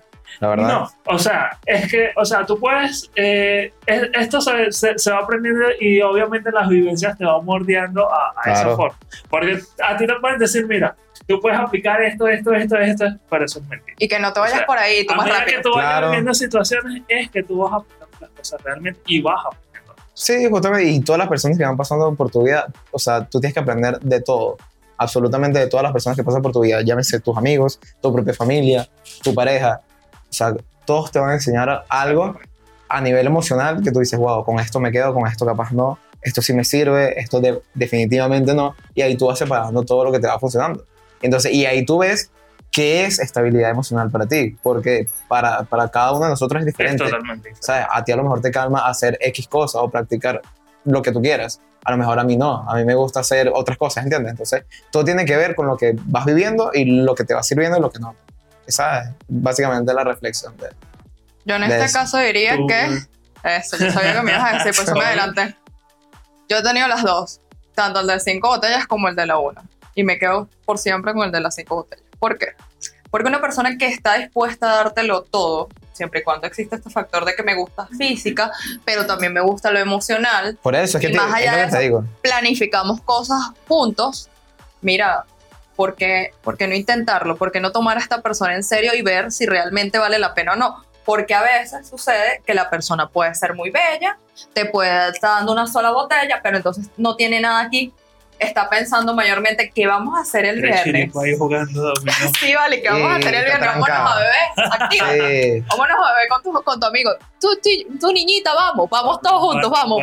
La 0.41 0.49
verdad. 0.49 0.67
No, 0.67 0.91
o 1.15 1.19
sea, 1.19 1.59
es 1.67 1.91
que, 1.91 2.09
o 2.17 2.25
sea, 2.25 2.45
tú 2.47 2.59
puedes, 2.59 3.11
eh, 3.15 3.73
es- 3.87 4.09
esto 4.15 4.41
se, 4.41 4.73
se- 4.73 4.99
se 4.99 5.11
va 5.13 5.19
aprendiendo 5.19 5.67
y 5.79 6.01
obviamente 6.01 6.51
las 6.51 6.69
vivencias 6.69 7.19
te 7.19 7.25
van 7.27 7.45
mordiendo 7.45 8.11
a, 8.11 8.33
a 8.37 8.51
esa 8.51 8.63
Claro. 8.63 8.77
forma. 8.77 8.99
Porque 9.29 9.59
a 9.85 9.97
ti 9.99 10.07
te 10.07 10.15
pueden 10.21 10.39
decir, 10.39 10.67
mira, 10.67 10.97
tú 11.29 11.39
puedes 11.39 11.59
aplicar 11.59 12.01
esto, 12.03 12.27
esto, 12.27 12.53
esto, 12.55 12.77
esto, 12.79 13.05
pero 13.29 13.45
eso 13.45 13.59
es 13.59 13.69
mentira. 13.69 13.95
Y 13.99 14.09
que 14.09 14.19
no 14.19 14.33
te 14.33 14.41
vayas 14.41 14.55
O 14.55 14.59
sea, 14.59 14.67
por 14.67 14.79
ahí, 14.79 15.07
tú 15.07 15.13
A 15.13 15.17
más 15.19 15.29
rápido. 15.29 15.57
que 15.59 15.63
tú 15.63 15.71
vayas 15.75 15.91
Claro. 15.91 16.07
viviendo 16.09 16.35
situaciones, 16.35 17.03
es 17.09 17.31
que 17.31 17.43
tú 17.43 17.59
vas 17.59 17.75
aplicando 17.75 18.17
las 18.21 18.31
cosas 18.31 18.63
realmente 18.63 19.01
y 19.07 19.21
vas 19.21 19.45
aprendiendo. 19.47 19.95
Sí, 20.15 20.49
justamente, 20.49 20.85
y 20.91 21.01
todas 21.01 21.19
las 21.19 21.29
personas 21.29 21.59
que 21.59 21.65
van 21.65 21.77
pasando 21.77 22.15
por 22.15 22.31
tu 22.31 22.43
vida, 22.43 22.67
o 22.91 22.99
sea, 22.99 23.25
tú 23.27 23.39
tienes 23.39 23.53
que 23.55 23.61
aprender 23.61 23.99
de 24.01 24.21
todo, 24.23 24.57
absolutamente 25.03 25.59
de 25.59 25.67
todas 25.67 25.83
las 25.85 25.93
personas 25.93 26.17
que 26.17 26.25
pasan 26.25 26.43
por 26.43 26.53
tu 26.53 26.61
vida, 26.61 26.81
llámese 26.83 27.21
tus 27.21 27.37
amigos, 27.37 27.79
tu 28.01 28.13
propia 28.13 28.35
familia, 28.35 28.89
tu 29.23 29.35
pareja, 29.35 29.81
o 30.31 30.33
sea, 30.33 30.55
todos 30.85 31.11
te 31.13 31.19
van 31.19 31.31
a 31.31 31.35
enseñar 31.35 31.85
algo 31.89 32.37
a 32.89 33.01
nivel 33.01 33.27
emocional 33.27 33.83
que 33.83 33.91
tú 33.93 34.01
dices, 34.01 34.19
wow, 34.19 34.45
con 34.45 34.59
esto 34.59 34.81
me 34.81 34.91
quedo, 34.91 35.13
con 35.15 35.27
esto 35.27 35.45
capaz 35.47 35.73
no, 35.73 35.99
esto 36.21 36.41
sí 36.43 36.53
me 36.53 36.65
sirve, 36.65 37.19
esto 37.21 37.41
de- 37.41 37.63
definitivamente 37.75 38.55
no, 38.55 38.75
y 38.95 39.03
ahí 39.03 39.17
tú 39.17 39.27
vas 39.27 39.39
separando 39.39 39.83
todo 39.83 40.05
lo 40.05 40.13
que 40.13 40.19
te 40.21 40.27
va 40.27 40.39
funcionando. 40.39 40.85
Entonces, 41.21 41.53
y 41.53 41.65
ahí 41.67 41.85
tú 41.85 41.99
ves 41.99 42.31
qué 42.71 43.05
es 43.05 43.19
estabilidad 43.19 43.71
emocional 43.71 44.11
para 44.11 44.27
ti, 44.27 44.57
porque 44.63 45.07
para, 45.29 45.63
para 45.65 45.89
cada 45.89 46.13
uno 46.13 46.25
de 46.25 46.31
nosotros 46.31 46.61
es 46.63 46.67
Es 46.69 46.73
diferente. 46.75 47.05
totalmente 47.05 47.49
diferente. 47.51 47.61
¿sabes? 47.63 47.87
A 47.91 48.03
ti 48.05 48.13
a 48.13 48.17
lo 48.17 48.23
mejor 48.25 48.41
te 48.41 48.51
calma 48.51 48.89
hacer 48.89 49.19
X 49.21 49.47
cosa 49.49 49.81
o 49.81 49.91
practicar 49.91 50.41
lo 50.85 51.01
que 51.03 51.13
tú 51.13 51.21
quieras. 51.21 51.61
A 51.85 51.91
lo 51.91 51.97
mejor 51.97 52.19
a 52.19 52.25
mí 52.25 52.37
no, 52.37 52.69
a 52.69 52.75
mí 52.77 52.85
me 52.85 52.95
gusta 52.95 53.21
hacer 53.21 53.51
otras 53.53 53.77
cosas, 53.77 54.05
¿entiendes? 54.05 54.31
Entonces, 54.31 54.65
todo 54.91 55.05
tiene 55.05 55.25
que 55.25 55.37
ver 55.37 55.55
con 55.57 55.67
lo 55.67 55.77
que 55.77 55.95
vas 56.05 56.25
viviendo 56.25 56.71
y 56.73 56.85
lo 56.85 57.15
que 57.15 57.25
te 57.25 57.35
va 57.35 57.43
sirviendo 57.43 57.79
y 57.79 57.81
lo 57.81 57.91
que 57.91 57.99
no. 57.99 58.15
Esa 58.67 59.01
es 59.03 59.11
básicamente 59.29 59.93
la 59.93 60.05
reflexión. 60.05 60.57
De, 60.57 60.69
Yo 61.45 61.57
en 61.57 61.63
de 61.63 61.67
este 61.69 61.85
eso. 61.87 61.99
caso 61.99 62.19
diría 62.19 62.57
Tú- 62.57 62.67
que 62.69 62.85
Eso, 63.45 63.77
yo 63.77 63.91
sabía 63.91 64.15
que 64.15 64.23
me 64.23 64.31
ibas 64.33 64.45
a 64.55 64.59
decir, 64.59 64.73
por 64.77 64.85
eso 64.85 64.95
me 64.95 65.05
adelanté. 65.05 65.57
Yo 66.49 66.59
he 66.59 66.63
tenido 66.63 66.87
las 66.87 67.03
dos, 67.03 67.41
tanto 67.75 67.99
el 68.01 68.07
de 68.07 68.21
cinco 68.21 68.49
botellas 68.49 68.87
como 68.87 69.09
el 69.09 69.17
de 69.17 69.27
la 69.27 69.39
una. 69.39 69.63
Y 69.97 70.05
me 70.05 70.19
quedo 70.19 70.49
por 70.65 70.79
siempre 70.79 71.13
con 71.13 71.25
el 71.25 71.33
de 71.33 71.41
las 71.41 71.55
cinco 71.57 71.75
botellas. 71.77 72.05
¿Por 72.21 72.39
qué? 72.39 72.49
Porque 73.11 73.27
una 73.29 73.41
persona 73.41 73.77
que 73.77 73.89
está 73.89 74.15
dispuesta 74.19 74.71
a 74.73 74.77
dártelo 74.77 75.23
todo, 75.23 75.69
siempre 75.93 76.21
y 76.21 76.23
cuando 76.23 76.47
existe 76.47 76.77
este 76.77 76.91
factor 76.91 77.25
de 77.25 77.35
que 77.35 77.43
me 77.43 77.55
gusta 77.55 77.87
física, 77.99 78.51
pero 78.85 79.07
también 79.07 79.33
me 79.33 79.41
gusta 79.41 79.71
lo 79.71 79.79
emocional, 79.79 80.59
Por 80.63 80.75
eso 80.75 80.99
es 80.99 81.03
que 81.03 81.09
Y 81.11 81.13
te, 81.13 81.19
más 81.19 81.33
allá 81.35 81.53
de 81.57 81.63
te 81.65 81.69
eso, 81.69 81.79
digo. 81.79 82.05
planificamos 82.23 83.01
cosas 83.03 83.39
juntos. 83.69 84.29
Mira, 84.81 85.25
¿por 85.77 85.95
qué, 85.95 86.33
por 86.43 86.57
qué 86.57 86.67
no 86.67 86.75
intentarlo? 86.75 87.37
¿Por 87.37 87.53
qué 87.53 87.61
no 87.61 87.73
tomar 87.73 87.97
a 87.97 88.01
esta 88.01 88.21
persona 88.23 88.55
en 88.55 88.65
serio 88.65 88.95
y 88.95 89.03
ver 89.03 89.31
si 89.33 89.47
realmente 89.47 89.99
vale 89.99 90.19
la 90.19 90.35
pena 90.35 90.53
o 90.53 90.57
no? 90.57 90.85
Porque 91.05 91.35
a 91.35 91.43
veces 91.43 91.89
sucede 91.89 92.43
que 92.47 92.55
la 92.55 92.71
persona 92.71 93.09
puede 93.09 93.35
ser 93.35 93.55
muy 93.55 93.71
bella, 93.71 94.19
te 94.55 94.67
puede 94.67 95.11
estar 95.11 95.37
dando 95.39 95.53
una 95.53 95.67
sola 95.67 95.91
botella, 95.91 96.41
pero 96.43 96.57
entonces 96.57 96.87
no 96.97 97.17
tiene 97.17 97.41
nada 97.41 97.61
aquí. 97.61 97.93
Está 98.43 98.69
pensando 98.69 99.15
mayormente 99.15 99.71
qué 99.75 99.87
vamos 99.87 100.19
a 100.19 100.23
hacer 100.23 100.45
el 100.45 100.61
viernes. 100.63 101.15
ahí 101.17 101.37
jugando. 101.37 101.93
Sí, 102.41 102.55
vale, 102.55 102.83
¿qué 102.83 102.89
vamos 102.89 103.11
a 103.13 103.17
hacer 103.17 103.35
el 103.35 103.45
viernes? 103.45 103.69
Vámonos 103.69 104.11
a 104.11 104.19
beber. 104.19 104.73
Activa. 104.73 105.07
Sí, 105.13 105.65
Vámonos 105.71 105.97
a 105.97 106.13
beber 106.13 106.29
con 106.29 106.43
tu, 106.43 106.63
con 106.63 106.81
tu 106.81 106.87
amigo. 106.87 107.11
Tú, 107.41 108.13
niñita, 108.13 108.55
vamos, 108.55 108.89
vamos 108.91 109.21
todos 109.21 109.41
juntos, 109.41 109.71
vamos. 109.71 110.03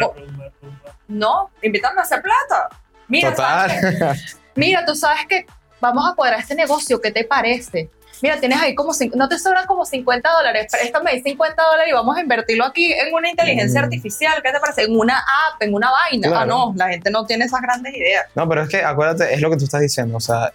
No, 1.07 1.49
invítame 1.61 1.99
a 1.99 2.03
hacer 2.03 2.21
plata. 2.21 2.69
Mira, 3.07 3.35
¿sabes 3.35 3.81
qué? 3.81 3.91
total. 3.91 4.17
Mira, 4.55 4.85
tú 4.85 4.95
sabes 4.95 5.25
que 5.27 5.45
vamos 5.79 6.09
a 6.09 6.15
cuadrar 6.15 6.39
este 6.39 6.55
negocio, 6.55 7.01
¿qué 7.01 7.11
te 7.11 7.23
parece? 7.23 7.89
Mira, 8.21 8.39
tienes 8.39 8.59
ahí 8.61 8.75
como, 8.75 8.91
no 9.15 9.29
te 9.29 9.39
sobran 9.39 9.65
como 9.65 9.85
50 9.85 10.29
dólares, 10.29 10.67
préstame 10.71 11.11
ahí 11.11 11.21
50 11.21 11.61
dólares 11.63 11.87
y 11.89 11.93
vamos 11.93 12.17
a 12.17 12.21
invertirlo 12.21 12.65
aquí 12.65 12.91
en 12.91 13.13
una 13.13 13.29
inteligencia 13.29 13.81
Mm. 13.81 13.83
artificial, 13.85 14.33
¿qué 14.43 14.51
te 14.51 14.59
parece? 14.59 14.83
En 14.83 14.97
una 14.97 15.17
app, 15.17 15.61
en 15.61 15.73
una 15.73 15.89
vaina. 15.91 16.27
Ah, 16.27 16.31
Claro. 16.31 16.47
no, 16.47 16.73
la 16.75 16.89
gente 16.89 17.09
no 17.11 17.25
tiene 17.25 17.45
esas 17.45 17.61
grandes 17.61 17.95
ideas. 17.95 18.25
No, 18.35 18.47
pero 18.49 18.63
es 18.63 18.69
que 18.69 18.83
acuérdate, 18.83 19.33
es 19.33 19.39
lo 19.41 19.49
que 19.49 19.57
tú 19.57 19.63
estás 19.65 19.81
diciendo. 19.81 20.17
O 20.17 20.19
sea, 20.19 20.51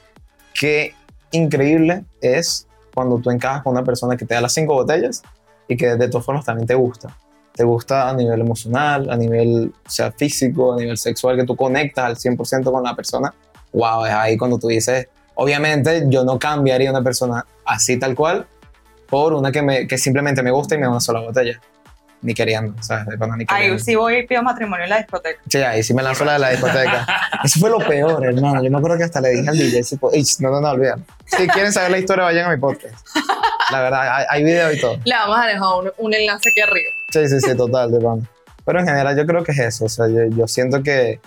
qué 0.52 0.94
increíble 1.30 2.04
es 2.20 2.66
cuando 2.94 3.18
tú 3.18 3.30
encajas 3.30 3.62
con 3.62 3.72
una 3.72 3.84
persona 3.84 4.16
que 4.16 4.24
te 4.24 4.34
da 4.34 4.40
las 4.40 4.52
cinco 4.52 4.74
botellas 4.74 5.22
y 5.66 5.76
que 5.76 5.96
de 5.96 6.08
todas 6.08 6.24
formas 6.26 6.44
también 6.44 6.66
te 6.66 6.74
gusta. 6.74 7.16
Te 7.54 7.64
gusta 7.64 8.08
a 8.08 8.14
nivel 8.14 8.40
emocional, 8.40 9.08
a 9.10 9.16
nivel 9.16 9.72
o 9.86 9.90
sea, 9.90 10.12
físico, 10.12 10.74
a 10.74 10.76
nivel 10.76 10.98
sexual, 10.98 11.36
que 11.36 11.44
tú 11.44 11.56
conectas 11.56 12.04
al 12.04 12.16
100% 12.16 12.70
con 12.70 12.82
la 12.82 12.94
persona. 12.94 13.32
Wow, 13.72 14.04
es 14.06 14.12
ahí 14.12 14.36
cuando 14.36 14.58
tú 14.58 14.68
dices, 14.68 15.08
obviamente 15.34 16.04
yo 16.08 16.24
no 16.24 16.38
cambiaría 16.38 16.90
una 16.90 17.02
persona 17.02 17.44
así 17.64 17.98
tal 17.98 18.14
cual 18.14 18.46
por 19.08 19.32
una 19.34 19.52
que, 19.52 19.62
me, 19.62 19.86
que 19.86 19.98
simplemente 19.98 20.42
me 20.42 20.50
gusta 20.50 20.74
y 20.74 20.78
me 20.78 20.84
da 20.84 20.90
una 20.90 21.00
sola 21.00 21.20
botella. 21.20 21.60
Ni 22.22 22.32
queriendo, 22.32 22.82
¿sabes? 22.82 23.06
De 23.06 23.18
pana, 23.18 23.36
ni 23.36 23.44
Ahí 23.48 23.56
queriendo. 23.64 23.84
sí 23.84 23.94
voy 23.96 24.16
y 24.16 24.26
pido 24.26 24.42
matrimonio 24.42 24.84
en 24.84 24.90
la 24.90 24.96
discoteca. 24.96 25.38
Sí, 25.46 25.58
ahí 25.58 25.82
sí 25.82 25.92
me 25.92 26.02
lanzó 26.02 26.24
la 26.24 26.32
de 26.32 26.38
la 26.38 26.50
discoteca. 26.52 27.06
Eso 27.44 27.60
fue 27.60 27.68
lo 27.68 27.78
peor, 27.80 28.24
hermano. 28.24 28.64
Yo 28.64 28.70
me 28.70 28.78
acuerdo 28.78 28.96
que 28.96 29.04
hasta 29.04 29.20
le 29.20 29.28
dije 29.30 29.48
al 29.50 29.58
DJ, 29.58 29.82
tipo, 29.82 30.10
"Ey, 30.10 30.24
no, 30.40 30.50
no, 30.50 30.60
no, 30.62 30.70
olvídalo. 30.70 31.02
Si 31.26 31.46
quieren 31.48 31.70
saber 31.70 31.90
la 31.90 31.98
historia, 31.98 32.24
vayan 32.24 32.46
a 32.50 32.54
mi 32.54 32.58
podcast. 32.58 32.94
La 33.70 33.82
verdad, 33.82 34.16
hay, 34.16 34.24
hay 34.30 34.42
video 34.44 34.72
y 34.72 34.80
todo. 34.80 34.98
Le 35.04 35.14
vamos 35.14 35.38
a 35.38 35.46
dejar 35.46 35.68
un, 35.82 35.92
un 35.98 36.14
enlace 36.14 36.48
aquí 36.48 36.60
arriba. 36.62 36.90
Sí, 37.10 37.28
sí, 37.28 37.40
sí, 37.42 37.54
total, 37.54 37.92
de 37.92 38.00
pana. 38.00 38.22
Pero 38.64 38.80
en 38.80 38.86
general 38.86 39.14
yo 39.18 39.26
creo 39.26 39.44
que 39.44 39.52
es 39.52 39.58
eso. 39.58 39.84
O 39.84 39.88
sea, 39.90 40.08
yo, 40.08 40.24
yo 40.34 40.48
siento 40.48 40.82
que, 40.82 41.20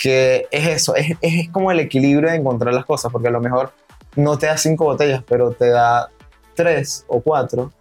que 0.00 0.46
es 0.50 0.66
eso. 0.68 0.94
Es, 0.94 1.16
es 1.20 1.50
como 1.50 1.70
el 1.70 1.80
equilibrio 1.80 2.30
de 2.30 2.36
encontrar 2.36 2.72
las 2.72 2.86
cosas. 2.86 3.12
Porque 3.12 3.28
a 3.28 3.32
lo 3.32 3.40
mejor 3.40 3.72
no 4.16 4.38
te 4.38 4.46
da 4.46 4.56
cinco 4.56 4.84
botellas, 4.84 5.22
pero 5.28 5.50
te 5.50 5.68
da 5.68 6.08
tres 6.54 7.04
o 7.08 7.20
cuatro 7.20 7.72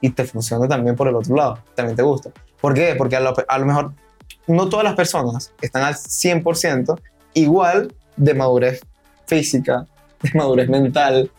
y 0.00 0.10
te 0.10 0.24
funciona 0.24 0.66
también 0.66 0.96
por 0.96 1.08
el 1.08 1.14
otro 1.14 1.36
lado. 1.36 1.58
También 1.74 1.94
te 1.94 2.02
gusta. 2.02 2.30
¿Por 2.60 2.74
qué? 2.74 2.94
Porque 2.96 3.16
a 3.16 3.20
lo, 3.20 3.34
a 3.46 3.58
lo 3.58 3.66
mejor 3.66 3.92
no 4.46 4.68
todas 4.68 4.84
las 4.84 4.94
personas 4.94 5.52
están 5.60 5.84
al 5.84 5.94
100% 5.94 7.00
igual 7.34 7.94
de 8.16 8.34
madurez 8.34 8.80
física, 9.26 9.86
de 10.22 10.30
madurez 10.34 10.68
mental, 10.68 11.30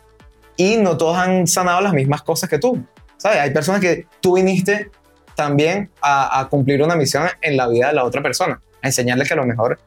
y 0.56 0.78
no 0.78 0.98
todos 0.98 1.18
han 1.18 1.48
sanado 1.48 1.82
las 1.82 1.94
mismas 1.94 2.22
cosas 2.22 2.50
que 2.50 2.60
tú. 2.60 2.84
¿Sabes? 3.18 3.40
Hay 3.40 3.52
personas 3.52 3.82
que 3.82 4.08
tú 4.22 4.36
viniste 4.36 4.92
también 5.36 5.90
a, 6.02 6.40
a 6.40 6.50
cumplir 6.50 6.84
una 6.84 6.96
misión 6.96 7.28
en 7.42 7.58
la 7.58 7.68
vida 7.68 7.88
de 7.88 7.94
la 7.94 8.04
otra 8.04 8.22
persona, 8.22 8.62
a 8.82 8.88
enseñarle 8.88 9.26
que 9.26 9.34
a 9.34 9.38
lo 9.38 9.46
mejor 9.46 9.80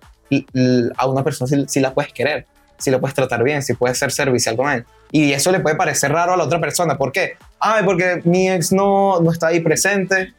a 0.96 1.06
una 1.06 1.22
persona 1.24 1.48
sí, 1.48 1.64
sí 1.68 1.80
la 1.80 1.92
puedes 1.94 2.12
querer, 2.12 2.46
si 2.78 2.90
la 2.90 2.98
puedes 2.98 3.14
tratar 3.14 3.42
bien, 3.42 3.62
si 3.62 3.74
puedes 3.74 3.98
ser 3.98 4.10
servicial 4.12 4.56
con 4.56 4.70
él. 4.70 4.84
Y 5.12 5.32
eso 5.32 5.52
le 5.52 5.60
puede 5.60 5.76
parecer 5.76 6.12
raro 6.12 6.34
a 6.34 6.36
la 6.36 6.44
otra 6.44 6.60
persona. 6.60 6.96
¿Por 6.98 7.12
qué? 7.12 7.34
Ay, 7.60 7.84
porque 7.84 8.20
mi 8.24 8.50
ex 8.50 8.72
no, 8.72 9.20
no 9.20 9.30
está 9.30 9.48
ahí 9.48 9.60
presente 9.60 10.34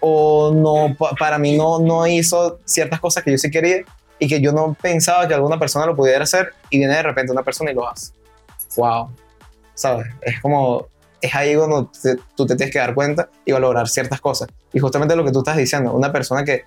o 0.00 0.52
no, 0.54 0.94
pa- 0.96 1.10
para 1.18 1.38
mí 1.38 1.56
no, 1.56 1.80
no 1.80 2.06
hizo 2.06 2.60
ciertas 2.64 3.00
cosas 3.00 3.24
que 3.24 3.32
yo 3.32 3.38
sí 3.38 3.50
quería 3.50 3.78
y 4.18 4.28
que 4.28 4.40
yo 4.40 4.52
no 4.52 4.76
pensaba 4.80 5.26
que 5.26 5.34
alguna 5.34 5.58
persona 5.58 5.84
lo 5.86 5.96
pudiera 5.96 6.22
hacer 6.22 6.52
y 6.70 6.78
viene 6.78 6.94
de 6.94 7.02
repente 7.02 7.32
una 7.32 7.42
persona 7.42 7.72
y 7.72 7.74
lo 7.74 7.88
hace. 7.88 8.12
Wow. 8.76 9.10
¿Sabes? 9.74 10.06
Es 10.22 10.40
como, 10.40 10.86
es 11.20 11.34
ahí 11.34 11.56
cuando 11.56 11.90
te- 12.00 12.16
tú 12.36 12.46
te 12.46 12.54
tienes 12.54 12.72
que 12.72 12.78
dar 12.78 12.94
cuenta 12.94 13.28
y 13.44 13.50
valorar 13.52 13.88
ciertas 13.88 14.20
cosas. 14.20 14.48
Y 14.72 14.78
justamente 14.78 15.16
lo 15.16 15.24
que 15.24 15.32
tú 15.32 15.40
estás 15.40 15.56
diciendo, 15.56 15.92
una 15.92 16.12
persona 16.12 16.44
que 16.44 16.64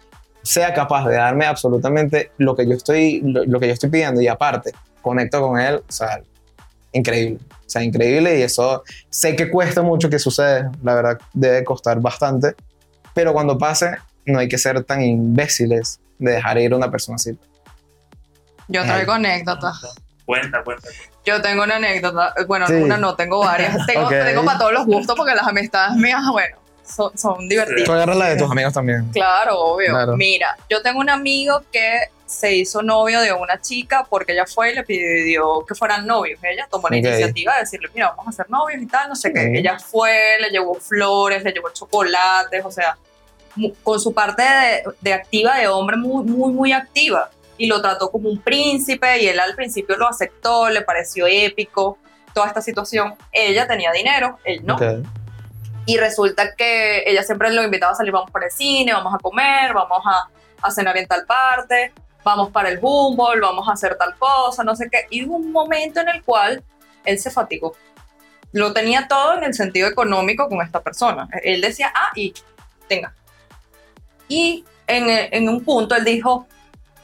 sea 0.48 0.74
capaz 0.74 1.08
de 1.08 1.16
darme 1.16 1.45
absolutamente 1.45 2.32
lo 2.38 2.56
que 2.56 2.66
yo 2.68 2.74
estoy, 2.74 3.22
lo, 3.22 3.43
lo 3.45 3.60
que 3.60 3.68
yo 3.68 3.74
estoy 3.74 3.89
pidiendo 3.89 4.22
y 4.22 4.28
aparte 4.28 4.74
conecto 5.02 5.41
con 5.41 5.60
él, 5.60 5.76
o 5.88 5.91
sea, 5.91 6.22
increíble. 6.93 7.39
O 7.52 7.70
sea, 7.70 7.84
increíble 7.84 8.39
y 8.39 8.41
eso 8.43 8.84
sé 9.10 9.36
que 9.36 9.50
cuesta 9.52 9.82
mucho 9.82 10.10
que 10.10 10.20
sucede, 10.20 10.70
la 10.84 10.95
verdad 10.95 11.20
debe 11.34 11.64
costar 11.66 12.00
bastante, 12.00 12.56
pero 13.14 13.34
cuando 13.34 13.58
pase, 13.58 13.98
no 14.26 14.39
hay 14.39 14.48
que 14.48 14.58
ser 14.58 14.84
tan 14.86 15.02
imbéciles 15.02 16.00
de 16.18 16.32
dejar 16.32 16.58
ir 16.58 16.72
a 16.74 16.78
una 16.78 16.89
persona 16.89 17.16
así. 17.16 17.38
Yo 18.70 18.84
traigo 18.84 19.14
anécdotas. 19.14 19.82
Cuenta, 20.26 20.64
cuenta. 20.64 20.88
Yo 21.26 21.41
tengo 21.41 21.64
una 21.64 21.76
anécdota. 21.78 22.34
Bueno, 22.48 22.68
Sí. 22.68 22.74
una 22.74 22.98
no, 22.98 23.16
tengo 23.16 23.39
varias. 23.39 23.86
Tengo, 23.86 24.06
Ok. 24.06 24.12
tengo 24.12 24.45
para 24.45 24.60
todos 24.60 24.74
los 24.74 24.86
gustos 24.86 25.16
porque 25.16 25.36
las 25.36 25.48
amistades 25.48 25.95
mías, 25.98 26.22
bueno, 26.32 26.58
son, 26.88 27.18
son 27.18 27.38
Tú 27.38 27.48
divertidas. 27.48 27.90
agarras 27.90 28.18
la 28.18 28.30
de 28.30 28.38
tus 28.38 28.50
amigos 28.52 28.74
también. 28.74 29.10
Claro, 29.12 29.60
obvio. 29.60 29.90
Claro. 29.92 30.16
Mira, 30.18 30.58
yo 30.70 30.82
tengo 30.82 31.00
un 31.00 31.10
amigo 31.10 31.62
que 31.72 32.00
se 32.26 32.54
hizo 32.56 32.82
novio 32.82 33.22
de 33.22 33.32
una 33.32 33.60
chica 33.62 34.06
porque 34.10 34.34
ella 34.34 34.46
fue 34.46 34.72
y 34.72 34.76
le 34.76 34.84
pidió 34.84 35.66
que 35.66 35.76
fueran 35.76 36.06
novios. 36.06 36.40
Ella 36.44 36.68
tomó 36.70 36.90
la 36.90 36.98
iniciativa 36.98 37.54
de 37.54 37.60
decirle, 37.62 37.90
mira, 37.94 38.14
vamos 38.18 38.34
a 38.34 38.44
ser 38.44 38.50
novios 38.50 38.82
y 38.82 38.86
tal, 38.88 39.10
no 39.10 39.16
sé 39.16 39.32
qué. 39.32 39.58
Ella 39.58 39.78
fue, 39.80 40.38
le 40.42 40.50
llevó 40.50 40.76
flores, 40.76 41.44
le 41.44 41.52
llevó 41.52 41.70
chocolates, 41.70 42.66
o 42.66 42.72
sea, 42.72 42.98
con 43.84 44.00
su 44.00 44.14
parte 44.14 44.44
de, 44.44 44.84
de 45.00 45.14
activa 45.14 45.58
de 45.58 45.68
hombre 45.68 45.96
muy, 45.98 46.24
muy, 46.26 46.52
muy 46.52 46.72
activa. 46.74 47.30
Y 47.58 47.68
lo 47.68 47.82
trató 47.82 48.12
como 48.12 48.30
un 48.30 48.40
príncipe 48.42 49.20
y 49.20 49.28
él 49.28 49.40
al 49.40 49.56
principio 49.56 49.96
lo 49.98 50.08
aceptó, 50.08 50.70
le 50.70 50.82
pareció 50.82 51.26
épico 51.28 51.98
toda 52.34 52.48
esta 52.48 52.62
situación. 52.62 53.16
Ella 53.32 53.66
tenía 53.68 53.92
dinero, 53.92 54.38
él 54.44 54.64
no. 54.64 54.76
Ok. 54.76 54.84
Y 55.88 55.98
resulta 55.98 56.54
que 56.54 57.04
ella 57.10 57.24
siempre 57.24 57.50
lo 57.50 57.64
invitaba 57.64 57.94
a 57.94 57.96
salir, 57.96 58.12
vamos 58.12 58.30
para 58.30 58.48
el 58.48 58.52
cine, 58.52 58.92
vamos 58.92 59.16
a 59.16 59.20
comer, 59.20 59.74
vamos 59.74 60.02
a, 60.06 60.30
a 60.62 60.70
cenar 60.70 60.98
en 60.98 61.08
tal 61.08 61.26
parte, 61.26 61.94
vamos 62.26 62.52
para 62.52 62.68
el 62.68 62.78
Humboldt, 62.82 63.42
vamos 63.42 63.70
a 63.70 63.72
hacer 63.72 63.98
tal 63.98 64.14
cosa, 64.18 64.66
no 64.66 64.76
sé 64.76 64.90
qué. 64.92 65.08
Y 65.10 65.26
hubo 65.26 65.38
un 65.38 65.50
momento 65.50 66.02
en 66.02 66.10
el 66.10 66.24
cual 66.24 66.62
él 67.06 67.18
se 67.18 67.32
fatigó. 67.32 67.74
Lo 68.52 68.74
tenía 68.74 69.08
todo 69.08 69.38
en 69.38 69.46
el 69.46 69.54
sentido 69.54 69.88
económico 69.88 70.50
con 70.50 70.62
esta 70.62 70.82
persona. 70.82 71.30
Él 71.42 71.62
decía, 71.62 71.94
ah, 71.96 72.12
y 72.16 72.34
tenga. 72.90 73.16
Y 74.28 74.66
en, 74.88 75.06
en 75.10 75.48
un 75.48 75.64
punto 75.64 75.96
él 75.96 76.04
dijo, 76.04 76.48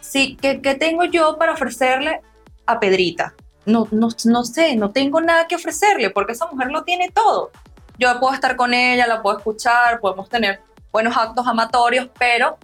sí, 0.01 0.37
¿qué, 0.41 0.61
qué 0.61 0.75
tengo 0.75 1.05
yo 1.05 1.37
para 1.37 1.53
ofrecerle 1.53 2.19
a 2.65 2.81
Pedrita? 2.81 3.33
No, 3.65 3.87
no, 3.91 4.09
no 4.25 4.43
sé, 4.43 4.75
no 4.75 4.91
tengo 4.91 5.21
nada 5.21 5.47
que 5.47 5.55
ofrecerle 5.55 6.09
porque 6.09 6.33
esa 6.33 6.47
mujer 6.47 6.69
lo 6.69 6.83
tiene 6.83 7.09
todo 7.11 7.49
yo 7.97 8.19
puedo 8.19 8.33
estar 8.33 8.55
con 8.55 8.73
ella, 8.73 9.07
la 9.07 9.21
puedo 9.21 9.37
escuchar, 9.37 9.99
podemos 9.99 10.29
tener 10.29 10.61
buenos 10.91 11.15
actos 11.17 11.45
amatorios, 11.47 12.09
pero 12.17 12.57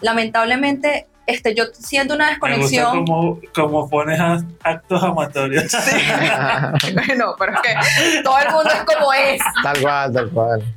lamentablemente 0.00 1.06
este, 1.26 1.54
yo 1.54 1.64
siento 1.72 2.14
una 2.14 2.26
Me 2.26 2.32
gusta 2.34 2.48
desconexión. 2.48 3.06
cómo, 3.06 3.40
cómo 3.54 3.88
pones 3.88 4.20
a- 4.20 4.42
actos 4.62 5.02
amatorios. 5.02 5.72
Bueno, 6.94 7.34
pero 7.38 7.52
es 7.54 7.60
que 7.60 8.22
todo 8.22 8.38
el 8.38 8.50
mundo 8.52 8.70
es 8.70 8.84
como 8.84 9.12
es. 9.12 9.40
tal 9.62 9.80
cual, 9.80 10.12
tal 10.12 10.30
cual. 10.30 10.74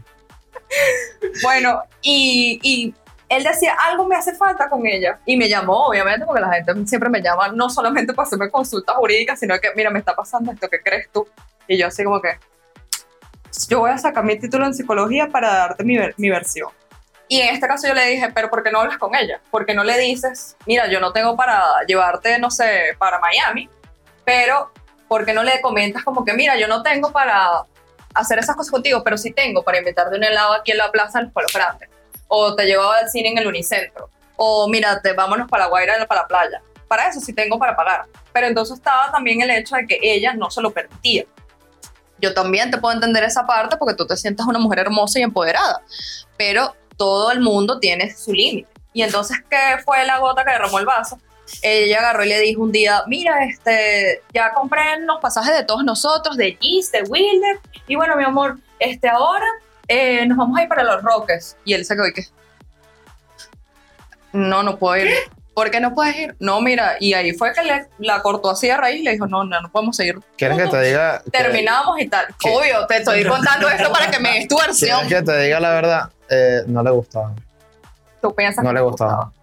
Bueno, 1.44 1.82
y, 2.02 2.60
y 2.64 2.94
él 3.30 3.44
decía, 3.44 3.76
algo 3.88 4.06
me 4.08 4.16
hace 4.16 4.34
falta 4.36 4.70
con 4.70 4.86
ella. 4.88 5.20
Y 5.26 5.36
me 5.38 5.50
llamó, 5.50 5.88
obviamente, 5.88 6.26
porque 6.26 6.42
la 6.42 6.54
gente 6.54 6.74
siempre 6.88 7.10
me 7.10 7.22
llama, 7.22 7.50
no 7.50 7.70
solamente 7.70 8.14
para 8.14 8.28
hacerme 8.28 8.50
consultas 8.50 8.96
jurídicas, 8.96 9.40
sino 9.40 9.58
que, 9.60 9.70
mira, 9.76 9.90
me 9.90 10.00
está 10.00 10.16
pasando 10.16 10.52
esto, 10.52 10.70
¿qué 10.70 10.82
crees 10.82 11.10
tú? 11.12 11.28
Y 11.68 11.78
yo 11.78 11.88
así 11.88 12.04
como 12.04 12.22
que, 12.22 12.30
yo 13.70 13.80
voy 13.80 13.92
a 13.92 13.98
sacar 13.98 14.24
mi 14.24 14.38
título 14.38 14.66
en 14.66 14.74
psicología 14.74 15.28
para 15.30 15.54
darte 15.54 15.84
mi, 15.84 15.98
mi 16.18 16.30
versión. 16.30 16.70
Y 17.30 17.42
en 17.42 17.54
este 17.54 17.68
caso 17.68 17.88
yo 17.88 17.94
le 17.94 18.06
dije, 18.06 18.30
pero 18.34 18.50
¿por 18.50 18.64
qué 18.64 18.72
no 18.72 18.80
hablas 18.80 18.98
con 18.98 19.14
ella? 19.16 19.42
¿Por 19.52 19.66
qué 19.66 19.74
no 19.74 19.84
le 19.84 19.98
dices, 19.98 20.56
mira, 20.66 20.88
yo 20.88 21.00
no 21.00 21.12
tengo 21.12 21.36
para 21.36 21.62
llevarte, 21.86 22.40
no 22.40 22.50
sé, 22.50 22.96
para 22.98 23.20
Miami, 23.20 23.70
pero 24.24 24.72
¿por 25.08 25.26
qué 25.26 25.34
no 25.34 25.44
le 25.44 25.60
comentas 25.62 26.04
como 26.04 26.24
que, 26.24 26.34
mira, 26.34 26.58
yo 26.58 26.68
no 26.68 26.84
tengo 26.84 27.12
para 27.12 27.64
hacer 28.14 28.40
esas 28.40 28.56
cosas 28.56 28.72
contigo, 28.72 29.04
pero 29.04 29.18
sí 29.18 29.32
tengo 29.32 29.62
para 29.64 29.80
invitarte 29.80 30.16
un 30.16 30.24
helado 30.24 30.54
aquí 30.54 30.72
en 30.72 30.78
la 30.78 30.92
plaza 30.92 31.20
de 31.20 31.26
los 31.26 31.34
Pueblos 31.34 31.54
Grandes? 31.54 31.90
O 32.30 32.56
te 32.56 32.66
llevo 32.66 32.90
al 32.92 33.10
cine 33.10 33.30
en 33.30 33.38
el 33.38 33.48
Unicentro. 33.48 34.10
O 34.38 34.68
mira, 34.70 35.02
te, 35.02 35.14
vámonos 35.14 35.50
para 35.50 35.66
Guaira, 35.68 36.06
para 36.06 36.22
la 36.22 36.28
playa. 36.28 36.62
Para 36.88 37.10
eso 37.10 37.20
sí 37.20 37.34
tengo 37.34 37.60
para 37.60 37.76
pagar. 37.76 38.06
Pero 38.32 38.48
entonces 38.48 38.78
estaba 38.78 39.12
también 39.12 39.42
el 39.42 39.50
hecho 39.50 39.76
de 39.76 39.86
que 39.86 40.00
ella 40.02 40.34
no 40.34 40.50
se 40.50 40.62
lo 40.62 40.72
permitía. 40.72 41.26
Yo 42.20 42.34
también 42.34 42.72
te 42.72 42.78
puedo 42.78 42.94
entender 42.94 43.24
esa 43.24 43.46
parte 43.46 43.78
porque 43.78 43.96
tú 43.96 44.06
te 44.06 44.18
sientes 44.18 44.46
una 44.46 44.60
mujer 44.60 44.80
hermosa 44.80 45.20
y 45.20 45.24
empoderada. 45.24 45.82
Pero 46.38 46.76
todo 46.98 47.32
el 47.32 47.42
mundo 47.42 47.80
tiene 47.80 48.16
su 48.16 48.34
límite. 48.34 48.70
Y 48.94 49.04
entonces, 49.04 49.38
¿qué 49.50 49.82
fue 49.86 50.06
la 50.06 50.18
gota 50.18 50.44
que 50.44 50.52
derramó 50.52 50.80
el 50.80 50.86
vaso? 50.86 51.20
Ella 51.62 52.00
agarró 52.00 52.26
y 52.26 52.30
le 52.30 52.40
dijo 52.42 52.62
un 52.62 52.72
día, 52.72 53.04
mira, 53.08 53.46
este, 53.46 54.22
ya 54.34 54.52
compré 54.54 55.00
los 55.02 55.20
pasajes 55.22 55.56
de 55.56 55.64
todos 55.64 55.84
nosotros, 55.84 56.36
de 56.36 56.58
Gis, 56.60 56.92
de 56.92 57.04
Wilder, 57.04 57.60
y 57.88 57.96
bueno, 57.96 58.18
mi 58.18 58.24
amor, 58.24 58.58
este, 58.80 59.08
ahora 59.08 59.46
eh, 59.88 60.26
nos 60.26 60.38
vamos 60.38 60.58
a 60.58 60.64
ir 60.64 60.68
para 60.68 60.84
los 60.84 61.04
Roques. 61.04 61.56
Y 61.64 61.74
él 61.74 61.86
se 61.86 61.96
quedó 61.96 62.08
y 62.08 62.14
no, 64.34 64.62
no 64.64 64.78
puedo 64.78 64.98
ir. 64.98 65.14
¿Por 65.58 65.72
qué 65.72 65.80
no 65.80 65.96
puedes 65.96 66.16
ir? 66.16 66.36
No, 66.40 66.62
mira, 66.62 66.98
y 67.00 67.16
ahí 67.16 67.34
fue 67.34 67.52
que 67.52 67.64
le, 67.64 67.88
la 67.98 68.22
cortó 68.22 68.52
así 68.52 68.70
a 68.70 68.78
raíz 68.78 69.00
y 69.00 69.04
le 69.04 69.14
dijo, 69.14 69.26
no, 69.26 69.44
no, 69.44 69.60
no 69.60 69.72
podemos 69.72 69.96
seguir. 69.96 70.20
¿Quieres 70.38 70.56
que 70.56 70.68
te 70.68 70.82
diga? 70.84 71.24
Terminamos 71.32 72.00
y 72.00 72.08
tal. 72.08 72.28
¿Qué? 72.40 72.52
Obvio, 72.52 72.86
te 72.86 72.98
estoy 72.98 73.24
contando 73.28 73.68
esto 73.68 73.92
para 73.92 74.12
que 74.12 74.20
me 74.20 74.34
des 74.34 74.48
tu 74.48 74.56
versión. 74.56 75.00
¿Quieres 75.08 75.24
que 75.24 75.32
te 75.32 75.42
diga 75.42 75.60
la 75.60 75.72
verdad? 75.72 76.12
Eh, 76.30 76.62
no 76.68 76.84
le 76.84 76.92
gustaba. 76.92 77.34
Tú 78.22 78.36
piensas 78.36 78.64
No 78.64 78.70
que 78.70 78.76
le 78.76 78.82
te 78.82 78.86
gustaba. 78.86 79.34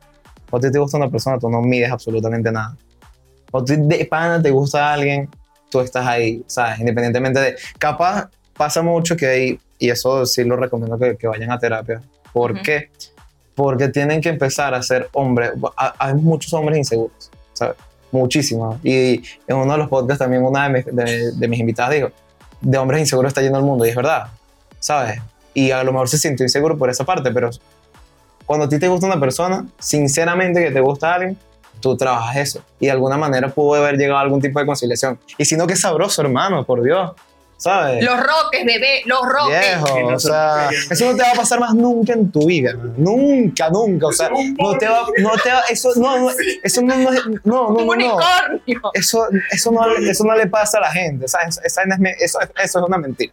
O 0.50 0.56
a 0.56 0.60
ti 0.60 0.70
te 0.70 0.78
gusta 0.78 0.98
una 0.98 1.10
persona, 1.10 1.36
tú 1.36 1.50
no 1.50 1.60
mides 1.60 1.90
absolutamente 1.90 2.52
nada. 2.52 2.76
O 3.50 3.64
ti 3.64 3.74
de 3.76 4.04
pana 4.04 4.40
te 4.40 4.52
gusta 4.52 4.92
alguien, 4.92 5.28
tú 5.68 5.80
estás 5.80 6.06
ahí, 6.06 6.44
¿sabes? 6.46 6.78
Independientemente 6.78 7.40
de... 7.40 7.56
Capaz 7.76 8.28
pasa 8.56 8.82
mucho 8.82 9.16
que 9.16 9.26
hay, 9.26 9.60
y 9.80 9.90
eso 9.90 10.24
sí 10.26 10.44
lo 10.44 10.54
recomiendo 10.54 10.96
que, 10.96 11.16
que 11.16 11.26
vayan 11.26 11.50
a 11.50 11.58
terapia. 11.58 12.02
¿Por 12.32 12.52
Ujú. 12.52 12.62
qué? 12.62 12.92
Porque 13.54 13.88
tienen 13.88 14.20
que 14.20 14.28
empezar 14.30 14.74
a 14.74 14.82
ser 14.82 15.08
hombres. 15.12 15.52
Ha- 15.76 15.94
Hay 15.98 16.14
muchos 16.14 16.52
hombres 16.54 16.78
inseguros, 16.78 17.30
¿sabes? 17.52 17.76
Muchísimos. 18.10 18.76
Y 18.84 19.22
en 19.46 19.56
uno 19.56 19.72
de 19.72 19.78
los 19.78 19.88
podcasts 19.88 20.18
también 20.20 20.42
una 20.42 20.68
de 20.68 20.70
mis, 20.70 20.86
de, 20.86 21.32
de 21.32 21.48
mis 21.48 21.60
invitadas 21.60 21.92
dijo, 21.94 22.08
de 22.60 22.78
hombres 22.78 23.00
inseguros 23.00 23.30
está 23.30 23.42
yendo 23.42 23.58
el 23.58 23.64
mundo, 23.64 23.84
y 23.86 23.90
es 23.90 23.96
verdad, 23.96 24.28
¿sabes? 24.80 25.20
Y 25.52 25.70
a 25.70 25.82
lo 25.84 25.92
mejor 25.92 26.08
se 26.08 26.18
sintió 26.18 26.44
inseguro 26.44 26.76
por 26.78 26.90
esa 26.90 27.04
parte, 27.04 27.30
pero 27.30 27.50
cuando 28.46 28.66
a 28.66 28.68
ti 28.68 28.78
te 28.78 28.88
gusta 28.88 29.06
una 29.06 29.20
persona, 29.20 29.66
sinceramente 29.78 30.62
que 30.64 30.70
te 30.70 30.80
gusta 30.80 31.14
alguien, 31.14 31.38
tú 31.80 31.96
trabajas 31.96 32.36
eso. 32.36 32.60
Y 32.80 32.86
de 32.86 32.92
alguna 32.92 33.16
manera 33.16 33.48
pudo 33.48 33.74
haber 33.74 33.96
llegado 33.96 34.18
a 34.18 34.22
algún 34.22 34.40
tipo 34.40 34.58
de 34.58 34.66
conciliación. 34.66 35.18
Y 35.38 35.44
si 35.44 35.56
no, 35.56 35.66
qué 35.66 35.76
sabroso, 35.76 36.22
hermano, 36.22 36.64
por 36.64 36.82
Dios. 36.82 37.12
¿Sabes? 37.56 38.04
Los 38.04 38.18
roques, 38.20 38.64
bebé, 38.66 39.02
los 39.06 39.20
roques. 39.22 39.58
Viejo, 39.60 40.06
o 40.14 40.18
se 40.18 40.28
sea, 40.28 40.68
eso 40.90 41.04
no 41.12 41.16
te 41.16 41.22
va 41.22 41.30
a 41.30 41.34
pasar 41.34 41.60
más 41.60 41.74
nunca 41.74 42.12
en 42.12 42.30
tu 42.30 42.46
vida. 42.46 42.74
man. 42.74 42.94
Nunca, 42.98 43.70
nunca. 43.70 44.06
O 44.08 44.12
sea, 44.12 44.28
no 44.30 44.76
te 44.76 44.88
va, 44.88 45.06
no 45.18 45.30
te 45.42 45.50
va, 45.50 45.60
eso 45.70 45.90
no, 45.96 46.18
no, 46.18 46.30
eso 46.62 46.82
no, 46.82 46.96
no, 46.96 47.12
es- 47.12 47.26
no, 47.26 47.38
no, 47.44 47.66
Un 47.68 47.74
no, 47.74 47.84
no. 47.84 47.90
unicornio. 47.92 48.80
Eso, 48.92 49.28
eso, 49.50 49.70
no, 49.70 49.86
eso 49.96 50.24
no 50.24 50.34
le 50.36 50.46
pasa 50.48 50.78
a 50.78 50.82
la 50.82 50.90
gente, 50.92 51.26
¿sabes? 51.28 51.58
Esa- 51.64 51.82
esa 51.84 51.94
es- 51.94 52.22
eso, 52.22 52.38
eso 52.62 52.78
es 52.80 52.84
una 52.86 52.98
mentira, 52.98 53.32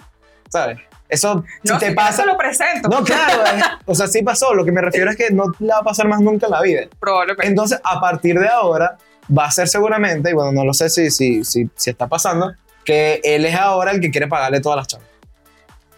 ¿sabes? 0.50 0.78
Eso, 1.10 1.44
si 1.64 1.70
No, 1.74 1.78
te 1.78 1.90
si 1.90 1.94
pasa, 1.96 2.26
lo 2.26 2.38
presento. 2.38 2.88
no, 2.88 3.04
claro, 3.04 3.44
es- 3.46 3.64
o 3.86 3.96
sea, 3.96 4.08
sí 4.08 4.22
pasó. 4.24 4.54
Lo 4.54 4.64
que 4.64 4.72
me 4.72 4.80
refiero 4.82 5.10
es 5.12 5.18
que 5.18 5.30
no 5.32 5.46
le 5.60 5.68
va 5.68 5.80
a 5.80 5.84
pasar 5.84 6.08
más 6.08 6.22
nunca 6.22 6.46
en 6.46 6.52
la 6.54 6.62
vida. 6.62 6.82
Probablemente. 7.02 7.48
Entonces, 7.48 7.82
a 7.84 8.00
partir 8.00 8.40
de 8.40 8.48
ahora, 8.48 8.98
va 9.38 9.46
a 9.46 9.52
ser 9.52 9.68
seguramente, 9.68 10.30
y 10.30 10.34
bueno, 10.34 10.52
no 10.54 10.64
lo 10.66 10.74
sé 10.74 10.90
si, 10.90 11.10
si, 11.12 11.44
si, 11.44 11.70
si 11.76 11.90
está 11.90 12.08
pasando, 12.08 12.54
que 12.86 13.22
él 13.24 13.46
es 13.46 13.56
ahora 13.56 13.92
el 13.92 14.00
que 14.02 14.12
quiere 14.12 14.28
pagarle 14.28 14.60
todas 14.60 14.78
las 14.78 14.88
chavas. 14.88 15.08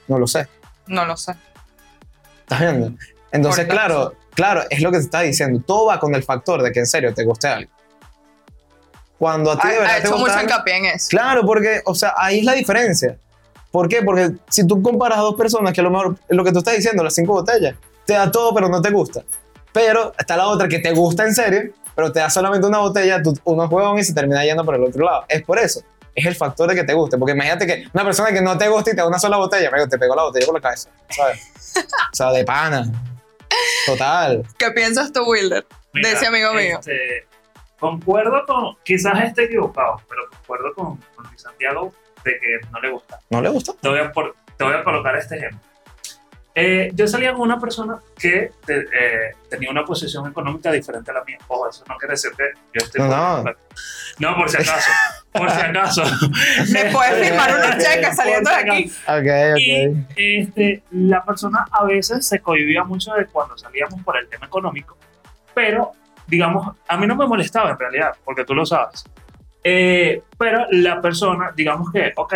No 0.07 0.19
lo 0.19 0.27
sé. 0.27 0.47
No 0.87 1.05
lo 1.05 1.15
sé. 1.15 1.33
¿Estás 2.41 2.59
viendo? 2.59 2.91
Entonces, 3.31 3.65
claro, 3.67 4.13
claro, 4.35 4.63
es 4.69 4.81
lo 4.81 4.91
que 4.91 4.97
te 4.97 5.03
está 5.03 5.21
diciendo. 5.21 5.61
Todo 5.65 5.87
va 5.87 5.99
con 5.99 6.13
el 6.13 6.23
factor 6.23 6.61
de 6.61 6.71
que 6.71 6.79
en 6.79 6.85
serio 6.87 7.13
te 7.13 7.23
guste 7.23 7.47
algo. 7.47 7.71
Cuando 9.17 9.51
a 9.51 9.55
ti 9.55 9.67
Ha, 9.67 9.71
de 9.71 9.77
verdad 9.79 9.91
ha 9.91 10.01
te 10.01 10.07
hecho 10.07 10.17
gusta 10.17 10.33
mucho 10.33 10.43
hincapié 10.43 10.77
en 10.77 10.85
eso. 10.85 11.07
Claro, 11.09 11.45
porque, 11.45 11.81
o 11.85 11.95
sea, 11.95 12.13
ahí 12.17 12.39
es 12.39 12.45
la 12.45 12.53
diferencia. 12.53 13.17
¿Por 13.71 13.87
qué? 13.87 14.03
Porque 14.03 14.33
si 14.49 14.67
tú 14.67 14.81
comparas 14.83 15.17
a 15.17 15.21
dos 15.21 15.35
personas 15.35 15.73
que 15.73 15.81
a 15.81 15.83
lo 15.83 15.89
mejor 15.89 16.15
lo 16.29 16.43
que 16.43 16.51
tú 16.51 16.59
estás 16.59 16.75
diciendo, 16.75 17.03
las 17.03 17.15
cinco 17.15 17.33
botellas, 17.33 17.75
te 18.05 18.13
da 18.13 18.29
todo, 18.29 18.53
pero 18.53 18.69
no 18.69 18.81
te 18.81 18.91
gusta. 18.91 19.23
Pero 19.71 20.13
está 20.17 20.37
la 20.37 20.47
otra 20.47 20.67
que 20.67 20.79
te 20.79 20.91
gusta 20.91 21.23
en 21.23 21.33
serio, 21.33 21.73
pero 21.95 22.11
te 22.11 22.19
da 22.19 22.29
solamente 22.29 22.67
una 22.67 22.79
botella, 22.79 23.23
tú, 23.23 23.33
uno 23.45 23.67
juega 23.67 23.99
y 23.99 24.03
se 24.03 24.13
termina 24.13 24.43
yendo 24.43 24.63
por 24.63 24.75
el 24.75 24.83
otro 24.83 25.03
lado. 25.03 25.25
Es 25.27 25.41
por 25.41 25.57
eso. 25.57 25.81
Es 26.15 26.25
el 26.25 26.35
factor 26.35 26.69
de 26.69 26.75
que 26.75 26.83
te 26.83 26.93
guste. 26.93 27.17
Porque 27.17 27.33
imagínate 27.33 27.65
que 27.65 27.87
una 27.93 28.03
persona 28.03 28.31
que 28.31 28.41
no 28.41 28.57
te 28.57 28.67
gusta 28.69 28.91
y 28.91 28.93
te 28.95 29.01
da 29.01 29.07
una 29.07 29.19
sola 29.19 29.37
botella, 29.37 29.69
amigo, 29.69 29.87
te 29.87 29.97
pegó 29.97 30.15
la 30.15 30.23
botella 30.23 30.45
por 30.45 30.55
la 30.55 30.61
cabeza. 30.61 30.89
¿Sabes? 31.09 31.51
o 32.11 32.15
sea, 32.15 32.31
de 32.31 32.43
pana. 32.43 32.85
Total. 33.85 34.43
¿Qué 34.57 34.71
piensas 34.71 35.11
tú, 35.11 35.23
Wilder? 35.25 35.65
Mira, 35.93 36.09
de 36.09 36.15
ese 36.15 36.27
amigo 36.27 36.53
mío. 36.53 36.79
este, 36.79 37.27
concuerdo 37.79 38.45
con, 38.47 38.75
quizás 38.83 39.23
esté 39.23 39.43
equivocado, 39.45 40.01
pero 40.09 40.21
concuerdo 40.29 40.73
con, 40.73 40.97
con 41.15 41.37
Santiago 41.37 41.93
de 42.23 42.31
que 42.39 42.67
no 42.71 42.79
le 42.79 42.89
gusta. 42.91 43.19
¿No 43.29 43.41
le 43.41 43.49
gusta? 43.49 43.73
Te 43.81 43.89
voy 43.89 43.99
a, 43.99 44.11
por- 44.11 44.35
te 44.57 44.63
voy 44.63 44.73
a 44.73 44.83
colocar 44.83 45.15
este 45.17 45.37
ejemplo. 45.37 45.59
Eh, 46.55 46.91
yo 46.93 47.07
salía 47.07 47.31
con 47.33 47.41
una 47.41 47.59
persona 47.59 47.97
que 48.17 48.51
te- 48.65 48.81
eh, 48.81 49.35
tenía 49.49 49.71
una 49.71 49.83
posición 49.83 50.27
económica 50.29 50.71
diferente 50.71 51.09
a 51.09 51.15
la 51.15 51.23
mía. 51.23 51.37
Ojo, 51.47 51.67
eso 51.69 51.83
no 51.89 51.97
quiere 51.97 52.11
decir 52.13 52.31
que 52.37 52.43
yo 52.73 52.85
estoy... 52.85 53.01
No, 53.01 53.43
no. 53.43 53.51
No, 54.19 54.35
por 54.35 54.49
si 54.49 54.57
acaso. 54.57 54.89
Por 55.31 55.49
si 55.49 55.59
acaso. 55.61 56.03
Me 56.71 56.91
puedes 56.91 57.27
firmar 57.27 57.55
unos 57.55 57.83
cheques 57.83 58.15
saliendo 58.15 58.49
de 58.51 58.55
aquí. 58.55 58.91
Ok, 59.07 59.57
Y 59.57 59.87
ok. 59.87 59.97
este, 60.15 60.83
la 60.91 61.23
persona 61.25 61.65
a 61.71 61.83
veces 61.85 62.27
se 62.27 62.39
cohibía 62.39 62.83
mucho 62.83 63.13
de 63.15 63.25
cuando 63.25 63.57
salíamos 63.57 63.99
por 64.03 64.15
el 64.17 64.27
tema 64.29 64.45
económico, 64.45 64.95
pero 65.55 65.93
digamos, 66.27 66.75
a 66.87 66.97
mí 66.97 67.07
no 67.07 67.15
me 67.15 67.25
molestaba 67.25 67.71
en 67.71 67.79
realidad, 67.79 68.11
porque 68.23 68.45
tú 68.45 68.53
lo 68.53 68.63
sabes. 68.67 69.03
Eh, 69.63 70.21
pero 70.37 70.67
la 70.69 71.01
persona, 71.01 71.51
digamos 71.55 71.91
que, 71.91 72.13
ok, 72.15 72.33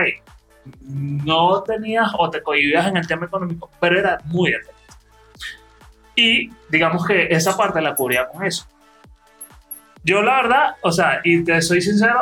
no 0.82 1.64
tenías 1.64 2.10
o 2.18 2.30
te 2.30 2.42
cohibías 2.42 2.88
en 2.88 2.98
el 2.98 3.08
tema 3.08 3.26
económico, 3.26 3.70
pero 3.80 4.00
era 4.00 4.20
muy 4.26 4.54
atento. 4.54 4.72
Y 6.16 6.50
digamos 6.70 7.06
que 7.06 7.28
esa 7.30 7.56
parte 7.56 7.82
la 7.82 7.96
cubría 7.96 8.28
con 8.28 8.46
eso. 8.46 8.66
Yo 10.04 10.22
la 10.22 10.42
verdad, 10.42 10.76
o 10.82 10.92
sea, 10.92 11.22
y 11.24 11.44
te 11.44 11.62
soy 11.62 11.82
sincero, 11.82 12.22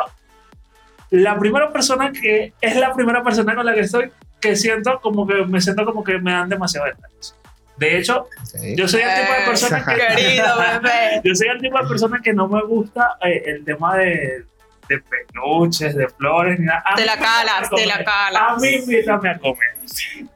la 1.10 1.38
primera 1.38 1.72
persona 1.72 2.12
que 2.12 2.52
es 2.60 2.76
la 2.76 2.92
primera 2.92 3.22
persona 3.22 3.54
con 3.54 3.64
la 3.64 3.74
que 3.74 3.80
estoy 3.80 4.10
que 4.40 4.56
siento 4.56 5.00
como 5.00 5.26
que 5.26 5.44
me 5.44 5.60
siento 5.60 5.84
como 5.84 6.04
que 6.04 6.18
me 6.18 6.32
dan 6.32 6.48
demasiado 6.48 6.86
detalles. 6.86 7.34
De 7.76 7.98
hecho, 7.98 8.22
ok. 8.22 8.60
yo 8.76 8.88
soy 8.88 9.02
el 9.02 9.20
tipo 9.20 9.32
de 9.32 9.46
persona 9.46 9.84
que 9.84 9.94
Querido 9.94 10.46
bebé. 10.82 11.20
yo 11.24 11.34
soy 11.34 11.48
el 11.48 11.60
tipo 11.60 11.78
de 11.78 11.88
persona 11.88 12.20
que 12.22 12.32
no 12.32 12.48
me 12.48 12.62
gusta 12.62 13.16
eh, 13.22 13.42
el 13.46 13.64
tema 13.64 13.96
de, 13.96 14.44
de 14.88 14.98
peluches, 15.00 15.94
de 15.96 16.08
flores, 16.08 16.58
ni 16.58 16.66
nada. 16.66 16.82
A 16.84 16.94
Te 16.94 17.04
la 17.04 17.16
calas, 17.18 17.70
te 17.70 17.86
la 17.86 18.04
calas. 18.04 18.42
A 18.48 18.56
mí 18.56 18.68
invítame 18.68 19.30
a 19.30 19.38
comer. 19.38 19.76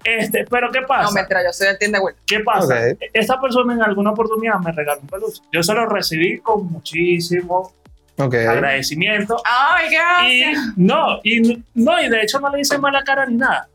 Este, 0.04 0.44
pero 0.48 0.70
¿qué 0.70 0.82
pasa? 0.82 1.04
No, 1.04 1.12
mentira, 1.12 1.42
yo 1.44 1.52
soy 1.52 1.68
el 1.68 1.78
team 1.78 1.92
de 1.92 1.98
Will. 2.00 2.14
¿Qué 2.26 2.40
pasa? 2.40 2.74
Ok. 2.92 2.98
Esta 3.12 3.40
persona 3.40 3.74
en 3.74 3.82
alguna 3.82 4.10
oportunidad 4.10 4.58
me 4.60 4.72
regaló 4.72 5.00
un 5.00 5.06
peluche. 5.08 5.42
Yo 5.52 5.62
se 5.62 5.74
lo 5.74 5.86
recibí 5.86 6.38
con 6.40 6.70
muchísimo 6.70 7.72
agradecimiento. 8.16 9.40
Ay, 9.44 9.86
Y 9.88 9.94
gracias. 9.94 10.72
no, 10.76 11.20
y 11.22 11.64
no, 11.74 12.02
y 12.02 12.08
de 12.08 12.22
hecho 12.22 12.38
no 12.40 12.50
le 12.50 12.60
hice 12.60 12.78
mala 12.78 13.02
cara 13.02 13.26
ni 13.26 13.36
nada. 13.36 13.68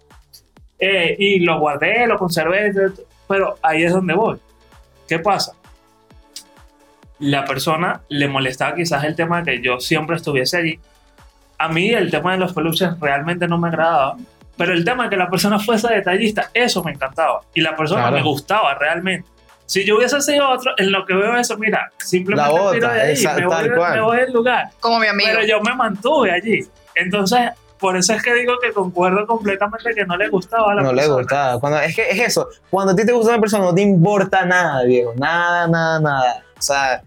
Eh, 0.79 1.15
y 1.17 1.39
lo 1.39 1.59
guardé, 1.59 2.05
lo 2.05 2.17
conservé, 2.17 2.71
pero 3.27 3.57
ahí 3.61 3.83
es 3.83 3.91
donde 3.93 4.13
voy. 4.13 4.37
¿Qué 5.07 5.19
pasa? 5.19 5.53
La 7.19 7.45
persona 7.45 8.01
le 8.09 8.27
molestaba 8.27 8.75
quizás 8.75 9.03
el 9.05 9.15
tema 9.15 9.41
de 9.41 9.53
que 9.53 9.61
yo 9.61 9.79
siempre 9.79 10.15
estuviese 10.17 10.57
allí. 10.57 10.79
A 11.57 11.69
mí 11.69 11.89
el 11.89 12.11
tema 12.11 12.33
de 12.33 12.37
los 12.39 12.53
peluches 12.53 12.99
realmente 12.99 13.47
no 13.47 13.57
me 13.57 13.69
agradaba, 13.69 14.15
pero 14.57 14.73
el 14.73 14.83
tema 14.83 15.03
de 15.05 15.09
que 15.11 15.17
la 15.17 15.29
persona 15.29 15.57
fuese 15.59 15.87
detallista, 15.93 16.49
eso 16.53 16.83
me 16.83 16.91
encantaba. 16.91 17.41
Y 17.53 17.61
la 17.61 17.75
persona 17.75 18.01
Claro. 18.01 18.17
me 18.17 18.23
gustaba 18.23 18.73
realmente. 18.75 19.27
Si 19.65 19.83
yo 19.85 19.97
hubiese 19.97 20.21
sido 20.21 20.47
otro, 20.49 20.73
en 20.77 20.91
lo 20.91 21.05
que 21.05 21.13
veo 21.15 21.35
eso, 21.37 21.57
mira, 21.57 21.89
simplemente 21.97 22.51
La 22.53 22.59
tiro 22.59 22.63
bota, 22.87 22.93
de 22.93 23.01
ahí, 23.01 23.13
esa- 23.13 23.33
me, 23.33 23.45
voy, 23.45 23.55
tal 23.55 23.75
cual. 23.75 23.93
me 23.95 24.01
voy 24.01 24.17
del 24.17 24.33
lugar 24.33 24.69
Como 24.79 24.99
mi 24.99 25.07
amigo. 25.07 25.29
pero 25.33 25.45
yo 25.47 25.61
me 25.61 25.73
mantuve 25.73 26.31
allí. 26.31 26.59
Entonces, 26.93 27.49
por 27.79 27.97
eso 27.97 28.13
es 28.13 28.21
que 28.21 28.33
digo 28.35 28.53
que 28.61 28.71
concuerdo 28.73 29.25
completamente 29.25 29.93
que 29.95 30.05
no 30.05 30.17
le 30.17 30.27
gustaba 30.29 30.71
a 30.73 30.75
la 30.75 30.81
No 30.83 30.91
le 30.91 30.97
persona. 30.97 31.17
gustaba. 31.21 31.59
Cuando, 31.59 31.79
es 31.79 31.95
que 31.95 32.09
es 32.11 32.19
eso. 32.19 32.47
Cuando 32.69 32.93
a 32.93 32.95
ti 32.95 33.05
te 33.05 33.11
gusta 33.11 33.31
una 33.31 33.41
persona, 33.41 33.63
no 33.65 33.73
te 33.73 33.81
importa 33.81 34.45
nada, 34.45 34.83
viejo. 34.83 35.13
Nada, 35.17 35.67
nada, 35.67 35.99
nada. 35.99 36.43
O 36.57 36.61
sea, 36.61 37.03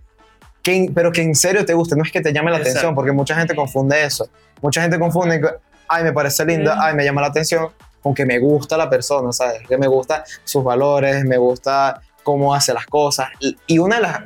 que, 0.62 0.90
pero 0.94 1.12
que 1.12 1.22
en 1.22 1.34
serio 1.34 1.64
te 1.64 1.74
guste. 1.74 1.96
No 1.96 2.02
es 2.04 2.12
que 2.12 2.20
te 2.20 2.32
llame 2.32 2.50
la 2.50 2.58
Exacto. 2.58 2.70
atención, 2.78 2.94
porque 2.94 3.12
mucha 3.12 3.34
gente 3.34 3.54
confunde 3.54 4.04
eso. 4.04 4.28
Mucha 4.62 4.82
gente 4.82 4.98
confunde 4.98 5.40
ay, 5.88 6.04
me 6.04 6.12
parece 6.12 6.44
linda, 6.44 6.74
Sí. 6.74 6.78
ay, 6.82 6.94
me 6.94 7.04
llama 7.04 7.22
la 7.22 7.28
atención, 7.28 7.70
con 8.02 8.12
que 8.14 8.26
me 8.26 8.38
gusta 8.38 8.76
la 8.76 8.90
persona, 8.90 9.32
¿sabes? 9.32 9.62
Que 9.66 9.78
me 9.78 9.86
gusta 9.86 10.24
sus 10.44 10.62
valores, 10.62 11.24
me 11.24 11.38
gusta 11.38 12.02
cómo 12.22 12.54
hace 12.54 12.74
las 12.74 12.86
cosas. 12.86 13.28
Y, 13.40 13.56
y 13.66 13.78
una 13.78 13.96
de 13.96 14.02
las, 14.02 14.20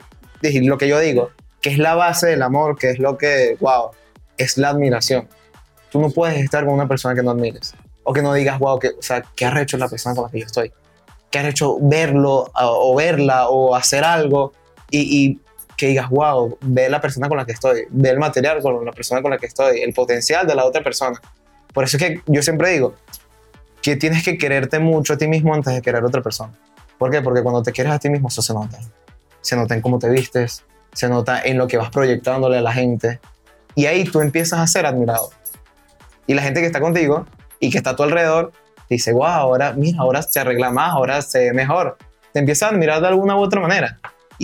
lo 0.65 0.77
que 0.79 0.89
yo 0.89 0.99
digo, 0.99 1.31
que 1.61 1.71
es 1.71 1.79
la 1.79 1.95
base 1.95 2.27
del 2.27 2.43
amor, 2.43 2.77
que 2.77 2.91
es 2.91 2.99
lo 2.99 3.17
que, 3.17 3.57
wow, 3.61 3.91
es 4.37 4.59
la 4.59 4.71
admiración. 4.71 5.29
Tú 5.91 6.01
no 6.01 6.11
puedes 6.11 6.39
estar 6.43 6.65
con 6.65 6.75
una 6.75 6.89
persona 6.89 7.15
que 7.15 7.23
no 7.23 7.31
admires. 7.31 7.75
O 8.03 8.13
que 8.13 8.23
no 8.23 8.35
digas, 8.35 8.59
wow, 8.59 8.81
que, 8.81 8.89
o 8.89 9.03
sea, 9.03 9.23
¿qué 9.37 9.45
ha 9.47 9.61
hecho 9.61 9.77
la 9.79 9.87
persona 9.89 10.17
con 10.17 10.25
la 10.25 10.31
que 10.31 10.41
yo 10.41 10.47
estoy? 10.47 10.73
¿Qué 11.31 11.39
ha 11.39 11.49
hecho 11.49 11.77
verlo 11.81 12.51
o 12.55 12.97
verla 12.97 13.49
o 13.49 13.77
hacer 13.77 14.03
algo? 14.03 14.53
Y, 14.93 15.41
que 15.77 15.87
digas, 15.87 16.11
wow, 16.11 16.59
ve 16.61 16.89
la 16.89 17.01
persona 17.01 17.29
con 17.29 17.39
la 17.39 17.47
que 17.47 17.53
estoy, 17.53 17.87
ve 17.91 18.11
el 18.11 18.19
material 18.19 18.61
con 18.63 18.85
la 18.85 18.93
persona 18.93 19.23
con 19.23 19.31
la 19.33 19.39
que 19.39 19.47
estoy, 19.47 19.81
el 19.81 19.93
potencial 19.95 20.47
de 20.47 20.55
la 20.55 20.65
otra 20.65 20.85
persona. 20.85 21.21
Por 21.73 21.83
eso 21.83 21.97
es 21.97 22.03
que 22.03 22.21
yo 22.27 22.43
siempre 22.43 22.71
digo 22.71 22.95
que 23.81 23.97
tienes 23.97 24.23
que 24.23 24.39
quererte 24.39 24.79
mucho 24.79 25.15
a 25.15 25.17
ti 25.17 25.27
mismo 25.27 25.55
antes 25.55 25.75
de 25.75 25.83
querer 25.83 26.05
a 26.05 26.07
otra 26.07 26.23
persona. 26.23 26.53
¿Por 26.99 27.11
qué? 27.11 27.21
Porque 27.21 27.43
cuando 27.43 27.63
te 27.63 27.73
quieres 27.73 27.93
a 27.93 27.99
ti 27.99 28.11
mismo, 28.11 28.29
eso 28.29 28.43
se 28.43 28.55
nota. 28.55 28.79
Se 29.41 29.57
nota 29.57 29.75
en 29.75 29.81
cómo 29.81 29.99
te 29.99 30.09
vistes, 30.09 30.63
se 30.93 31.09
nota 31.09 31.43
en 31.43 31.59
lo 31.59 31.67
que 31.67 31.79
vas 31.79 31.91
proyectándole 31.91 32.59
a 32.59 32.63
la 32.63 32.73
gente. 32.73 33.19
Y 33.75 33.87
ahí 33.87 34.05
tú 34.05 34.21
empiezas 34.21 34.61
a 34.61 34.67
ser 34.67 34.87
admirado. 34.87 35.31
Y 36.27 36.35
la 36.35 36.43
gente 36.43 36.61
que 36.61 36.67
está 36.67 36.81
contigo 36.81 37.27
y 37.59 37.71
que 37.71 37.79
está 37.79 37.91
a 37.91 37.97
tu 37.97 38.03
alrededor 38.05 38.53
dice, 38.89 39.13
wow, 39.13 39.25
ahora, 39.25 39.73
mira, 39.73 39.99
ahora 40.01 40.23
se 40.23 40.39
arregla 40.39 40.71
más, 40.71 40.93
ahora 40.93 41.23
se 41.23 41.39
ve 41.41 41.53
mejor. 41.53 41.97
Te 42.33 42.39
empieza 42.39 42.67
a 42.67 42.69
admirar 42.71 43.01
de 43.01 43.09
alguna 43.09 43.37
u 43.37 43.41
otra 43.41 43.61
manera. 43.61 43.99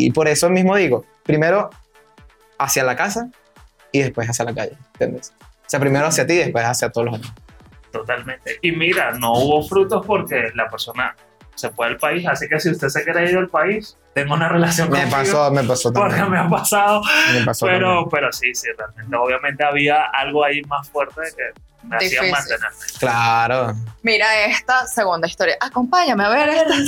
Y 0.07 0.11
por 0.13 0.29
eso 0.29 0.49
mismo 0.51 0.77
digo, 0.77 1.05
primero 1.25 1.71
hacia 2.59 2.85
la 2.85 2.97
casa 2.97 3.29
y 3.93 4.01
después 4.03 4.29
hacia 4.29 4.45
la 4.45 4.55
calle. 4.55 4.77
¿Entiendes? 4.95 5.33
O 5.41 5.71
sea, 5.71 5.81
primero 5.81 6.07
hacia 6.07 6.27
ti 6.27 6.35
y 6.35 6.39
después 6.39 6.65
hacia 6.65 6.91
todos 6.91 7.07
los 7.11 7.21
demás. 7.21 7.35
Totalmente. 7.93 8.59
Y 8.63 8.73
mira, 8.73 9.13
no 9.13 9.33
hubo 9.33 9.63
frutos 9.67 10.05
porque 10.07 10.51
la 10.55 10.69
persona 10.69 11.15
se 11.55 11.71
fue 11.71 11.89
del 11.89 11.97
país. 11.97 12.27
Así 12.27 12.47
que 12.49 12.61
si 12.61 12.71
usted 12.71 12.89
se 12.89 13.03
quiere 13.05 13.25
ir 13.31 13.35
del 13.35 13.49
país, 13.49 13.97
tengo 14.15 14.35
una 14.35 14.49
relación 14.49 14.91
Me 14.91 14.99
conmigo, 15.01 15.17
pasó, 15.17 15.51
me 15.51 15.65
pasó 15.65 15.93
Porque 15.93 16.17
también. 16.17 16.31
me 16.31 16.39
ha 16.39 16.49
pasado. 16.49 17.03
Me 17.33 17.45
pasó 17.45 17.67
Pero, 17.67 17.87
también. 17.87 18.09
pero 18.11 18.33
sí, 18.33 18.55
sí, 18.55 18.69
realmente. 18.77 19.17
Obviamente 19.17 19.65
había 19.65 20.05
algo 20.05 20.45
ahí 20.45 20.63
más 20.63 20.89
fuerte 20.91 21.21
que 21.37 21.61
me 21.83 22.31
mantenerme. 22.31 22.77
Claro. 22.99 23.75
Mira 24.03 24.47
esta 24.47 24.87
segunda 24.87 25.27
historia. 25.27 25.57
Acompáñame 25.61 26.25
a 26.25 26.29
ver 26.29 26.49
esta, 26.49 26.75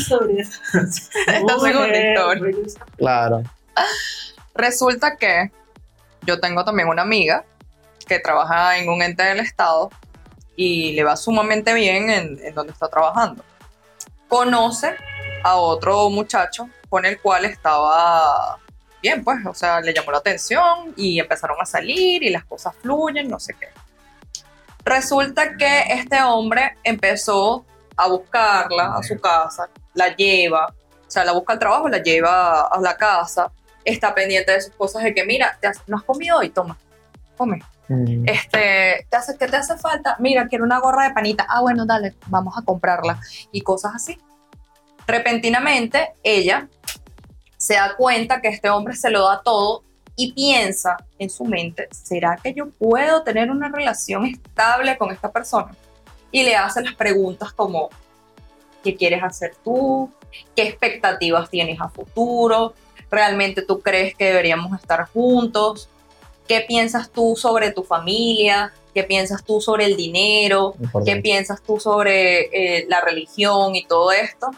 esta 1.26 1.59
segunda 1.59 1.99
historia. 1.99 2.53
Claro. 2.97 3.43
Resulta 4.55 5.16
que 5.16 5.51
yo 6.22 6.41
tengo 6.41 6.64
también 6.64 6.88
una 6.88 7.03
amiga 7.03 7.45
que 8.07 8.18
trabaja 8.18 8.78
en 8.78 8.88
un 8.88 9.03
ente 9.03 9.22
del 9.22 9.41
Estado 9.41 9.91
y 10.57 10.93
le 10.93 11.05
va 11.05 11.16
sumamente 11.16 11.72
bien 11.72 12.11
en, 12.11 12.38
en 12.43 12.55
donde 12.55 12.72
está 12.72 12.88
trabajando. 12.88 13.45
Conoce 14.28 14.97
a 15.43 15.57
otro 15.57 16.11
muchacho 16.11 16.68
con 16.88 17.07
el 17.07 17.20
cual 17.20 17.45
estaba 17.45 18.59
bien, 19.01 19.24
pues, 19.24 19.38
o 19.47 19.55
sea, 19.55 19.80
le 19.80 19.95
llamó 19.95 20.12
la 20.12 20.18
atención 20.18 20.93
y 20.97 21.18
empezaron 21.18 21.57
a 21.61 21.64
salir 21.64 22.22
y 22.22 22.30
las 22.30 22.45
cosas 22.45 22.74
fluyen, 22.82 23.28
no 23.28 23.41
sé 23.41 23.55
qué. 23.55 23.68
Resulta 24.91 25.57
que 25.57 25.82
este 25.88 26.20
hombre 26.22 26.76
empezó 26.82 27.64
a 27.97 28.09
buscarla 28.09 28.97
a 28.97 29.03
su 29.05 29.16
casa, 29.20 29.68
la 29.95 30.16
lleva, 30.16 30.66
o 30.66 31.11
sea, 31.11 31.24
la 31.24 31.30
busca 31.32 31.53
al 31.53 31.61
trabajo, 31.61 31.88
la 31.88 31.99
lleva 31.99 32.62
a 32.62 32.80
la 32.80 32.97
casa, 32.97 33.53
está 33.84 34.12
pendiente 34.12 34.51
de 34.51 34.61
sus 34.61 34.74
cosas, 34.74 35.05
de 35.05 35.14
que 35.14 35.24
mira, 35.24 35.57
te 35.61 35.68
has- 35.68 35.82
no 35.86 35.97
has 35.97 36.03
comido 36.03 36.38
hoy, 36.38 36.51
toma, 36.51 36.76
come. 37.36 37.61
Mm. 37.86 38.28
Este, 38.28 39.07
¿te 39.09 39.16
hace, 39.16 39.36
¿qué 39.38 39.47
te 39.47 39.57
hace 39.57 39.76
falta? 39.78 40.16
Mira, 40.18 40.49
quiero 40.49 40.64
una 40.64 40.80
gorra 40.80 41.05
de 41.09 41.14
panita. 41.14 41.47
Ah, 41.49 41.61
bueno, 41.61 41.86
dale, 41.86 42.14
vamos 42.26 42.55
a 42.59 42.62
comprarla. 42.62 43.20
Y 43.53 43.61
cosas 43.62 43.93
así. 43.95 44.18
Repentinamente, 45.07 46.14
ella 46.22 46.68
se 47.57 47.74
da 47.74 47.95
cuenta 47.97 48.41
que 48.41 48.49
este 48.49 48.70
hombre 48.70 48.95
se 48.97 49.11
lo 49.11 49.26
da 49.28 49.43
todo 49.43 49.82
y 50.20 50.32
piensa 50.32 50.98
en 51.18 51.30
su 51.30 51.46
mente, 51.46 51.88
¿será 51.92 52.38
que 52.42 52.52
yo 52.52 52.68
puedo 52.68 53.22
tener 53.22 53.50
una 53.50 53.70
relación 53.70 54.26
estable 54.26 54.98
con 54.98 55.10
esta 55.10 55.32
persona? 55.32 55.74
Y 56.30 56.42
le 56.42 56.56
hace 56.56 56.82
las 56.82 56.94
preguntas 56.94 57.54
como, 57.54 57.88
¿qué 58.84 58.96
quieres 58.96 59.22
hacer 59.22 59.54
tú? 59.64 60.10
¿Qué 60.54 60.64
expectativas 60.64 61.48
tienes 61.48 61.80
a 61.80 61.88
futuro? 61.88 62.74
¿Realmente 63.10 63.62
tú 63.62 63.80
crees 63.80 64.14
que 64.14 64.26
deberíamos 64.26 64.78
estar 64.78 65.08
juntos? 65.08 65.88
¿Qué 66.46 66.60
piensas 66.60 67.10
tú 67.10 67.34
sobre 67.34 67.70
tu 67.70 67.82
familia? 67.82 68.74
¿Qué 68.92 69.04
piensas 69.04 69.42
tú 69.42 69.62
sobre 69.62 69.86
el 69.86 69.96
dinero? 69.96 70.74
¿Qué 71.06 71.16
piensas 71.16 71.62
tú 71.62 71.80
sobre 71.80 72.40
eh, 72.52 72.84
la 72.90 73.00
religión 73.00 73.74
y 73.74 73.86
todo 73.86 74.12
esto? 74.12 74.50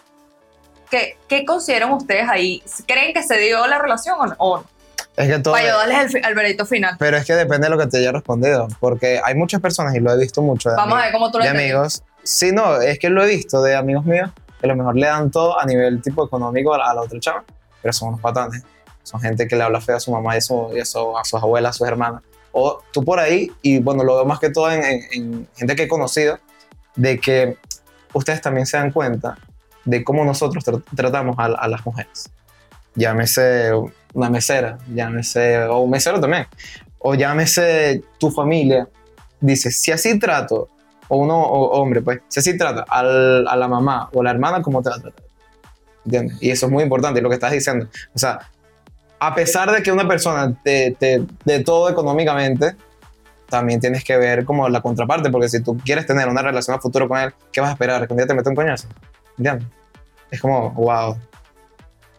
¿Qué, 0.91 1.19
¿Qué 1.29 1.45
consideran 1.45 1.93
ustedes 1.93 2.29
ahí? 2.29 2.65
¿Creen 2.85 3.15
que 3.15 3.23
se 3.23 3.39
dio 3.39 3.65
la 3.69 3.79
relación 3.79 4.17
o 4.39 4.57
no? 4.57 4.72
Es 5.17 5.29
que 5.29 5.39
todo. 5.41 5.55
Para 5.55 5.67
yo 5.69 5.77
darles 5.77 6.15
el, 6.15 6.35
veredicto 6.35 6.65
final. 6.65 6.97
Pero 6.99 7.17
es 7.19 7.27
que 7.27 7.35
depende 7.35 7.67
de 7.69 7.71
lo 7.71 7.79
que 7.79 7.87
te 7.87 7.99
haya 7.99 8.13
respondido. 8.13 8.69
Porque 8.81 9.21
hay 9.23 9.35
muchas 9.35 9.61
personas, 9.61 9.95
y 9.95 10.01
lo 10.01 10.13
he 10.13 10.17
visto 10.19 10.41
mucho, 10.43 10.71
de, 10.71 10.77
Vamos 10.77 10.95
a 10.95 10.99
ami- 11.01 11.03
ver 11.05 11.13
cómo 11.13 11.31
tú 11.31 11.39
lo 11.39 11.45
de 11.45 11.51
amigos. 11.51 12.03
Sí, 12.23 12.53
no, 12.53 12.81
es 12.81 12.99
que 12.99 13.11
lo 13.11 13.23
he 13.23 13.27
visto 13.27 13.63
de 13.63 13.75
amigos 13.77 14.05
míos 14.05 14.31
que 14.61 14.67
a 14.67 14.69
lo 14.69 14.77
mejor 14.77 14.95
le 14.97 15.07
dan 15.07 15.31
todo 15.31 15.59
a 15.61 15.65
nivel 15.67 16.01
tipo 16.01 16.25
económico 16.25 16.73
a 16.73 16.79
la, 16.79 16.91
a 16.91 16.95
la 16.95 17.01
otra 17.03 17.19
chava, 17.19 17.45
pero 17.83 17.93
son 17.93 18.09
unos 18.11 18.21
patanes. 18.21 18.63
Son 19.03 19.21
gente 19.21 19.49
que 19.49 19.57
le 19.57 19.65
habla 19.65 19.81
feo 19.81 19.97
a 19.97 20.01
su 20.01 20.13
mamá 20.13 20.35
y, 20.35 20.39
a 20.39 20.41
su- 20.41 20.71
y 20.75 20.81
a, 20.81 20.85
su- 20.85 21.19
a 21.19 21.25
sus 21.25 21.43
abuelas, 21.43 21.71
a 21.71 21.79
sus 21.79 21.89
hermanas. 21.89 22.23
O 22.53 22.81
tú 22.93 23.05
por 23.05 23.19
ahí, 23.19 23.51
y 23.61 23.81
bueno, 23.81 24.05
lo 24.05 24.15
veo 24.17 24.25
más 24.25 24.39
que 24.39 24.51
todo 24.51 24.71
en, 24.71 24.83
en- 24.85 25.03
en 25.13 25.49
gente 25.57 25.75
que 25.75 25.83
he 25.85 25.89
conocido, 25.89 26.39
de 26.95 27.19
que 27.19 27.57
ustedes 28.13 28.41
también 28.41 28.67
se 28.67 28.77
dan 28.77 28.93
cuenta 28.93 29.37
de 29.85 30.05
cómo 30.05 30.25
nosotros 30.25 30.65
tra- 30.65 30.83
tratamos 30.95 31.37
a, 31.39 31.47
a 31.47 31.67
las 31.69 31.85
mujeres. 31.85 32.31
Llámese 32.95 33.73
una 34.15 34.31
mesera, 34.31 34.79
llámese, 34.93 35.65
o 35.65 35.81
un 35.81 35.91
mesero 35.91 36.21
también, 36.21 36.47
o 36.99 37.15
llámese 37.15 38.03
tu 38.19 38.31
familia. 38.31 38.89
Dice, 39.41 39.71
si 39.71 39.91
así 39.91 40.19
trato, 40.19 40.69
o 41.09 41.17
uno, 41.17 41.41
o 41.43 41.81
hombre, 41.81 42.01
pues, 42.03 42.21
si 42.29 42.41
así 42.41 42.57
trata 42.57 42.85
al- 42.89 43.47
a 43.49 43.57
la 43.57 43.69
mamá 43.69 44.09
o 44.13 44.21
a 44.21 44.25
la 44.25 44.31
hermana, 44.31 44.63
¿cómo 44.63 44.83
te 44.83 44.91
va? 44.91 44.97
¿Entiendes? 46.05 46.39
Y 46.41 46.51
eso 46.51 46.67
es 46.67 46.73
muy 46.73 46.83
importante, 46.83 47.21
lo 47.21 47.29
que 47.29 47.35
estás 47.37 47.53
diciendo. 47.53 47.87
O 48.15 48.19
sea, 48.19 48.39
a 49.21 49.35
pesar 49.35 49.71
de 49.71 49.83
que 49.83 49.93
una 49.93 50.07
persona 50.09 50.53
te, 50.65 50.97
te 50.99 51.25
de 51.45 51.61
todo 51.65 51.89
económicamente, 51.89 52.75
también 53.49 53.81
tienes 53.81 54.03
que 54.05 54.17
ver 54.17 54.45
como 54.45 54.69
la 54.69 54.81
contraparte, 54.81 55.31
porque 55.31 55.49
si 55.49 55.63
tú 55.63 55.77
quieres 55.85 56.07
tener 56.07 56.29
una 56.29 56.43
relación 56.43 56.77
a 56.77 56.81
futuro 56.81 57.09
con 57.09 57.19
él, 57.19 57.33
¿qué 57.53 57.61
vas 57.61 57.71
a 57.71 57.73
esperar? 57.75 58.07
¿Que 58.07 58.13
un 58.13 58.17
día 58.17 58.27
te 58.27 58.35
meta 58.35 58.49
un 58.51 58.57
coñazo? 58.57 58.89
¿Entiendes? 59.37 59.69
Es 60.31 60.41
como, 60.41 60.71
wow. 60.71 61.17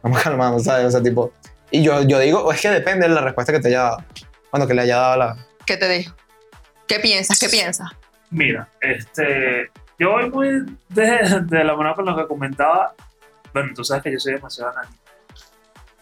Vamos 0.03 0.21
calmando, 0.23 0.59
¿sabes? 0.59 0.85
O 0.87 0.91
sea, 0.91 1.01
tipo... 1.01 1.31
Y 1.75 1.81
yo, 1.83 2.03
yo 2.03 2.19
digo, 2.19 2.51
es 2.53 2.61
que 2.61 2.69
depende 2.69 3.07
de 3.07 3.15
la 3.15 3.21
respuesta 3.21 3.51
que 3.51 3.59
te 3.59 3.69
haya 3.69 3.81
dado. 3.81 3.97
Bueno, 4.51 4.67
que 4.67 4.75
le 4.75 4.83
haya 4.83 4.97
dado 4.97 5.17
la... 5.17 5.37
¿Qué 5.65 5.75
te 5.75 5.89
dijo? 5.89 6.15
¿Qué 6.87 6.99
piensas? 6.99 7.39
¿Qué 7.39 7.49
piensas? 7.49 7.89
Mira, 8.29 8.69
este, 8.79 9.71
yo 9.97 10.11
voy 10.11 10.29
muy 10.29 10.77
de, 10.89 11.41
de 11.45 11.63
la 11.63 11.75
mano 11.75 11.95
con 11.95 12.05
lo 12.05 12.15
que 12.15 12.27
comentaba. 12.27 12.93
Bueno, 13.55 13.71
tú 13.75 13.83
sabes 13.83 14.03
que 14.03 14.11
yo 14.11 14.19
soy 14.19 14.33
demasiado 14.33 14.69
analítico. 14.71 15.01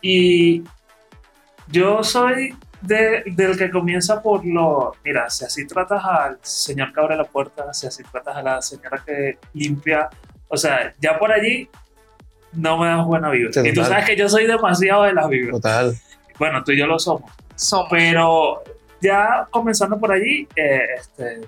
Y 0.01 0.63
yo 1.67 2.03
soy 2.03 2.53
de- 2.81 3.23
del 3.27 3.57
que 3.57 3.71
comienza 3.71 4.21
por 4.21 4.45
lo. 4.45 4.93
Mira, 5.05 5.29
si 5.29 5.45
así 5.45 5.65
tratas 5.67 6.03
al 6.03 6.37
señor 6.41 6.91
que 6.93 6.99
abre 6.99 7.15
la 7.15 7.23
puerta, 7.23 7.73
si 7.73 7.87
así 7.87 8.03
tratas 8.11 8.35
a 8.35 8.41
la 8.41 8.61
señora 8.61 9.01
que 9.05 9.37
limpia, 9.53 10.09
o 10.49 10.57
sea, 10.57 10.93
ya 10.99 11.17
por 11.17 11.31
allí 11.31 11.69
no 12.53 12.77
me 12.77 12.87
das 12.87 13.05
buena 13.05 13.29
vibra. 13.29 13.51
Sí, 13.53 13.61
y 13.69 13.73
tú 13.73 13.83
sabes 13.83 14.05
que 14.05 14.15
yo 14.15 14.27
soy 14.29 14.45
demasiado 14.47 15.03
de 15.03 15.13
las 15.13 15.27
vibras. 15.29 15.51
Total. 15.61 15.95
Bueno, 16.39 16.63
tú 16.63 16.71
y 16.71 16.77
yo 16.79 16.85
lo 16.87 16.97
somos. 16.99 17.31
Somos. 17.55 17.87
Pero 17.89 18.63
ya 19.01 19.47
comenzando 19.51 19.99
por 19.99 20.11
allí, 20.11 20.47
eh, 20.55 20.85
este, 20.97 21.41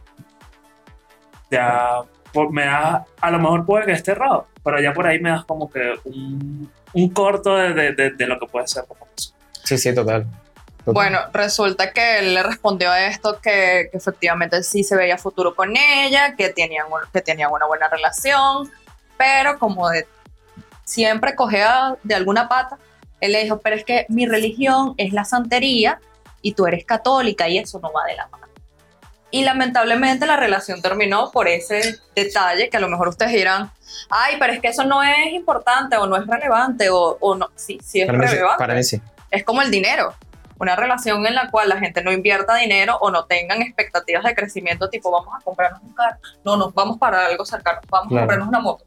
ya 1.49 2.01
por- 2.31 2.51
me 2.51 2.65
da, 2.65 3.05
a 3.21 3.31
lo 3.31 3.39
mejor 3.39 3.65
puede 3.65 3.85
que 3.85 3.91
esté 3.91 4.11
errado, 4.11 4.47
pero 4.63 4.81
ya 4.81 4.93
por 4.93 5.05
ahí 5.07 5.19
me 5.19 5.29
das 5.29 5.45
como 5.45 5.69
que 5.71 5.93
un, 6.05 6.71
un 6.93 7.09
corto 7.09 7.55
de, 7.55 7.73
de- 7.73 7.93
de- 7.93 8.11
de 8.11 8.27
lo 8.27 8.39
que 8.39 8.47
puede 8.47 8.67
ser 8.67 8.85
como 8.85 9.05
persona. 9.05 9.37
Sí, 9.63 9.77
sí, 9.77 9.93
total. 9.93 10.25
Total. 10.79 10.93
Bueno, 10.93 11.19
resulta 11.31 11.91
que 11.93 12.19
él 12.19 12.33
le 12.33 12.43
respondió 12.43 12.91
a 12.91 13.05
esto 13.05 13.39
que, 13.41 13.87
que 13.91 13.97
efectivamente 13.97 14.61
sí 14.63 14.83
se 14.83 14.97
veía 14.97 15.17
futuro 15.17 15.55
con 15.55 15.77
ella, 15.77 16.35
que 16.35 16.49
tenían, 16.49 16.87
un- 16.91 17.09
que 17.11 17.21
tenían 17.21 17.51
una 17.51 17.65
buena 17.67 17.87
relación, 17.87 18.69
pero 19.17 19.57
como 19.59 19.89
de 19.89 20.05
siempre 20.83 21.35
cogea 21.35 21.95
de 22.03 22.15
alguna 22.15 22.47
pata, 22.49 22.77
él 23.19 23.31
le 23.31 23.43
dijo, 23.43 23.59
pero 23.59 23.75
es 23.75 23.85
que 23.85 24.05
mi 24.09 24.25
religión 24.25 24.93
es 24.97 25.13
la 25.13 25.23
santería 25.23 25.99
y 26.41 26.53
tú 26.53 26.65
eres 26.67 26.85
católica 26.85 27.47
y 27.47 27.57
eso 27.57 27.79
no 27.79 27.91
va 27.91 28.03
de 28.05 28.15
la 28.15 28.27
mano. 28.27 28.47
Y 29.31 29.43
lamentablemente 29.43 30.25
la 30.27 30.35
relación 30.37 30.81
terminó 30.81 31.31
por 31.31 31.47
ese 31.47 31.95
detalle 32.15 32.69
que 32.69 32.77
a 32.77 32.79
lo 32.79 32.89
mejor 32.89 33.07
ustedes 33.07 33.31
dirán, 33.31 33.71
ay, 34.09 34.35
pero 34.39 34.53
es 34.53 34.59
que 34.59 34.67
eso 34.67 34.83
no 34.83 35.01
es 35.01 35.31
importante 35.33 35.97
o 35.97 36.05
no 36.05 36.17
es 36.17 36.27
relevante 36.27 36.89
o, 36.89 37.17
o 37.19 37.35
no, 37.35 37.49
sí, 37.55 37.79
sí 37.83 38.01
es 38.01 38.05
para, 38.07 38.19
mí, 38.19 38.25
relevante 38.27 38.57
para 38.59 38.73
mí 38.75 38.83
sí. 38.83 39.01
es 39.31 39.43
como 39.43 39.61
el 39.61 39.71
dinero. 39.71 40.13
Una 40.59 40.75
relación 40.75 41.25
en 41.25 41.33
la 41.33 41.49
cual 41.49 41.67
la 41.69 41.79
gente 41.79 42.03
no 42.03 42.11
invierta 42.11 42.55
dinero 42.55 42.97
o 43.01 43.09
no 43.09 43.25
tengan 43.25 43.61
expectativas 43.63 44.23
de 44.23 44.35
crecimiento, 44.35 44.87
tipo 44.89 45.09
vamos 45.09 45.33
a 45.35 45.43
comprarnos 45.43 45.81
un 45.81 45.93
carro. 45.93 46.17
No, 46.45 46.55
no, 46.55 46.71
vamos 46.71 46.99
para 46.99 47.25
algo 47.25 47.43
cercano, 47.43 47.79
vamos 47.89 48.09
Claro. 48.09 48.19
a 48.19 48.27
comprarnos 48.27 48.47
una 48.49 48.59
moto. 48.59 48.83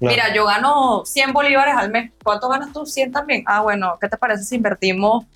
Claro. 0.00 0.14
Mira, 0.16 0.34
yo 0.34 0.46
gano 0.46 1.04
100 1.04 1.32
bolívares 1.32 1.74
al 1.76 1.90
mes. 1.90 2.10
¿Cuánto 2.24 2.48
ganas 2.48 2.72
tú? 2.72 2.86
100 2.86 3.12
también. 3.12 3.44
Ah, 3.46 3.60
bueno, 3.60 3.96
¿qué 4.00 4.08
te 4.08 4.16
parece 4.16 4.42
si 4.44 4.56
invertimos 4.56 5.26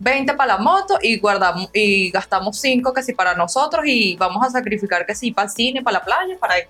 20 0.00 0.34
para 0.34 0.56
la 0.56 0.58
moto 0.62 0.98
y 1.00 1.18
guardamos 1.18 1.70
y 1.72 2.10
gastamos 2.10 2.60
5 2.60 2.92
que 2.92 3.02
sí 3.02 3.12
para 3.14 3.34
nosotros 3.34 3.84
y 3.86 4.16
vamos 4.16 4.44
a 4.46 4.50
sacrificar 4.50 5.06
que 5.06 5.14
sí 5.14 5.30
para 5.32 5.46
el 5.46 5.50
cine, 5.52 5.82
para 5.82 5.98
la 5.98 6.04
playa, 6.04 6.36
para 6.38 6.54
Yo 6.60 6.68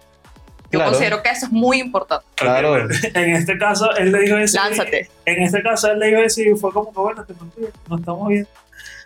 Claro. 0.79 0.91
considero 0.93 1.23
que 1.23 1.29
eso 1.31 1.47
es 1.47 1.53
muy 1.53 1.81
importante. 1.81 2.25
Claro. 2.37 2.77
En 2.79 3.35
este 3.37 3.59
caso, 3.59 3.95
él 3.97 4.11
le 4.13 4.21
dijo 4.21 4.37
eso. 4.39 4.57
Lánzate. 4.59 5.11
En 5.27 5.43
este 5.43 5.63
caso, 5.63 5.91
él 5.91 5.99
le 5.99 6.07
dijo 6.07 6.21
eso 6.21 6.41
y 6.41 6.57
fue 6.57 6.73
como 6.73 6.91
que, 6.93 6.99
bueno, 7.01 7.25
te 7.27 7.35
contigo, 7.35 7.69
no 7.89 7.97
estamos 7.99 8.29
bien. 8.29 8.49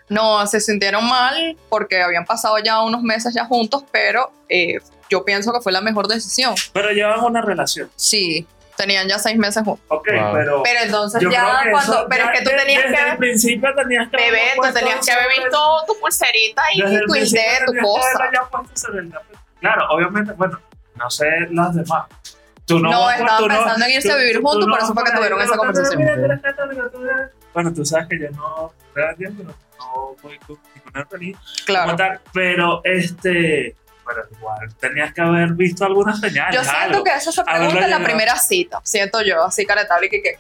No, 0.09 0.47
se 0.47 0.61
sintieron 0.61 1.05
mal 1.09 1.57
porque 1.69 2.01
habían 2.03 2.25
pasado 2.25 2.57
ya 2.59 2.83
unos 2.85 3.03
meses 3.03 3.35
ya 3.35 3.45
juntos, 3.47 3.83
pero 3.91 4.31
eh, 4.49 4.79
yo 5.09 5.25
pienso 5.25 5.53
que 5.53 5.61
fue 5.61 5.73
la 5.73 5.81
mejor 5.81 6.09
decisión. 6.09 6.55
Pero 6.73 6.91
llevan 6.91 7.21
una 7.21 7.41
relación, 7.43 7.91
Sí, 7.97 8.47
tenían 8.77 9.09
ya 9.09 9.19
seis 9.19 9.37
meses 9.39 9.63
juntos. 9.65 9.85
ok, 9.89 10.09
Wow. 10.13 10.33
pero... 10.35 10.63
Pero 10.63 10.81
entonces 10.83 11.23
ya 11.31 11.63
cuando... 11.71 11.93
eso 11.95 12.07
pero 12.11 12.25
ya 12.25 12.31
es 12.33 12.39
que 12.39 12.45
tú 12.45 12.51
tenías 12.57 12.83
desde 12.85 12.97
que... 13.05 13.11
el 13.11 13.17
principio 13.19 13.75
tenías 13.75 14.09
que 14.11 14.17
Bebé, 14.17 14.41
tú 14.57 14.73
tenías 14.75 15.07
que 15.07 15.13
haber 15.13 15.27
visto 15.29 15.59
tu 15.87 15.99
pulserita 16.01 16.63
y 16.75 16.83
Desde 16.83 17.01
tu 17.07 17.13
de 17.13 17.67
tu 17.67 17.73
cosa. 17.87 18.31
Claro, 19.61 19.87
obviamente, 19.91 20.33
bueno, 20.33 20.61
no 20.97 21.11
sé 21.11 21.27
las 21.51 21.75
demás. 21.75 22.05
Tú 22.67 22.81
no, 22.81 22.91
No, 22.91 23.11
estaban 23.11 23.39
tú 23.39 23.49
no- 23.49 23.55
pensando 23.55 23.85
en 23.87 23.91
irse 23.93 24.09
tú- 24.09 24.15
a 24.15 24.19
vivir 24.19 24.41
juntos, 24.43 24.67
no 24.67 24.73
por 24.75 24.83
eso 24.83 24.93
fue 24.95 25.05
que 25.05 25.13
tuvieron 25.13 25.41
esa 25.41 25.57
conversación. 25.57 26.03
Bueno, 27.55 27.73
tú 27.73 27.85
sabes 27.87 28.09
que 28.09 28.19
yo 28.21 28.31
no 28.33 28.73
no 29.79 30.17
voy 30.23 30.39
con 30.41 30.59
ninguna 30.75 31.07
Claro. 31.65 31.97
pero 32.33 32.81
este, 32.85 33.77
pero 34.07 34.23
igual 34.39 34.75
tenías 34.81 35.13
que 35.13 35.21
haber 35.21 35.53
visto 35.55 35.85
algunas 35.85 36.21
señales. 36.21 36.55
Yo 36.55 36.63
siento 36.63 36.81
algo. 36.81 37.05
que 37.05 37.15
eso 37.15 37.33
se 37.33 37.43
pregunta 37.45 37.85
en 37.85 37.91
la 37.91 38.03
primera 38.03 38.37
cita, 38.39 38.81
siento 38.85 39.21
yo, 39.23 39.45
así 39.45 39.67
caretable 39.67 40.09
que... 40.09 40.23
que 40.23 40.39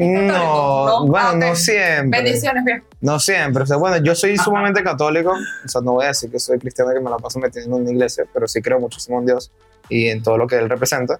No, 0.00 1.06
bueno, 1.06 1.28
Ah, 1.28 1.34
no 1.34 1.54
siempre. 1.56 2.22
Bendiciones, 2.22 2.64
bien. 2.64 2.84
No 3.00 3.18
siempre. 3.18 3.62
O 3.62 3.66
sea, 3.66 3.76
bueno, 3.76 3.96
yo 3.98 4.14
soy 4.14 4.36
sumamente 4.36 4.82
católico. 4.82 5.32
O 5.32 5.68
sea, 5.68 5.80
no 5.80 5.92
voy 5.94 6.04
a 6.04 6.08
decir 6.08 6.30
que 6.30 6.38
soy 6.38 6.58
cristiano 6.58 6.92
y 6.92 6.94
que 6.94 7.00
me 7.00 7.10
la 7.10 7.16
paso 7.16 7.38
metiendo 7.38 7.76
en 7.76 7.82
una 7.82 7.90
iglesia, 7.92 8.24
pero 8.32 8.46
sí 8.46 8.60
creo 8.62 8.78
muchísimo 8.80 9.18
en 9.18 9.26
Dios 9.26 9.50
y 9.88 10.08
en 10.08 10.22
todo 10.22 10.36
lo 10.38 10.46
que 10.46 10.56
Él 10.56 10.68
representa. 10.68 11.18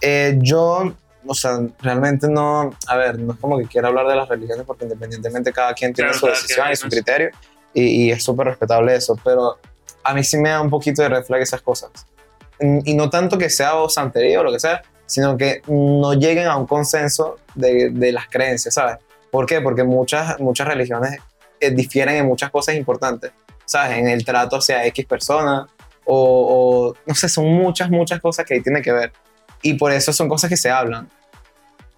Eh, 0.00 0.38
yo, 0.40 0.92
o 1.26 1.34
sea, 1.34 1.58
realmente 1.80 2.28
no. 2.28 2.70
A 2.86 2.96
ver, 2.96 3.18
no 3.18 3.32
es 3.34 3.38
como 3.38 3.58
que 3.58 3.66
quiera 3.66 3.88
hablar 3.88 4.06
de 4.06 4.16
las 4.16 4.28
religiones 4.28 4.64
porque 4.66 4.84
independientemente 4.84 5.52
cada 5.52 5.74
quien 5.74 5.92
tiene 5.92 6.10
Claro, 6.10 6.20
su 6.20 6.26
decisión 6.26 6.66
y 6.72 6.76
su- 6.76 6.88
criterio 6.88 7.30
y, 7.72 7.82
y 8.06 8.10
es 8.12 8.22
súper 8.22 8.46
respetable 8.46 8.94
eso, 8.94 9.18
pero 9.24 9.58
a 10.04 10.14
mí 10.14 10.22
sí 10.22 10.36
me 10.38 10.50
da 10.50 10.60
un 10.60 10.70
poquito 10.70 11.02
de 11.02 11.08
red 11.08 11.24
flag 11.24 11.42
esas 11.42 11.62
cosas. 11.62 11.90
Y 12.60 12.94
no 12.94 13.10
tanto 13.10 13.36
que 13.36 13.50
sea 13.50 13.74
o 13.76 13.88
santería 13.88 14.40
o 14.40 14.44
lo 14.44 14.52
que 14.52 14.60
sea, 14.60 14.82
sino 15.06 15.36
que 15.36 15.62
no 15.66 16.14
lleguen 16.14 16.46
a 16.46 16.56
un 16.56 16.66
consenso 16.66 17.38
de, 17.54 17.90
de 17.90 18.12
las 18.12 18.28
creencias, 18.28 18.74
¿sabes? 18.74 18.98
¿Por 19.30 19.46
qué? 19.46 19.60
Porque 19.60 19.82
muchas, 19.82 20.38
muchas 20.38 20.68
religiones 20.68 21.18
eh, 21.60 21.70
difieren 21.70 22.16
en 22.16 22.26
muchas 22.26 22.50
cosas 22.50 22.76
importantes, 22.76 23.32
¿sabes? 23.64 23.98
En 23.98 24.08
el 24.08 24.24
trato 24.24 24.56
hacia 24.56 24.86
X 24.86 25.04
persona 25.06 25.66
o, 26.04 26.94
o, 26.94 26.94
no 27.06 27.14
sé, 27.14 27.28
son 27.28 27.46
muchas, 27.46 27.90
muchas 27.90 28.20
cosas 28.20 28.46
que 28.46 28.54
ahí 28.54 28.62
tiene 28.62 28.80
que 28.80 28.92
ver. 28.92 29.12
Y 29.62 29.74
por 29.74 29.90
eso 29.90 30.12
son 30.12 30.28
cosas 30.28 30.50
que 30.50 30.56
se 30.56 30.70
hablan. 30.70 31.08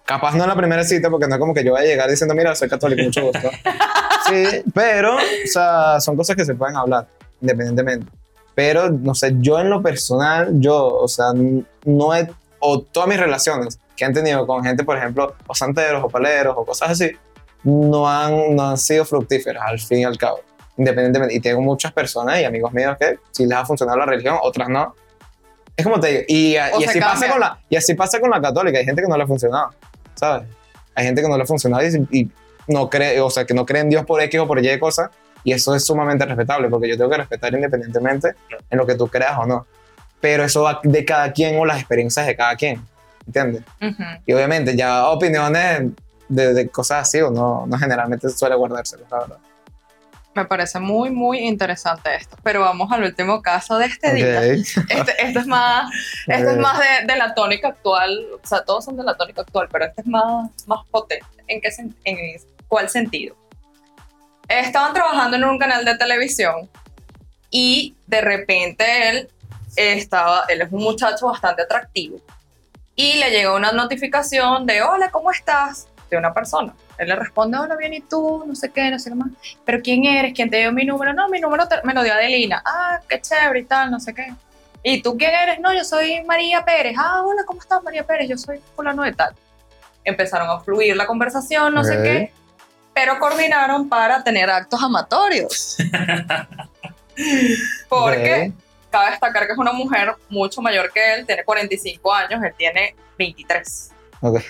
Capaz 0.05 0.33
no 0.35 0.43
en 0.43 0.49
la 0.49 0.55
primera 0.55 0.83
cita, 0.85 1.09
porque 1.09 1.27
no 1.27 1.35
es 1.35 1.39
como 1.39 1.53
que 1.53 1.63
yo 1.65 1.73
vaya 1.73 1.85
a 1.85 1.89
llegar 1.89 2.09
diciendo, 2.09 2.33
mira, 2.33 2.55
soy 2.55 2.69
católico, 2.69 3.03
mucho 3.03 3.23
gusto. 3.23 3.49
Sí, 4.27 4.61
pero, 4.73 5.15
o 5.15 5.19
sea, 5.45 6.01
son 6.01 6.17
cosas 6.17 6.35
que 6.35 6.43
se 6.43 6.53
pueden 6.53 6.75
hablar, 6.75 7.07
independientemente. 7.41 8.11
Pero, 8.55 8.89
no 8.89 9.13
sé, 9.13 9.35
yo 9.39 9.59
en 9.59 9.69
lo 9.69 9.83
personal, 9.83 10.49
yo, 10.59 10.87
o 10.87 11.07
sea, 11.07 11.27
no 11.85 12.15
he, 12.15 12.27
o 12.59 12.81
todas 12.81 13.07
mis 13.07 13.19
relaciones 13.19 13.79
que 13.95 14.03
han 14.03 14.13
tenido 14.13 14.47
con 14.47 14.63
gente, 14.63 14.83
por 14.83 14.97
ejemplo, 14.97 15.35
o 15.45 15.53
santeros, 15.53 16.03
o 16.03 16.09
paleros, 16.09 16.55
o 16.57 16.65
cosas 16.65 16.91
así, 16.91 17.11
no 17.63 18.09
han, 18.09 18.55
no 18.55 18.69
han 18.69 18.77
sido 18.77 19.05
fructíferas, 19.05 19.63
al 19.65 19.79
fin 19.79 19.99
y 19.99 20.03
al 20.05 20.17
cabo, 20.17 20.39
independientemente. 20.77 21.35
Y 21.35 21.39
tengo 21.39 21.61
muchas 21.61 21.93
personas 21.93 22.39
y 22.39 22.45
amigos 22.45 22.73
míos 22.73 22.95
que 22.99 23.19
sí 23.31 23.45
les 23.45 23.57
ha 23.57 23.65
funcionado 23.65 23.97
la 23.99 24.05
religión, 24.05 24.37
otras 24.41 24.69
no. 24.69 24.95
Es 25.75 25.85
como 25.85 25.99
te 25.99 26.07
digo, 26.07 26.23
y, 26.27 26.53
y 26.53 26.57
así 26.57 26.99
pasa 26.99 27.29
con 27.29 27.39
la, 27.39 27.59
y 27.69 27.75
así 27.75 27.93
pasa 27.93 28.19
con 28.19 28.31
la 28.31 28.41
católica, 28.41 28.79
hay 28.79 28.85
gente 28.85 29.01
que 29.03 29.07
no 29.07 29.17
le 29.17 29.23
ha 29.23 29.27
funcionado, 29.27 29.69
¿sabes? 30.15 30.47
Hay 30.95 31.05
gente 31.05 31.21
que 31.21 31.27
no 31.27 31.37
le 31.37 31.43
ha 31.43 31.45
funcionado 31.45 31.83
y, 31.85 32.21
y 32.21 32.31
no 32.67 32.89
cree, 32.89 33.21
o 33.21 33.29
sea, 33.29 33.45
que 33.45 33.53
no 33.53 33.67
cree 33.67 33.81
en 33.83 33.89
Dios 33.89 34.03
por 34.05 34.19
X 34.21 34.39
o 34.39 34.47
por 34.47 34.63
Y 34.63 34.79
cosas, 34.79 35.11
y 35.47 35.53
eso 35.53 35.73
es 35.73 35.85
sumamente 35.85 36.25
respetable, 36.25 36.67
porque 36.67 36.89
yo 36.89 36.97
tengo 36.97 37.09
que 37.09 37.15
respetar 37.19 37.53
independientemente 37.53 38.35
en 38.69 38.77
lo 38.77 38.85
que 38.85 38.95
tú 38.95 39.07
creas 39.07 39.37
o 39.39 39.45
no. 39.45 39.65
Pero 40.19 40.43
eso 40.43 40.63
va 40.63 40.81
de 40.83 41.05
cada 41.05 41.31
quien 41.31 41.57
o 41.57 41.63
las 41.65 41.77
experiencias 41.79 42.27
de 42.27 42.35
cada 42.35 42.53
quien, 42.57 42.85
¿entiendes? 43.25 43.63
Ujú. 43.81 44.03
Y 44.25 44.33
obviamente 44.33 44.75
ya 44.75 45.07
opiniones 45.07 45.83
de, 46.27 46.53
de 46.53 46.67
cosas 46.67 47.03
así 47.03 47.21
o 47.21 47.31
no, 47.31 47.65
no 47.65 47.77
generalmente 47.77 48.27
suele 48.29 48.55
guardarse, 48.55 48.97
la 49.09 49.19
verdad. 49.19 49.37
Me 50.35 50.43
parece 50.43 50.81
muy, 50.81 51.11
muy 51.11 51.39
interesante 51.39 52.13
esto. 52.13 52.35
Pero 52.43 52.59
vamos 52.59 52.91
al 52.91 53.03
último 53.03 53.41
caso 53.41 53.77
de 53.77 53.85
este 53.85 54.15
día. 54.15 54.39
Ok. 54.39 54.43
Este, 54.89 55.11
este 55.25 55.39
es 55.39 55.47
más, 55.47 55.89
este 56.27 56.43
es 56.51 56.55
Ok. 56.57 56.61
más 56.61 56.77
de, 56.77 57.07
de 57.07 57.17
la 57.17 57.33
tónica 57.33 57.69
actual. 57.69 58.19
O 58.43 58.45
sea, 58.45 58.65
todos 58.65 58.83
son 58.83 58.97
de 58.97 59.03
la 59.05 59.15
tónica 59.15 59.43
actual, 59.43 59.69
pero 59.71 59.85
este 59.85 60.01
es 60.01 60.07
más, 60.07 60.49
más 60.65 60.85
potente. 60.91 61.25
¿En 61.47 61.61
qué 61.61 61.69
en 62.03 62.17
cuál 62.67 62.89
sentido? 62.89 63.33
Estaban 64.47 64.93
trabajando 64.93 65.35
en 65.37 65.43
un 65.43 65.57
canal 65.59 65.83
de 65.83 65.97
televisión 65.97 66.69
y 67.49 67.95
de 68.07 68.21
repente 68.21 69.09
él 69.09 69.29
estaba, 69.75 70.45
él 70.47 70.61
es 70.61 70.71
un 70.71 70.81
muchacho 70.83 71.27
bastante 71.27 71.63
atractivo 71.63 72.19
y 72.95 73.17
le 73.17 73.29
llega 73.29 73.53
una 73.53 73.71
notificación 73.71 74.65
de, 74.65 74.81
hola, 74.81 75.09
¿cómo 75.11 75.31
estás? 75.31 75.87
De 76.09 76.17
una 76.17 76.33
persona. 76.33 76.73
Él 76.97 77.09
le 77.09 77.15
responde, 77.15 77.57
hola, 77.57 77.75
bien, 77.75 77.93
¿y 77.93 77.99
tú? 78.01 78.43
No 78.47 78.55
sé 78.55 78.71
qué, 78.71 78.89
no 78.89 78.97
sé 78.97 79.09
qué 79.11 79.15
más. 79.15 79.27
¿Pero 79.65 79.81
quién 79.83 80.05
eres? 80.05 80.33
¿Quién 80.33 80.49
te 80.49 80.57
dio 80.57 80.71
mi 80.71 80.83
número? 80.85 81.13
No, 81.13 81.27
mi 81.29 81.39
número 81.39 81.67
te- 81.67 81.81
me 81.83 81.93
lo 81.93 82.01
dio 82.01 82.13
Adelina. 82.13 82.63
Ah, 82.65 82.99
qué 83.07 83.21
chévere 83.21 83.59
y 83.59 83.65
tal, 83.65 83.91
no 83.91 83.99
sé 83.99 84.13
qué. 84.15 84.33
¿Y 84.81 85.01
tú 85.03 85.15
quién 85.17 85.31
eres? 85.35 85.59
No, 85.59 85.73
yo 85.73 85.83
soy 85.83 86.23
María 86.23 86.63
Pérez. 86.63 86.95
Ah, 86.97 87.21
hola, 87.23 87.43
¿cómo 87.45 87.59
estás, 87.59 87.83
María 87.83 88.03
Pérez? 88.07 88.29
Yo 88.29 88.37
soy 88.37 88.59
fulano 88.75 89.03
de 89.03 89.11
tal. 89.13 89.35
Empezaron 90.05 90.49
a 90.49 90.59
fluir 90.61 90.95
la 90.95 91.05
conversación, 91.05 91.75
no 91.75 91.83
sé 91.83 91.97
Ok. 91.97 92.03
qué, 92.03 92.31
pero 92.97 93.19
coordinaron 93.19 93.87
para 93.87 94.23
tener 94.23 94.49
actos 94.49 94.81
amatorios. 94.81 95.77
Porque 97.89 98.51
cabe 98.89 99.11
destacar 99.11 99.45
que 99.45 99.53
es 99.53 99.57
una 99.57 99.73
mujer 99.73 100.15
mucho 100.29 100.61
mayor 100.61 100.91
que 100.91 101.13
él, 101.13 101.25
tiene 101.25 101.43
45 101.43 102.13
años, 102.13 102.43
él 102.43 102.53
tiene 102.57 102.95
23. 103.19 103.91
Ok. 104.21 104.41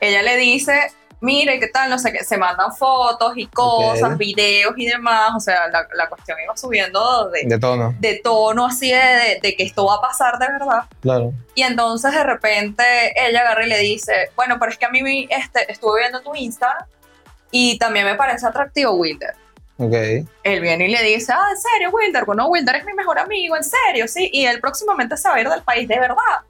Ella 0.00 0.22
le 0.22 0.36
dice, 0.36 0.92
mire, 1.20 1.58
¿qué 1.60 1.68
tal? 1.68 1.88
No 1.88 1.98
sé 1.98 2.12
qué, 2.12 2.24
se 2.24 2.36
mandan 2.36 2.74
fotos 2.76 3.32
y 3.36 3.46
cosas, 3.46 4.12
Ok. 4.12 4.18
videos 4.18 4.74
y 4.76 4.86
demás, 4.86 5.30
o 5.36 5.40
sea, 5.40 5.68
la, 5.68 5.86
la 5.94 6.08
cuestión 6.08 6.36
iba 6.44 6.54
subiendo 6.56 7.30
de, 7.30 7.44
De 7.44 7.58
tono, 7.58 7.94
de 7.98 8.20
tono 8.22 8.66
así 8.66 8.90
de, 8.90 8.98
de- 8.98 9.38
de 9.42 9.56
que 9.56 9.62
esto 9.62 9.86
va 9.86 9.94
a 9.94 10.00
pasar 10.02 10.38
de 10.38 10.48
verdad. 10.48 10.82
claro. 11.00 11.32
Y 11.54 11.62
entonces 11.62 12.12
de 12.12 12.24
repente 12.24 12.82
ella 13.16 13.40
agarra 13.42 13.64
y 13.64 13.68
le 13.68 13.78
dice, 13.78 14.30
bueno, 14.36 14.58
pero 14.58 14.72
es 14.72 14.76
que 14.78 14.84
a 14.86 14.90
mí 14.90 15.26
este, 15.30 15.70
estuve 15.72 16.00
viendo 16.00 16.20
tu 16.20 16.34
Instagram 16.34 16.84
y 17.56 17.78
también 17.78 18.04
me 18.04 18.16
parece 18.16 18.44
atractivo 18.46 18.90
Wilder. 18.94 19.32
Ok. 19.76 19.94
Él 20.42 20.60
viene 20.60 20.88
y 20.88 20.90
le 20.90 21.02
dice, 21.04 21.32
ah, 21.32 21.46
¿en 21.52 21.56
serio, 21.56 21.90
Wilder? 21.92 22.24
Bueno, 22.24 22.48
Wilder 22.48 22.74
es 22.74 22.84
mi 22.84 22.94
mejor 22.94 23.16
amigo, 23.20 23.56
en 23.56 23.62
serio, 23.62 24.08
sí. 24.08 24.28
Y 24.32 24.44
él 24.44 24.60
próximamente 24.60 25.16
se 25.16 25.28
va 25.28 25.36
a 25.36 25.40
ir 25.40 25.48
del 25.48 25.62
país, 25.62 25.86
de 25.86 26.00
verdad. 26.00 26.40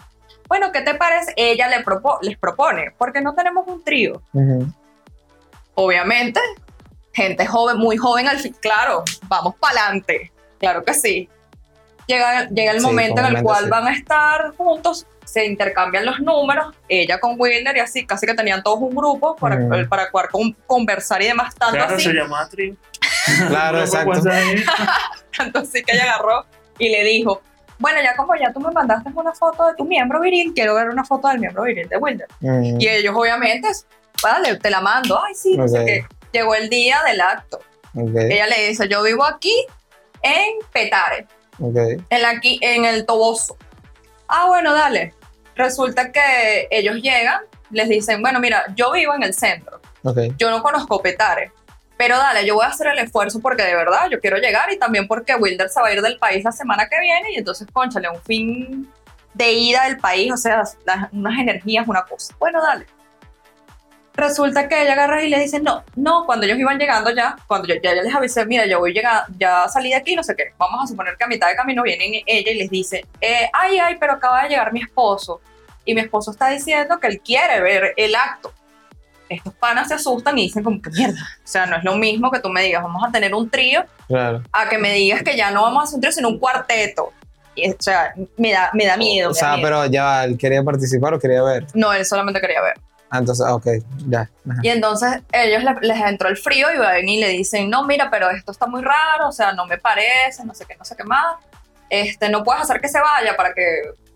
Bueno, 0.48 0.72
¿qué 0.72 0.80
te 0.80 0.94
parece? 0.94 1.34
Ella 1.36 1.68
le 1.68 1.84
propo- 1.84 2.18
les 2.22 2.38
propone, 2.38 2.92
porque 2.96 3.20
no 3.20 3.34
tenemos 3.34 3.68
un 3.68 3.84
trío. 3.84 4.22
Obviamente, 5.74 6.40
gente 7.12 7.46
joven, 7.46 7.76
muy 7.76 7.98
joven 7.98 8.28
al 8.28 8.38
fin. 8.38 8.56
Claro, 8.60 9.04
vamos 9.28 9.54
para 9.56 9.80
adelante. 9.82 10.32
Claro 10.58 10.84
que 10.84 10.94
sí. 10.94 11.28
Llega, 12.06 12.48
llega 12.48 12.72
el 12.72 12.80
Sí, 12.80 12.86
momento 12.86 13.20
en 13.20 13.36
el 13.36 13.42
cual 13.42 13.64
sí. 13.64 13.70
van 13.70 13.86
a 13.86 13.92
estar 13.94 14.54
juntos, 14.56 15.06
se 15.24 15.46
intercambian 15.46 16.04
los 16.04 16.20
números, 16.20 16.74
ella 16.88 17.18
con 17.18 17.36
Wilder 17.38 17.76
y 17.76 17.80
así, 17.80 18.04
casi 18.06 18.26
que 18.26 18.34
tenían 18.34 18.62
todos 18.62 18.78
un 18.80 18.94
grupo 18.94 19.34
para, 19.36 19.56
Mm. 19.56 19.88
para 19.88 20.10
poder 20.10 20.28
con- 20.30 20.52
conversar 20.66 21.22
y 21.22 21.26
demás, 21.28 21.54
tanto 21.54 21.76
Claro, 21.76 21.94
así 21.96 22.04
se 22.04 22.12
llama. 22.12 22.48
Claro, 23.48 23.80
exacto. 23.80 24.20
Tanto 25.36 25.58
así 25.60 25.82
que 25.82 25.92
ella 25.92 26.04
agarró 26.14 26.44
y 26.78 26.88
le 26.90 27.04
dijo, 27.04 27.40
bueno, 27.78 28.00
ya 28.02 28.14
como 28.14 28.34
ya 28.36 28.52
tú 28.52 28.60
me 28.60 28.70
mandaste 28.70 29.10
una 29.14 29.32
foto 29.32 29.66
de 29.66 29.74
tu 29.74 29.84
miembro 29.84 30.20
viril, 30.20 30.52
quiero 30.54 30.74
ver 30.74 30.88
una 30.90 31.04
foto 31.04 31.28
del 31.28 31.38
miembro 31.40 31.62
viril 31.64 31.88
de 31.88 31.96
Wilder. 31.96 32.28
Mm, 32.40 32.80
Y 32.80 32.88
ellos 32.88 33.14
obviamente, 33.16 33.68
vale, 34.22 34.56
te 34.56 34.70
la 34.70 34.80
mando, 34.80 35.20
ay 35.22 35.34
sí, 35.34 35.56
no 35.56 35.66
sé 35.66 35.78
Ok. 35.80 35.84
qué. 35.86 36.06
Llegó 36.32 36.54
el 36.54 36.68
día 36.68 37.00
del 37.06 37.20
acto. 37.20 37.58
ok, 37.94 38.14
Ella 38.30 38.46
le 38.46 38.68
dice, 38.68 38.88
yo 38.88 39.02
vivo 39.02 39.24
aquí 39.24 39.54
en 40.22 40.54
Petare, 40.72 41.26
ok. 41.60 41.76
en, 42.10 42.24
aquí, 42.24 42.58
en 42.62 42.84
el 42.84 43.06
Toboso. 43.06 43.56
Ah, 44.28 44.46
bueno, 44.48 44.72
dale. 44.74 45.14
Resulta 45.56 46.10
que 46.10 46.66
ellos 46.70 46.96
llegan, 46.96 47.40
les 47.70 47.88
dicen, 47.88 48.20
bueno, 48.22 48.40
mira, 48.40 48.64
yo 48.74 48.90
vivo 48.92 49.14
en 49.14 49.22
el 49.22 49.34
centro, 49.34 49.80
Ok. 50.02 50.18
yo 50.36 50.50
no 50.50 50.62
conozco 50.62 51.00
Petare, 51.00 51.52
pero 51.96 52.16
dale, 52.18 52.44
yo 52.44 52.56
voy 52.56 52.64
a 52.64 52.68
hacer 52.68 52.88
el 52.88 52.98
esfuerzo 52.98 53.38
porque 53.40 53.62
de 53.62 53.74
verdad 53.76 54.08
yo 54.10 54.18
quiero 54.20 54.38
llegar 54.38 54.72
y 54.72 54.78
también 54.78 55.06
porque 55.06 55.34
Wilder 55.36 55.68
se 55.68 55.80
va 55.80 55.88
a 55.88 55.92
ir 55.92 56.02
del 56.02 56.18
país 56.18 56.42
la 56.44 56.50
semana 56.52 56.88
que 56.88 56.98
viene 56.98 57.32
y 57.32 57.36
entonces, 57.36 57.68
conchale, 57.72 58.08
un 58.08 58.20
fin 58.22 58.90
de 59.32 59.52
ida 59.52 59.84
del 59.84 59.98
país, 59.98 60.32
o 60.32 60.36
sea, 60.36 60.62
las- 60.84 61.12
unas 61.12 61.38
energías, 61.38 61.86
una 61.86 62.02
cosa. 62.02 62.34
Bueno, 62.38 62.60
dale. 62.62 62.86
Resulta 64.16 64.68
que 64.68 64.80
ella 64.82 64.92
agarra 64.92 65.24
y 65.24 65.28
le 65.28 65.40
dice, 65.40 65.58
no, 65.60 65.82
no, 65.96 66.24
cuando 66.24 66.46
ellos 66.46 66.58
iban 66.58 66.78
llegando 66.78 67.10
ya, 67.10 67.34
cuando 67.48 67.66
yo 67.66 67.74
ya 67.82 67.94
les 67.94 68.14
avisé, 68.14 68.46
mira, 68.46 68.64
yo 68.64 68.78
voy 68.78 68.92
llegando, 68.92 69.24
ya 69.38 69.68
salí 69.68 69.88
de 69.90 69.96
aquí, 69.96 70.14
no 70.14 70.22
sé 70.22 70.36
qué, 70.36 70.52
vamos 70.56 70.84
a 70.84 70.86
suponer 70.86 71.16
que 71.16 71.24
a 71.24 71.26
mitad 71.26 71.48
de 71.48 71.56
camino 71.56 71.82
vienen 71.82 72.22
ella 72.24 72.50
y 72.52 72.54
les 72.54 72.70
dice, 72.70 73.04
eh, 73.20 73.50
ay, 73.52 73.78
ay, 73.78 73.96
pero 73.98 74.12
acaba 74.12 74.44
de 74.44 74.50
llegar 74.50 74.72
mi 74.72 74.80
esposo 74.82 75.40
y 75.84 75.94
mi 75.94 76.00
esposo 76.00 76.30
está 76.30 76.48
diciendo 76.50 76.98
que 77.00 77.08
él 77.08 77.20
quiere 77.24 77.60
ver 77.60 77.92
el 77.96 78.14
acto. 78.14 78.52
Estos 79.28 79.52
panas 79.54 79.88
se 79.88 79.94
asustan 79.94 80.38
y 80.38 80.42
dicen 80.42 80.62
como 80.62 80.80
que 80.80 80.90
mierda, 80.90 81.20
o 81.42 81.46
sea, 81.46 81.66
no 81.66 81.76
es 81.76 81.82
lo 81.82 81.96
mismo 81.96 82.30
que 82.30 82.38
tú 82.38 82.50
me 82.50 82.62
digas, 82.62 82.84
vamos 82.84 83.02
a 83.04 83.10
tener 83.10 83.34
un 83.34 83.50
trío, 83.50 83.84
Claro. 84.06 84.42
a 84.52 84.68
que 84.68 84.78
me 84.78 84.92
digas 84.92 85.22
que 85.24 85.36
ya 85.36 85.50
no 85.50 85.62
vamos 85.62 85.80
a 85.80 85.84
hacer 85.84 85.94
un 85.96 86.00
trío, 86.02 86.12
sino 86.12 86.28
un 86.28 86.38
cuarteto. 86.38 87.12
Y, 87.56 87.70
o 87.70 87.76
sea, 87.80 88.14
me 88.36 88.52
da, 88.52 88.70
me 88.74 88.84
da 88.86 88.96
miedo. 88.96 89.30
O 89.30 89.34
sea, 89.34 89.56
pero 89.60 89.86
ya 89.86 90.24
él 90.24 90.36
quería 90.38 90.62
participar 90.62 91.14
o 91.14 91.18
quería 91.18 91.42
ver. 91.42 91.66
No, 91.74 91.92
él 91.92 92.04
solamente 92.04 92.40
quería 92.40 92.60
ver. 92.60 92.74
Ah, 93.14 93.18
entonces, 93.18 93.46
ok, 93.48 93.66
ya. 94.08 94.22
Ajá. 94.50 94.60
Y 94.62 94.68
entonces 94.70 95.22
ellos 95.30 95.62
le- 95.62 95.86
les 95.86 96.00
entró 96.02 96.28
el 96.28 96.36
frío 96.36 96.66
y 96.74 96.78
van 96.78 97.08
y 97.08 97.20
le 97.20 97.28
dicen, 97.28 97.70
no, 97.70 97.84
mira, 97.84 98.10
pero 98.10 98.28
esto 98.30 98.50
está 98.50 98.66
muy 98.66 98.82
raro, 98.82 99.28
o 99.28 99.32
sea, 99.32 99.52
no 99.52 99.66
me 99.66 99.78
parece, 99.78 100.44
no 100.44 100.52
sé 100.54 100.64
qué, 100.66 100.74
no 100.76 100.84
sé 100.84 100.96
qué 100.96 101.04
más. 101.04 101.36
Este, 101.90 102.28
no 102.28 102.42
puedes 102.42 102.62
hacer 102.62 102.80
que 102.80 102.88
se 102.88 102.98
vaya 103.00 103.36
para 103.36 103.54
que 103.54 103.62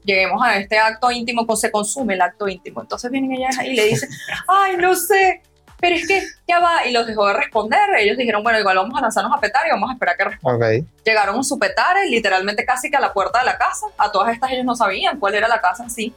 lleguemos 0.05 0.42
a 0.44 0.57
este 0.57 0.78
acto 0.78 1.11
íntimo, 1.12 1.46
pues 1.46 1.61
se 1.61 1.70
consume 1.70 2.14
el 2.14 2.22
acto 2.22 2.49
íntimo. 2.49 2.80
Entonces 2.80 3.09
vienen 3.11 3.32
ellas 3.32 3.57
y 3.64 3.74
le 3.74 3.84
dicen, 3.84 4.09
ay, 4.49 4.76
no 4.76 4.94
sé, 4.96 5.42
pero 5.80 5.94
es 5.94 6.09
que 6.09 6.26
ya 6.49 6.59
va. 6.59 6.84
Y 6.86 6.92
los 6.92 7.07
dejó 7.07 7.28
de 7.28 7.34
responder. 7.34 7.78
Ellos 7.99 8.16
dijeron, 8.16 8.42
bueno, 8.42 8.59
igual 8.59 8.78
vamos 8.78 8.99
a 8.99 9.03
lanzarnos 9.03 9.32
a 9.32 9.38
petar 9.38 9.64
y 9.66 9.70
vamos 9.70 9.90
a 9.90 9.92
esperar 9.92 10.16
que 10.16 10.24
responda. 10.24 10.66
Ok. 10.66 10.84
Llegaron 11.05 11.38
a 11.38 11.42
su 11.44 11.57
petare, 11.57 12.07
literalmente 12.09 12.64
casi 12.64 12.90
que 12.90 12.96
a 12.96 13.01
la 13.01 13.12
puerta 13.12 13.38
de 13.38 13.44
la 13.44 13.57
casa. 13.59 13.86
A 13.96 14.11
todas 14.11 14.32
estas 14.32 14.51
ellos 14.51 14.64
no 14.64 14.74
sabían 14.74 15.20
cuál 15.20 15.36
era 15.36 15.46
la 15.46 15.61
casa 15.61 15.84
en 15.84 15.90
sí. 15.90 16.12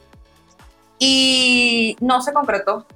Y 1.04 1.96
no 2.00 2.22
se 2.22 2.32
concretó. 2.32 2.86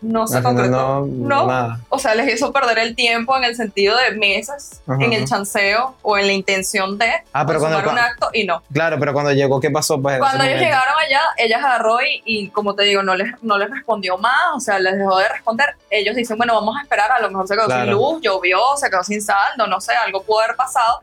No 0.00 0.26
se 0.26 0.38
Al 0.38 0.42
concretó. 0.42 1.06
no. 1.06 1.76
O 1.90 1.98
sea, 1.98 2.14
les 2.14 2.32
hizo 2.34 2.52
perder 2.54 2.78
el 2.78 2.96
tiempo 2.96 3.36
en 3.36 3.44
el 3.44 3.54
sentido 3.54 3.96
de 3.98 4.12
meses, 4.16 4.80
Ajá. 4.86 4.98
en 5.04 5.12
el 5.12 5.26
chanceo 5.26 5.94
o 6.00 6.16
en 6.16 6.26
la 6.26 6.32
intención 6.32 6.96
de 6.96 7.12
Ah, 7.34 7.44
pero 7.46 7.60
cuando- 7.60 7.76
consumar 7.76 7.92
un 8.06 8.10
acto 8.10 8.30
y 8.32 8.44
no. 8.44 8.62
Claro, 8.72 8.98
pero 8.98 9.12
cuando 9.12 9.30
llegó, 9.32 9.60
¿qué 9.60 9.70
pasó? 9.70 10.00
Pues, 10.00 10.18
Cuando 10.18 10.42
ellos 10.42 10.56
momento? 10.56 10.64
llegaron 10.64 10.94
allá, 10.98 11.20
ella 11.36 11.58
agarró 11.58 11.98
y, 12.00 12.22
y, 12.24 12.48
como 12.48 12.74
te 12.74 12.84
digo, 12.84 13.02
no 13.02 13.14
les, 13.14 13.30
no 13.42 13.58
les 13.58 13.70
respondió 13.70 14.16
más, 14.16 14.56
o 14.56 14.60
sea, 14.60 14.78
les 14.78 14.96
dejó 14.96 15.18
de 15.18 15.28
responder. 15.28 15.76
Ellos 15.90 16.16
dicen, 16.16 16.38
bueno, 16.38 16.54
vamos 16.54 16.76
a 16.78 16.82
esperar, 16.82 17.12
a 17.12 17.20
lo 17.20 17.28
mejor 17.28 17.46
se 17.46 17.54
quedó 17.54 17.66
sin 17.68 17.90
luz, 17.90 18.22
llovió, 18.22 18.58
se 18.76 18.88
quedó 18.90 19.04
sin 19.04 19.20
saldo, 19.20 19.66
no 19.66 19.80
sé, 19.82 19.92
algo 19.92 20.22
pudo 20.22 20.40
haber 20.40 20.56
pasado. 20.56 21.02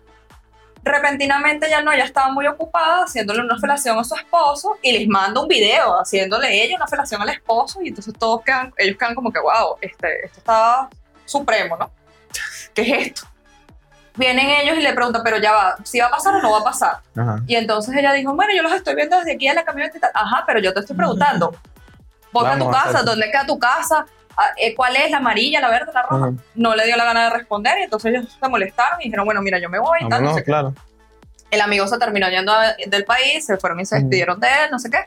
Repentinamente 0.87 1.69
ya 1.69 1.81
no, 1.81 1.91
ella 1.91 2.05
estaba 2.05 2.31
muy 2.31 2.47
ocupada 2.47 3.03
haciéndole 3.03 3.41
una 3.41 3.57
felación 3.57 3.97
a 3.99 4.03
su 4.03 4.15
esposo 4.15 4.77
y 4.81 4.91
les 4.91 5.07
manda 5.07 5.41
un 5.41 5.47
video 5.47 5.99
haciéndole 5.99 6.63
ella 6.63 6.75
una 6.75 6.87
felación 6.87 7.21
al 7.21 7.29
esposo 7.29 7.81
y 7.81 7.89
entonces 7.89 8.13
todos 8.17 8.41
quedan, 8.43 8.73
ellos 8.77 8.97
quedan 8.97 9.15
como 9.15 9.31
que, 9.31 9.39
wow, 9.39 9.77
este, 9.81 10.25
esto 10.25 10.39
está 10.39 10.89
supremo, 11.25 11.77
¿no? 11.77 11.91
¿Qué 12.73 12.81
es 12.81 13.07
esto? 13.07 13.27
Vienen 14.15 14.49
ellos 14.49 14.77
y 14.77 14.81
le 14.81 14.93
preguntan, 14.93 15.21
pero 15.23 15.37
ya 15.37 15.51
va, 15.51 15.75
¿si 15.83 15.99
va 15.99 16.07
a 16.07 16.11
pasar 16.11 16.35
o 16.35 16.41
no 16.41 16.51
va 16.51 16.59
a 16.59 16.63
pasar? 16.63 16.97
Ajá. 17.15 17.39
Y 17.45 17.55
entonces 17.55 17.95
ella 17.95 18.13
dijo, 18.13 18.33
bueno, 18.33 18.51
yo 18.55 18.63
los 18.63 18.71
estoy 18.71 18.95
viendo 18.95 19.17
desde 19.17 19.33
aquí 19.33 19.47
en 19.47 19.55
la 19.55 19.63
camioneta 19.63 19.97
y 19.97 20.01
tal. 20.01 20.11
Ajá, 20.13 20.43
pero 20.47 20.59
yo 20.59 20.73
te 20.73 20.79
estoy 20.79 20.95
preguntando, 20.95 21.55
ponte 22.31 22.49
a 22.49 22.57
tu 22.57 22.71
casa. 22.71 23.03
¿dónde 23.03 23.29
queda 23.29 23.45
tu 23.45 23.59
casa? 23.59 24.05
Ah, 24.39 24.51
eh, 24.57 24.75
¿Cuál 24.75 24.95
es 24.95 25.09
la 25.09 25.17
amarilla, 25.17 25.59
la 25.59 25.69
verde, 25.69 25.91
la 25.93 26.03
roja? 26.03 26.31
No 26.53 26.75
le 26.75 26.85
dio 26.85 26.95
la 26.95 27.05
gana 27.05 27.23
de 27.25 27.29
responder 27.37 27.79
y 27.79 27.83
entonces 27.83 28.13
ellos 28.13 28.37
se 28.39 28.47
molestaron 28.47 29.01
y 29.01 29.05
dijeron, 29.05 29.25
bueno, 29.25 29.41
mira, 29.41 29.57
yo 29.59 29.67
me 29.69 29.79
voy 29.79 29.97
y 29.99 30.01
tal. 30.01 30.09
no 30.09 30.15
Vámonos, 30.15 30.35
sé 30.35 30.41
qué. 30.41 30.45
claro. 30.45 30.73
El 31.49 31.61
amigo 31.61 31.87
se 31.87 31.97
terminó 31.97 32.29
yendo 32.29 32.51
a- 32.51 32.75
del 32.87 33.03
país, 33.05 33.45
se 33.45 33.57
fueron 33.57 33.79
y 33.79 33.85
se 33.85 33.95
despidieron 33.95 34.39
de 34.39 34.47
él, 34.47 34.69
no 34.71 34.77
sé 34.79 34.89
qué. 34.91 34.99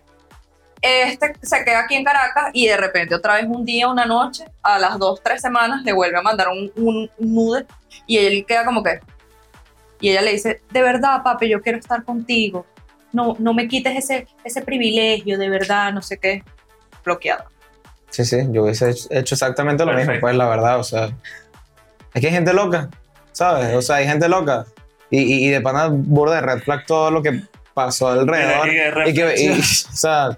Este 0.82 1.34
se 1.42 1.62
queda 1.64 1.80
aquí 1.80 1.94
en 1.94 2.04
Caracas 2.04 2.50
y 2.54 2.66
de 2.66 2.76
repente 2.76 3.14
otra 3.14 3.34
vez 3.34 3.44
un 3.46 3.64
día, 3.66 3.86
una 3.88 4.06
noche, 4.06 4.46
a 4.62 4.78
las 4.78 4.98
dos, 4.98 5.20
tres 5.22 5.42
semanas, 5.42 5.82
le 5.84 5.92
vuelve 5.92 6.16
a 6.18 6.22
mandar 6.22 6.48
un, 6.48 7.10
nude 7.18 7.66
y 8.06 8.18
él 8.18 8.44
queda 8.46 8.64
como 8.64 8.82
que... 8.82 8.98
Y 10.00 10.08
ella 10.10 10.22
le 10.22 10.32
dice, 10.32 10.62
de 10.70 10.82
verdad, 10.82 11.22
papi, 11.22 11.48
yo 11.50 11.60
quiero 11.60 11.78
estar 11.78 12.02
contigo. 12.04 12.64
No, 13.12 13.36
no 13.38 13.52
me 13.52 13.68
quites 13.68 13.94
ese, 13.98 14.26
ese 14.42 14.62
privilegio, 14.62 15.36
de 15.38 15.50
verdad, 15.50 15.92
no 15.92 16.00
sé 16.00 16.16
qué. 16.18 16.42
Bloqueada. 17.04 17.44
Sí, 18.10 18.24
sí, 18.24 18.38
yo 18.50 18.64
hubiese 18.64 18.90
hecho- 19.10 19.34
exactamente 19.34 19.84
lo 19.84 19.92
mismo, 19.92 20.06
Perfecto. 20.06 20.20
pues 20.26 20.36
la 20.36 20.48
verdad, 20.48 20.78
o 20.78 20.84
sea. 20.84 21.10
Es 22.12 22.20
que 22.20 22.26
hay 22.26 22.32
gente 22.32 22.52
loca, 22.52 22.88
¿sabes? 23.32 23.74
O 23.74 23.82
sea, 23.82 23.96
hay 23.96 24.06
gente 24.06 24.28
loca. 24.28 24.66
Y, 25.10 25.20
y, 25.20 25.46
y 25.46 25.50
de 25.50 25.60
pana 25.60 25.88
burda 25.90 26.36
de 26.36 26.40
red 26.42 26.62
flag 26.62 26.86
todo 26.86 27.10
lo 27.10 27.22
que 27.22 27.42
pasó 27.74 28.08
alrededor. 28.08 28.68
Y- 28.68 29.08
y- 29.08 29.10
Y 29.10 29.14
que, 29.14 29.34
y- 29.40 29.50
o 29.60 29.96
sea, 29.96 30.36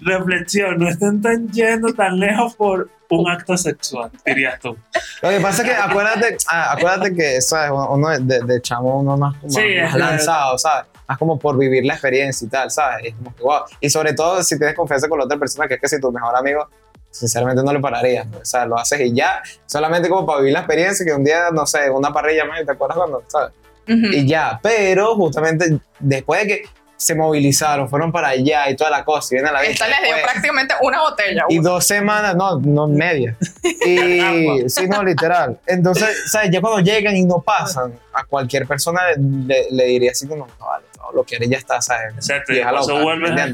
Reflexión, 0.00 0.78
no 0.78 0.88
estén 0.88 1.20
tan 1.22 1.48
yendo 1.50 1.92
tan 1.94 2.18
lejos 2.18 2.54
por 2.56 2.88
un 3.10 3.28
acto 3.28 3.56
sexual, 3.56 4.10
dirías 4.24 4.58
tú. 4.60 4.76
lo 5.22 5.28
que 5.30 5.40
pasa 5.40 5.62
es 5.62 5.68
que 5.68 5.74
acuérdate, 5.74 6.36
ah, 6.48 6.72
acuérdate 6.72 7.14
que, 7.14 7.40
¿sabes? 7.40 7.70
Uno 7.72 8.08
de, 8.08 8.40
de 8.40 8.62
chamo, 8.62 9.00
uno 9.00 9.16
más, 9.16 9.34
más, 9.42 9.52
Sí, 9.54 9.60
más 9.82 9.94
lanzado, 9.96 10.56
¿sabes? 10.58 10.86
Más 11.08 11.18
como 11.18 11.36
por 11.38 11.58
vivir 11.58 11.84
la 11.84 11.94
experiencia 11.94 12.46
y 12.46 12.48
tal, 12.48 12.70
¿sabes? 12.70 13.06
Es 13.06 13.14
como 13.16 13.34
que, 13.34 13.42
wow. 13.42 13.60
Y 13.80 13.90
sobre 13.90 14.12
todo 14.14 14.42
si 14.44 14.56
tienes 14.58 14.76
confianza 14.76 15.08
con 15.08 15.18
la 15.18 15.24
otra 15.24 15.38
persona, 15.38 15.66
que 15.66 15.74
es 15.74 15.80
que 15.80 15.88
si 15.88 16.00
tu 16.00 16.12
mejor 16.12 16.36
amigo, 16.36 16.68
sinceramente 17.10 17.62
no 17.62 17.72
le 17.72 17.80
pararías, 17.80 18.26
¿no? 18.26 18.38
o 18.38 18.44
sea, 18.44 18.66
lo 18.66 18.78
haces 18.78 19.00
y 19.00 19.14
ya, 19.14 19.42
solamente 19.66 20.08
como 20.08 20.26
para 20.26 20.40
vivir 20.40 20.52
la 20.52 20.60
experiencia, 20.60 21.04
que 21.04 21.12
un 21.12 21.24
día, 21.24 21.50
no 21.52 21.66
sé, 21.66 21.90
una 21.90 22.12
parrilla 22.12 22.44
más, 22.44 22.64
¿te 22.64 22.72
acuerdas 22.72 22.98
cuando, 22.98 23.22
¿sabes? 23.26 23.52
Y 23.86 24.24
ya, 24.24 24.60
pero 24.62 25.16
justamente 25.16 25.80
después 25.98 26.42
de 26.42 26.46
que 26.46 26.62
se 26.96 27.14
movilizaron, 27.14 27.88
fueron 27.88 28.12
para 28.12 28.28
allá 28.28 28.68
y 28.68 28.76
toda 28.76 28.90
la 28.90 29.04
cosa, 29.04 29.28
y 29.30 29.36
viene 29.36 29.48
a 29.48 29.52
la 29.52 29.62
Esta 29.62 29.86
vista. 29.86 29.88
les 29.88 29.98
dio 30.02 30.14
después. 30.14 30.32
prácticamente 30.32 30.74
una 30.82 31.00
botella. 31.00 31.44
Y 31.48 31.58
dos 31.58 31.86
semanas, 31.86 32.36
no, 32.36 32.60
no 32.60 32.86
media. 32.88 33.36
Y 33.62 34.20
sí, 34.68 34.86
no, 34.86 35.02
literal. 35.02 35.58
Entonces, 35.66 36.30
¿sabes? 36.30 36.50
Ya 36.50 36.60
cuando 36.60 36.80
llegan 36.80 37.16
y 37.16 37.22
no 37.22 37.40
pasan, 37.40 37.98
a 38.12 38.24
cualquier 38.24 38.66
persona 38.66 39.00
le, 39.16 39.68
le 39.70 39.84
diría 39.86 40.10
así 40.10 40.28
como, 40.28 40.46
no, 40.46 40.66
vale, 40.66 40.84
no, 40.98 41.10
lo 41.12 41.24
que 41.24 41.36
eres 41.36 41.48
ya 41.48 41.56
está, 41.56 41.80
¿sabes? 41.80 42.12
Exacto, 42.14 42.52
y 42.52 42.60
vuelves 43.02 43.30
a. 43.32 43.46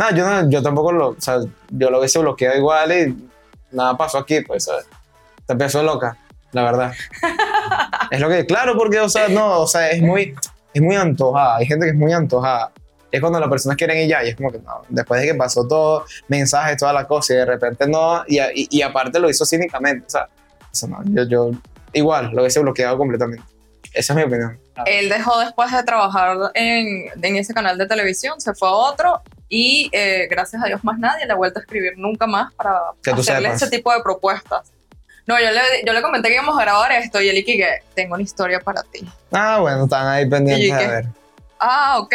No, 0.00 0.10
yo, 0.16 0.26
no, 0.26 0.48
yo 0.48 0.62
tampoco 0.62 0.92
lo, 0.92 1.08
o 1.08 1.20
sea, 1.20 1.40
yo 1.68 1.90
lo 1.90 1.98
hubiese 1.98 2.18
bloqueado 2.18 2.56
igual 2.56 2.90
y 2.90 3.28
nada 3.70 3.98
pasó 3.98 4.16
aquí, 4.16 4.40
pues, 4.40 4.64
¿sabes? 4.64 4.86
Te 5.44 5.52
empezó 5.52 5.82
loca, 5.82 6.16
la 6.52 6.62
verdad. 6.62 6.94
es 8.10 8.18
lo 8.18 8.30
que, 8.30 8.46
claro, 8.46 8.78
porque, 8.78 8.98
o 8.98 9.10
sea, 9.10 9.28
no, 9.28 9.60
o 9.60 9.66
sea, 9.66 9.90
es 9.90 10.00
muy, 10.00 10.34
es 10.72 10.80
muy 10.80 10.96
antojada, 10.96 11.56
hay 11.56 11.66
gente 11.66 11.84
que 11.84 11.90
es 11.90 11.98
muy 11.98 12.14
antojada. 12.14 12.72
Es 13.12 13.20
cuando 13.20 13.38
las 13.38 13.50
personas 13.50 13.76
quieren 13.76 13.98
ir 13.98 14.08
ya 14.08 14.24
y 14.24 14.30
es 14.30 14.36
como 14.36 14.50
que 14.50 14.58
no, 14.60 14.80
después 14.88 15.20
de 15.20 15.26
que 15.26 15.34
pasó 15.34 15.68
todo, 15.68 16.06
mensajes, 16.28 16.78
toda 16.78 16.94
la 16.94 17.06
cosa 17.06 17.34
y 17.34 17.36
de 17.36 17.44
repente 17.44 17.86
no, 17.86 18.24
y, 18.26 18.38
y, 18.40 18.68
y 18.70 18.80
aparte 18.80 19.20
lo 19.20 19.28
hizo 19.28 19.44
cínicamente, 19.44 20.06
o 20.06 20.10
sea, 20.10 20.28
eso 20.72 20.88
no, 20.88 21.02
yo, 21.04 21.24
yo 21.24 21.50
igual 21.92 22.30
lo 22.32 22.40
hubiese 22.40 22.60
bloqueado 22.60 22.96
completamente. 22.96 23.44
Esa 23.92 24.14
es 24.14 24.16
mi 24.16 24.22
opinión. 24.22 24.58
Él 24.86 25.10
dejó 25.10 25.38
después 25.40 25.70
de 25.70 25.82
trabajar 25.82 26.38
en, 26.54 27.10
en 27.20 27.36
ese 27.36 27.52
canal 27.52 27.76
de 27.76 27.86
televisión, 27.86 28.40
se 28.40 28.54
fue 28.54 28.66
a 28.66 28.72
otro 28.72 29.20
y 29.50 29.90
eh, 29.92 30.28
gracias 30.30 30.62
a 30.62 30.66
Dios 30.66 30.82
más 30.84 30.98
nadie 30.98 31.26
le 31.26 31.32
ha 31.32 31.36
vuelto 31.36 31.58
a 31.58 31.62
escribir 31.62 31.98
nunca 31.98 32.26
más 32.26 32.54
para 32.54 32.80
Que 33.02 33.10
hacerle 33.10 33.50
ese 33.50 33.68
tipo 33.68 33.92
de 33.92 34.00
propuestas. 34.00 34.72
No, 35.26 35.38
yo 35.38 35.50
le, 35.50 35.60
yo 35.84 35.92
le 35.92 36.00
comenté 36.00 36.28
que 36.28 36.34
íbamos 36.34 36.58
a 36.58 36.62
grabar 36.62 36.92
esto 36.92 37.20
y 37.20 37.28
él 37.28 37.38
y 37.38 37.44
que 37.44 37.82
tengo 37.94 38.14
una 38.14 38.22
historia 38.22 38.60
para 38.60 38.82
ti. 38.84 39.06
Ah, 39.32 39.58
bueno, 39.60 39.84
están 39.84 40.06
ahí 40.06 40.28
pendientes 40.28 40.68
¿Y 40.68 40.72
de 40.72 40.86
ver. 40.86 41.04
Ah, 41.58 41.98
ok, 41.98 42.14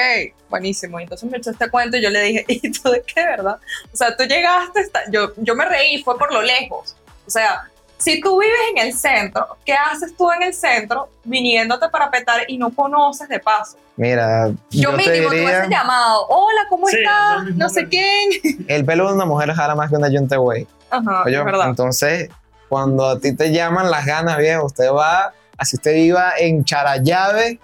buenísimo. 0.49 0.99
Entonces 0.99 1.29
me 1.29 1.37
echó 1.37 1.51
este 1.51 1.69
cuento 1.69 1.97
y 1.97 2.01
yo 2.01 2.09
le 2.09 2.21
dije, 2.21 2.45
¿y 2.47 2.71
tú 2.71 2.89
de 2.89 3.03
qué, 3.03 3.23
verdad? 3.23 3.57
O 3.93 3.95
sea, 3.95 4.15
tú 4.15 4.23
llegaste, 4.23 4.89
yo, 5.11 5.33
yo 5.37 5.55
me 5.55 5.65
reí, 5.65 6.01
fue 6.03 6.17
por 6.17 6.33
lo 6.33 6.41
lejos. 6.41 6.95
O 7.27 7.29
sea, 7.29 7.69
si 7.97 8.19
tú 8.21 8.39
vives 8.39 8.55
en 8.71 8.77
el 8.87 8.93
centro, 8.93 9.57
¿qué 9.65 9.73
haces 9.73 10.15
tú 10.17 10.31
en 10.31 10.43
el 10.43 10.53
centro 10.53 11.09
viniéndote 11.23 11.89
para 11.89 12.09
petar 12.11 12.41
y 12.47 12.57
no 12.57 12.69
conoces 12.73 13.27
de 13.29 13.39
paso? 13.39 13.77
Mira, 13.97 14.49
Yo, 14.69 14.91
yo, 14.91 14.91
mínimo 14.93 15.29
te 15.29 15.35
diría, 15.37 15.67
llamado, 15.67 16.27
hola, 16.27 16.61
¿cómo 16.69 16.87
Sí, 16.87 16.97
estás? 16.97 17.45
No 17.55 17.69
sé 17.69 17.87
quién. 17.87 18.29
el 18.67 18.83
pelo 18.85 19.07
de 19.07 19.13
una 19.13 19.25
mujer 19.25 19.51
jala 19.53 19.75
más 19.75 19.89
que 19.89 19.95
una 19.95 20.09
yunta 20.09 20.35
güey. 20.37 20.67
Ajá, 20.89 21.23
Oye, 21.25 21.37
es 21.39 21.45
verdad. 21.45 21.69
entonces, 21.69 22.29
cuando 22.67 23.07
a 23.07 23.19
ti 23.19 23.33
te 23.33 23.51
llaman 23.51 23.89
las 23.89 24.05
ganas, 24.05 24.37
bien, 24.37 24.59
usted 24.59 24.91
va, 24.91 25.33
así 25.57 25.77
usted 25.77 25.93
viva 25.93 26.33
en 26.37 26.65
Charallave, 26.65 27.59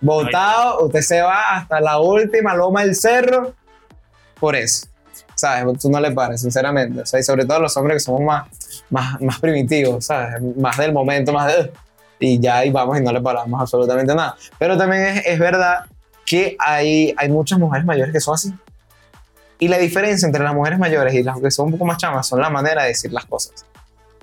botado, 0.00 0.84
usted 0.86 1.00
se 1.02 1.20
va 1.22 1.56
hasta 1.56 1.80
la 1.80 1.98
última 2.00 2.54
loma 2.54 2.82
del 2.82 2.94
cerro, 2.96 3.54
por 4.40 4.56
eso. 4.56 4.86
¿Sabes? 5.34 5.78
Tú 5.80 5.90
no 5.90 6.00
le 6.00 6.10
pares, 6.12 6.40
sinceramente. 6.40 7.02
O 7.02 7.06
sea, 7.06 7.20
y 7.20 7.22
sobre 7.22 7.44
todo 7.44 7.60
los 7.60 7.76
hombres 7.76 7.96
que 7.96 8.00
somos 8.00 8.22
más, 8.22 8.48
más, 8.90 9.20
más 9.20 9.38
primitivos, 9.40 10.06
¿sabes? 10.06 10.40
Más 10.56 10.76
del 10.76 10.92
momento, 10.92 11.32
más 11.32 11.46
de... 11.46 11.72
Y 12.18 12.40
ya 12.40 12.58
ahí 12.58 12.70
vamos 12.70 12.98
y 12.98 13.02
no 13.02 13.12
le 13.12 13.20
paramos 13.20 13.60
absolutamente 13.60 14.14
nada. 14.14 14.36
Pero 14.58 14.76
también 14.76 15.02
es, 15.02 15.26
es 15.26 15.38
verdad 15.38 15.84
que 16.24 16.56
hay, 16.58 17.14
hay 17.16 17.28
muchas 17.28 17.58
mujeres 17.58 17.84
mayores 17.86 18.12
que 18.12 18.20
son 18.20 18.34
así. 18.34 18.54
Y 19.58 19.68
la 19.68 19.78
diferencia 19.78 20.26
entre 20.26 20.42
las 20.42 20.54
mujeres 20.54 20.78
mayores 20.78 21.14
y 21.14 21.22
las 21.22 21.40
que 21.40 21.50
son 21.50 21.66
un 21.66 21.72
poco 21.72 21.86
más 21.86 21.98
chamas 21.98 22.26
son 22.26 22.40
la 22.40 22.50
manera 22.50 22.82
de 22.82 22.88
decir 22.88 23.12
las 23.12 23.24
cosas. 23.26 23.64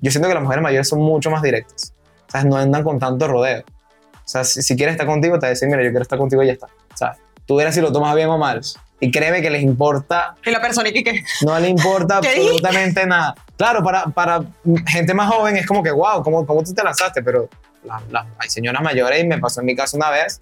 Yo 0.02 0.12
siento 0.12 0.28
que 0.28 0.34
las 0.34 0.44
mujeres 0.44 0.62
mayores 0.62 0.88
son 0.88 1.00
mucho 1.00 1.32
más 1.32 1.42
directas. 1.42 1.94
O 2.28 2.32
sea, 2.32 2.44
no 2.44 2.58
andan 2.58 2.84
con 2.84 3.00
tanto 3.00 3.28
rodeo. 3.28 3.62
O 3.62 4.28
sea, 4.28 4.44
si, 4.44 4.62
si 4.62 4.76
quieres 4.76 4.94
estar 4.94 5.08
contigo, 5.08 5.40
te 5.40 5.48
decir, 5.48 5.68
mira, 5.70 5.84
yo 5.84 5.90
quiero 5.90 6.04
estar 6.04 6.20
contigo 6.20 6.44
y 6.44 6.48
ya 6.48 6.54
está. 6.54 6.68
O 6.68 6.98
sea, 6.98 7.16
tú 7.46 7.56
verás 7.56 7.74
si 7.74 7.82
lo 7.82 7.92
tomas 7.92 8.16
bien 8.16 8.30
o 8.30 8.38
mal. 8.38 8.62
Y 9.04 9.12
créeme 9.12 9.42
que 9.42 9.50
les 9.50 9.62
importa, 9.62 10.36
Y 10.46 10.52
la 10.52 10.62
persona 10.62 10.90
y 10.90 11.04
que 11.04 11.24
no 11.42 11.60
le 11.60 11.68
importa 11.70 12.20
¿Qué 12.22 12.30
absolutamente 12.30 13.06
nada. 13.06 13.36
Claro, 13.58 13.84
para, 13.84 14.06
para 14.06 14.42
gente 14.88 15.14
más 15.14 15.30
joven 15.34 15.58
es 15.58 15.66
como 15.68 15.84
que, 15.84 15.92
wow, 15.92 16.24
¿cómo, 16.24 16.46
cómo 16.46 16.64
tú 16.64 16.74
te 16.74 16.84
lanzaste? 16.84 17.22
Pero 17.22 17.50
la- 17.84 18.02
la- 18.10 18.26
hay 18.38 18.50
señoras 18.50 18.82
mayores 18.82 19.22
y 19.24 19.28
me 19.28 19.38
pasó 19.40 19.60
en 19.60 19.66
mi 19.66 19.76
caso 19.76 19.98
una 19.98 20.10
vez 20.10 20.42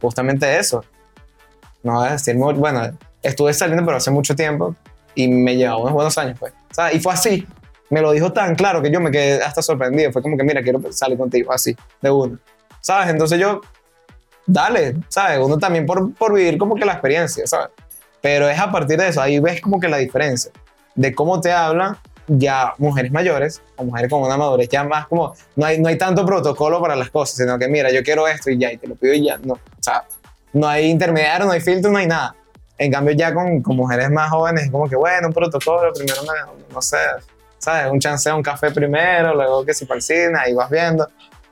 justamente 0.00 0.58
eso. 0.58 0.84
No 1.82 1.94
voy 1.94 2.08
a 2.08 2.12
decir 2.12 2.36
mucho, 2.36 2.58
bueno, 2.58 2.90
estuve 3.22 3.52
saliendo 3.54 3.84
pero 3.84 3.96
hace 3.96 4.10
mucho 4.10 4.34
tiempo 4.36 4.74
y 5.14 5.28
me 5.28 5.56
llevaba 5.56 5.78
unos 5.80 5.92
buenos 5.92 6.18
años, 6.18 6.38
pues. 6.38 6.52
O 6.70 6.74
sea, 6.74 6.92
y 6.92 7.00
fue 7.00 7.12
así. 7.12 7.46
Me 7.90 8.00
lo 8.00 8.12
dijo 8.12 8.32
tan 8.32 8.54
claro 8.56 8.82
que 8.82 8.90
yo 8.90 9.00
me 9.00 9.10
quedé 9.10 9.42
hasta 9.42 9.62
sorprendido. 9.62 10.12
Fue 10.12 10.20
como 10.22 10.36
que, 10.36 10.44
mira, 10.44 10.62
quiero 10.62 10.80
salir 10.92 11.16
contigo, 11.18 11.52
así, 11.52 11.76
de 12.02 12.10
uno. 12.10 12.38
¿Sabes? 12.80 13.08
Entonces 13.10 13.38
yo, 13.38 13.60
dale, 14.46 14.96
¿sabes? 15.08 15.38
Uno 15.40 15.58
también 15.58 15.86
por, 15.86 16.12
por 16.14 16.34
vivir 16.34 16.58
como 16.58 16.74
que 16.74 16.84
la 16.84 16.92
experiencia, 16.92 17.46
¿sabes? 17.46 17.68
Pero 18.26 18.48
es 18.48 18.58
a 18.58 18.72
partir 18.72 18.98
de 18.98 19.06
eso, 19.06 19.22
ahí 19.22 19.38
ves 19.38 19.60
como 19.60 19.78
que 19.78 19.88
la 19.88 19.98
diferencia 19.98 20.50
de 20.96 21.14
cómo 21.14 21.40
te 21.40 21.52
hablan 21.52 21.96
ya 22.26 22.74
mujeres 22.76 23.12
mayores 23.12 23.62
o 23.76 23.84
mujeres 23.84 24.10
con 24.10 24.20
una 24.20 24.36
madurez 24.36 24.68
ya 24.68 24.82
más 24.82 25.06
como, 25.06 25.32
no 25.54 25.64
hay, 25.64 25.78
no 25.78 25.88
hay 25.88 25.96
tanto 25.96 26.26
protocolo 26.26 26.80
para 26.80 26.96
las 26.96 27.08
cosas, 27.10 27.36
sino 27.36 27.56
que 27.56 27.68
mira, 27.68 27.92
yo 27.92 28.02
quiero 28.02 28.26
esto 28.26 28.50
y 28.50 28.58
ya, 28.58 28.72
y 28.72 28.78
te 28.78 28.88
lo 28.88 28.96
pido 28.96 29.14
y 29.14 29.26
ya, 29.26 29.38
no, 29.38 29.52
o 29.52 29.60
sea, 29.78 30.02
no 30.52 30.66
hay 30.66 30.86
intermediario, 30.86 31.46
no 31.46 31.52
hay 31.52 31.60
filtro, 31.60 31.92
no 31.92 31.98
hay 31.98 32.08
nada. 32.08 32.34
En 32.78 32.90
cambio 32.90 33.14
ya 33.14 33.32
con, 33.32 33.62
con 33.62 33.76
mujeres 33.76 34.10
más 34.10 34.28
jóvenes 34.28 34.64
es 34.64 34.70
como 34.72 34.88
que, 34.88 34.96
bueno, 34.96 35.28
un 35.28 35.32
protocolo, 35.32 35.92
primero, 35.92 36.20
una, 36.22 36.32
no 36.74 36.82
sé, 36.82 36.98
¿sabes? 37.58 37.92
Un 37.92 38.00
chanceo, 38.00 38.34
un 38.34 38.42
café 38.42 38.72
primero, 38.72 39.36
luego 39.36 39.64
que 39.64 39.72
si 39.72 39.84
para 39.84 39.98
el 39.98 40.02
cine, 40.02 40.32
ahí 40.36 40.52
vas 40.52 40.68
viendo. 40.68 41.08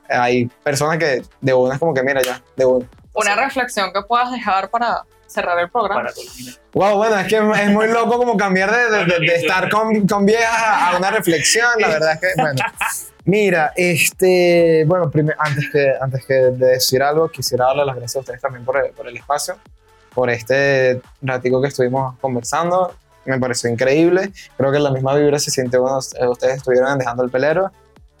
Hay 0.09 0.47
personas 0.61 0.97
que 0.97 1.23
de 1.39 1.53
una 1.53 1.75
es 1.75 1.79
como 1.79 1.93
que, 1.93 2.03
mira, 2.03 2.21
ya, 2.21 2.41
de 2.57 2.65
una. 2.65 2.85
una 3.13 3.35
reflexión 3.35 3.93
que 3.93 4.01
puedas 4.01 4.29
dejar 4.29 4.69
para 4.69 5.05
cerrar 5.27 5.59
el 5.59 5.69
programa. 5.69 6.09
Wow, 6.73 6.97
bueno, 6.97 7.17
es 7.19 7.27
que 7.27 7.35
es 7.37 7.69
muy 7.69 7.87
loco 7.87 8.17
como 8.17 8.37
cambiar 8.37 8.71
de, 8.71 8.89
de- 8.97 9.05
de- 9.05 9.19
de 9.19 9.35
estar 9.35 9.69
con, 9.69 10.07
con 10.07 10.25
viejas 10.25 10.49
a, 10.53 10.97
una 10.97 11.11
reflexión, 11.11 11.67
la 11.79 11.87
verdad 11.89 12.13
es 12.13 12.19
que, 12.19 12.27
bueno. 12.41 12.61
Mira, 13.25 13.73
este, 13.75 14.83
bueno, 14.85 15.09
primer- 15.09 15.35
antes, 15.39 15.69
que, 15.71 15.93
antes 15.99 16.25
que 16.25 16.33
de 16.33 16.65
decir 16.67 17.01
algo, 17.01 17.29
quisiera 17.29 17.65
darle 17.65 17.85
las 17.85 17.95
gracias 17.95 18.15
a 18.17 18.19
ustedes 18.19 18.41
también 18.41 18.63
por 18.63 18.77
el, 18.77 18.91
por 18.91 19.07
el 19.07 19.17
espacio, 19.17 19.57
por 20.13 20.29
este 20.29 21.01
ratico 21.21 21.61
que 21.61 21.69
estuvimos 21.69 22.17
conversando. 22.19 22.93
Me 23.25 23.39
pareció 23.39 23.69
increíble. 23.71 24.31
Creo 24.55 24.71
que 24.71 24.77
la 24.77 24.91
misma 24.91 25.15
vibra 25.15 25.39
se 25.39 25.49
siente 25.49 25.79
cuando 25.79 25.97
ustedes 25.97 26.57
estuvieron 26.57 26.99
dejando 26.99 27.23
el 27.23 27.31
pelero. 27.31 27.71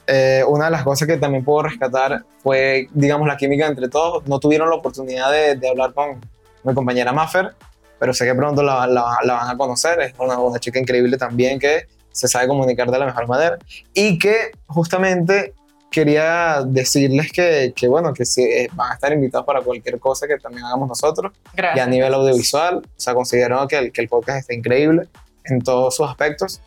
Eh, 0.07 0.43
una 0.47 0.65
de 0.65 0.71
las 0.71 0.83
cosas 0.83 1.07
que 1.07 1.17
también 1.17 1.43
puedo 1.45 1.61
rescatar 1.63 2.23
fue, 2.41 2.87
digamos, 2.91 3.27
la 3.27 3.37
química 3.37 3.67
entre 3.67 3.87
todos. 3.89 4.25
No 4.27 4.39
tuvieron 4.39 4.69
la 4.71 4.75
oportunidad 4.77 5.31
de, 5.31 5.55
de 5.55 5.69
hablar 5.69 5.93
con 5.93 6.19
mi 6.65 6.73
compañera 6.73 7.13
Maffer, 7.13 7.53
pero 7.99 8.13
sé 8.13 8.25
que 8.25 8.35
pronto 8.35 8.61
la, 8.63 8.87
la- 8.87 9.17
la 9.23 9.33
van 9.35 9.49
a 9.49 9.57
conocer. 9.57 9.99
Es 10.01 10.13
una, 10.19 10.37
una 10.39 10.59
chica 10.59 10.79
increíble 10.79 11.17
también 11.17 11.59
que 11.59 11.87
se 12.11 12.27
sabe 12.27 12.47
comunicar 12.47 12.89
de 12.91 12.97
la 12.99 13.05
mejor 13.05 13.27
manera 13.27 13.57
y 13.93 14.17
que 14.17 14.51
justamente 14.67 15.53
quería 15.91 16.61
decirles 16.65 17.31
que, 17.31 17.73
que 17.75 17.87
bueno, 17.87 18.13
que 18.13 18.25
sí, 18.25 18.41
eh, 18.43 18.67
van 18.73 18.91
a 18.91 18.93
estar 18.95 19.13
invitados 19.13 19.45
para 19.45 19.61
cualquier 19.61 19.99
cosa 19.99 20.27
que 20.27 20.37
también 20.37 20.65
hagamos 20.65 20.89
nosotros 20.89 21.31
y 21.33 21.47
a 21.47 21.61
Gracias. 21.61 21.87
nivel 21.87 22.13
audiovisual. 22.13 22.77
O 22.85 22.99
sea, 22.99 23.13
considero 23.13 23.65
que 23.67 23.77
el, 23.77 23.91
que 23.91 24.01
el 24.01 24.09
podcast 24.09 24.39
está 24.39 24.53
increíble 24.53 25.07
en 25.45 25.61
todos 25.61 25.95
sus 25.95 26.09
aspectos. 26.09 26.61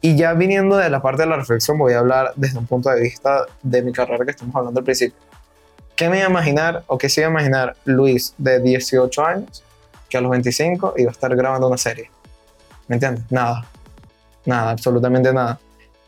Y 0.00 0.16
ya 0.16 0.34
viniendo 0.34 0.76
de 0.76 0.90
la 0.90 1.00
parte 1.00 1.22
de 1.22 1.28
la 1.28 1.36
reflexión, 1.36 1.78
voy 1.78 1.92
a 1.94 2.00
hablar 2.00 2.32
desde 2.36 2.58
un 2.58 2.66
punto 2.66 2.90
de 2.90 3.00
vista 3.00 3.46
de 3.62 3.80
mi 3.82 3.92
carrera 3.92 4.24
que 4.24 4.32
estamos 4.32 4.54
hablando 4.56 4.80
al 4.80 4.84
principio. 4.84 5.16
¿Qué 5.96 6.08
me 6.08 6.18
iba 6.18 6.26
a 6.26 6.30
imaginar 6.30 6.82
o 6.86 6.98
qué 6.98 7.08
se 7.08 7.20
iba 7.20 7.28
a 7.28 7.30
imaginar 7.30 7.76
Luis 7.84 8.34
de 8.38 8.60
18 8.60 9.24
años 9.24 9.62
que 10.08 10.16
a 10.16 10.20
los 10.20 10.30
25 10.30 10.94
iba 10.96 11.10
a 11.10 11.12
estar 11.12 11.34
grabando 11.36 11.68
una 11.68 11.78
serie? 11.78 12.10
¿Me 12.88 12.96
entiendes? 12.96 13.24
Nada. 13.30 13.64
Nada, 14.44 14.70
absolutamente 14.72 15.32
nada. 15.32 15.58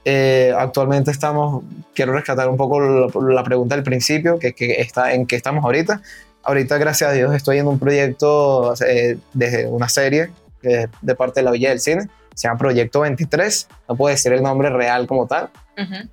Eh, 0.04 0.52
actualmente 0.56 1.10
estamos, 1.10 1.64
quiero 1.94 2.12
rescatar 2.12 2.48
un 2.48 2.56
poco 2.56 2.80
la, 2.80 3.08
la 3.34 3.44
pregunta 3.44 3.74
del 3.74 3.84
principio, 3.84 4.38
que, 4.38 4.52
que 4.52 4.80
está 4.80 5.12
en 5.12 5.26
qué 5.26 5.36
estamos 5.36 5.64
ahorita. 5.64 6.02
Ahorita, 6.42 6.78
gracias 6.78 7.10
a 7.10 7.12
Dios, 7.12 7.34
estoy 7.34 7.58
en 7.58 7.66
un 7.66 7.78
proyecto 7.78 8.74
eh, 8.86 9.18
de 9.32 9.66
una 9.66 9.88
serie 9.88 10.30
es 10.62 10.88
de 11.00 11.14
parte 11.14 11.40
de 11.40 11.44
la 11.44 11.50
Villa 11.52 11.70
del 11.70 11.80
Cine. 11.80 12.08
Se 12.34 12.48
llama 12.48 12.58
Proyecto 12.58 13.00
23. 13.00 13.68
No 13.88 13.96
puedo 13.96 14.12
decir 14.12 14.32
el 14.32 14.42
nombre 14.42 14.68
real 14.70 15.06
como 15.06 15.26
tal, 15.26 15.50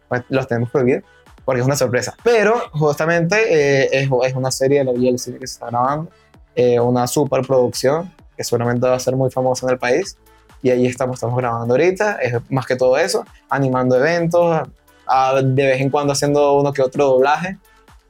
pues 0.07 0.23
los 0.29 0.47
tenemos 0.47 0.69
prohibidos 0.69 1.03
porque 1.45 1.61
es 1.61 1.65
una 1.67 1.75
sorpresa. 1.75 2.15
Pero 2.23 2.61
justamente 2.71 3.35
eh, 3.83 3.89
es, 3.91 4.09
es 4.25 4.33
una 4.35 4.51
serie 4.51 4.79
de 4.79 4.85
la 4.85 4.91
Villa 4.93 5.09
del 5.09 5.19
Cine 5.19 5.37
que 5.39 5.47
se 5.47 5.53
está 5.55 5.67
grabando, 5.67 6.09
eh, 6.55 6.79
una 6.79 7.07
superproducción 7.07 8.11
que 8.37 8.43
seguramente 8.43 8.87
va 8.87 8.95
a 8.95 8.99
ser 8.99 9.15
muy 9.15 9.29
famosa 9.31 9.65
en 9.67 9.73
el 9.73 9.77
país. 9.79 10.17
Y 10.61 10.69
ahí 10.69 10.85
estamos, 10.87 11.15
estamos 11.17 11.37
grabando 11.37 11.73
ahorita, 11.73 12.19
es 12.21 12.35
más 12.49 12.65
que 12.65 12.75
todo 12.77 12.97
eso, 12.97 13.25
animando 13.49 13.97
eventos, 13.97 14.65
a- 15.05 15.41
de 15.43 15.65
vez 15.67 15.81
en 15.81 15.89
cuando 15.89 16.13
haciendo 16.13 16.53
uno 16.57 16.71
que 16.71 16.81
otro 16.81 17.05
doblaje, 17.05 17.57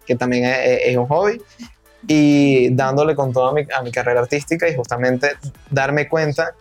que 0.06 0.16
también 0.16 0.46
es, 0.46 0.58
es- 0.86 0.98
un 0.98 1.08
hobby, 1.08 1.42
y 2.08 2.70
dándole 2.76 3.16
con 3.16 3.34
toda 3.34 3.54
mi, 3.54 3.64
a 3.76 3.82
mi 3.82 3.92
carrera 3.92 4.20
artística 4.22 4.68
y 4.70 4.76
justamente 4.76 5.32
darme 5.72 6.08
cuenta 6.08 6.54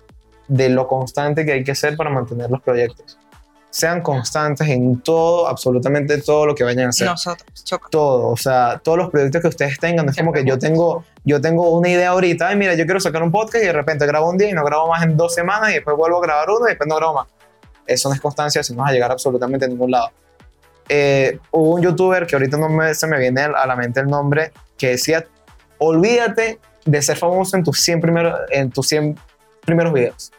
de 0.49 0.69
lo 0.71 0.87
constante 0.89 1.45
que 1.45 1.53
hay 1.53 1.65
que 1.65 1.75
ser 1.75 1.97
para 1.97 2.09
mantener 2.11 2.51
los 2.51 2.63
proyectos. 2.63 3.19
Sean 3.73 4.03
constantes 4.03 4.69
en 4.69 5.01
todo, 5.01 5.49
absolutamente 5.49 6.21
todo 6.21 6.45
lo 6.45 6.55
que 6.55 6.63
vayan 6.63 6.87
a 6.87 6.89
hacer. 6.91 7.07
Nosotros, 7.07 7.65
choca. 7.65 7.89
Todo, 7.91 8.29
o 8.29 8.37
sea, 8.37 8.79
todos 8.85 8.99
los 8.99 9.11
proyectos 9.11 9.41
que 9.41 9.49
ustedes 9.49 9.79
tengan, 9.79 10.07
es 10.11 10.17
como 10.17 10.31
que 10.31 10.45
yo 10.45 10.59
tengo, 10.59 11.05
yo 11.25 11.41
tengo 11.41 11.71
una 11.71 11.89
idea 11.89 12.11
ahorita, 12.11 12.49
ay, 12.49 12.57
mira, 12.57 12.75
yo 12.75 12.85
quiero 12.85 13.01
sacar 13.01 13.23
un 13.23 13.33
podcast 13.33 13.65
y 13.65 13.67
de 13.69 13.73
repente 13.73 14.07
grabo 14.07 14.29
un 14.29 14.37
día 14.37 14.51
y 14.51 14.53
no 14.53 14.63
grabo 14.63 14.89
más 14.89 15.03
en 15.03 15.17
dos 15.17 15.35
semanas 15.35 15.71
y 15.71 15.75
después 15.75 15.97
vuelvo 15.97 16.19
a 16.19 16.21
grabar 16.21 16.51
uno 16.51 16.67
y 16.67 16.69
después 16.69 16.87
no 16.87 16.97
grabo 16.97 17.15
más. 17.15 17.29
Eso 17.87 18.11
no 18.11 18.15
es 18.15 18.21
constancia, 18.21 18.63
si 18.63 18.75
no 18.75 18.83
vas 18.83 18.91
a 18.91 18.93
llegar 18.93 19.11
absolutamente 19.11 19.65
a 19.65 19.69
ningún 19.69 19.91
lado. 19.91 20.11
Eh, 20.87 21.39
hubo 21.51 21.77
un 21.77 21.83
youtuber 21.83 22.27
que 22.27 22.37
ahorita 22.37 22.59
no 22.59 22.69
me, 22.69 22.95
se 22.95 23.07
me 23.07 23.19
viene 23.19 23.41
a 23.41 23.67
la 23.67 23.75
mente 23.75 24.01
el 24.01 24.07
nombre, 24.07 24.53
que 24.77 24.89
decía, 24.91 25.25
olvídate 25.79 26.59
de 26.85 27.01
ser 27.01 27.17
famoso 27.17 27.57
en 27.57 27.65
tus 27.65 27.81
100 27.81 28.03
primeros, 28.03 28.39
en 28.51 28.71
tus 28.71 28.87
100 28.89 29.19
primeros 29.65 29.95
videos. 29.95 30.31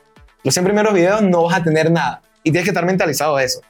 Los 0.44 0.54
100 0.54 0.66
primeros 0.66 0.94
videos 0.94 1.24
no 1.24 1.46
vas 1.46 1.58
a 1.58 1.64
tener 1.64 1.90
nada 1.90 2.22
y 2.44 2.52
tienes 2.52 2.64
que 2.66 2.70
estar 2.72 2.86
mentalizado 2.86 3.38
de 3.38 3.46
eso. 3.46 3.62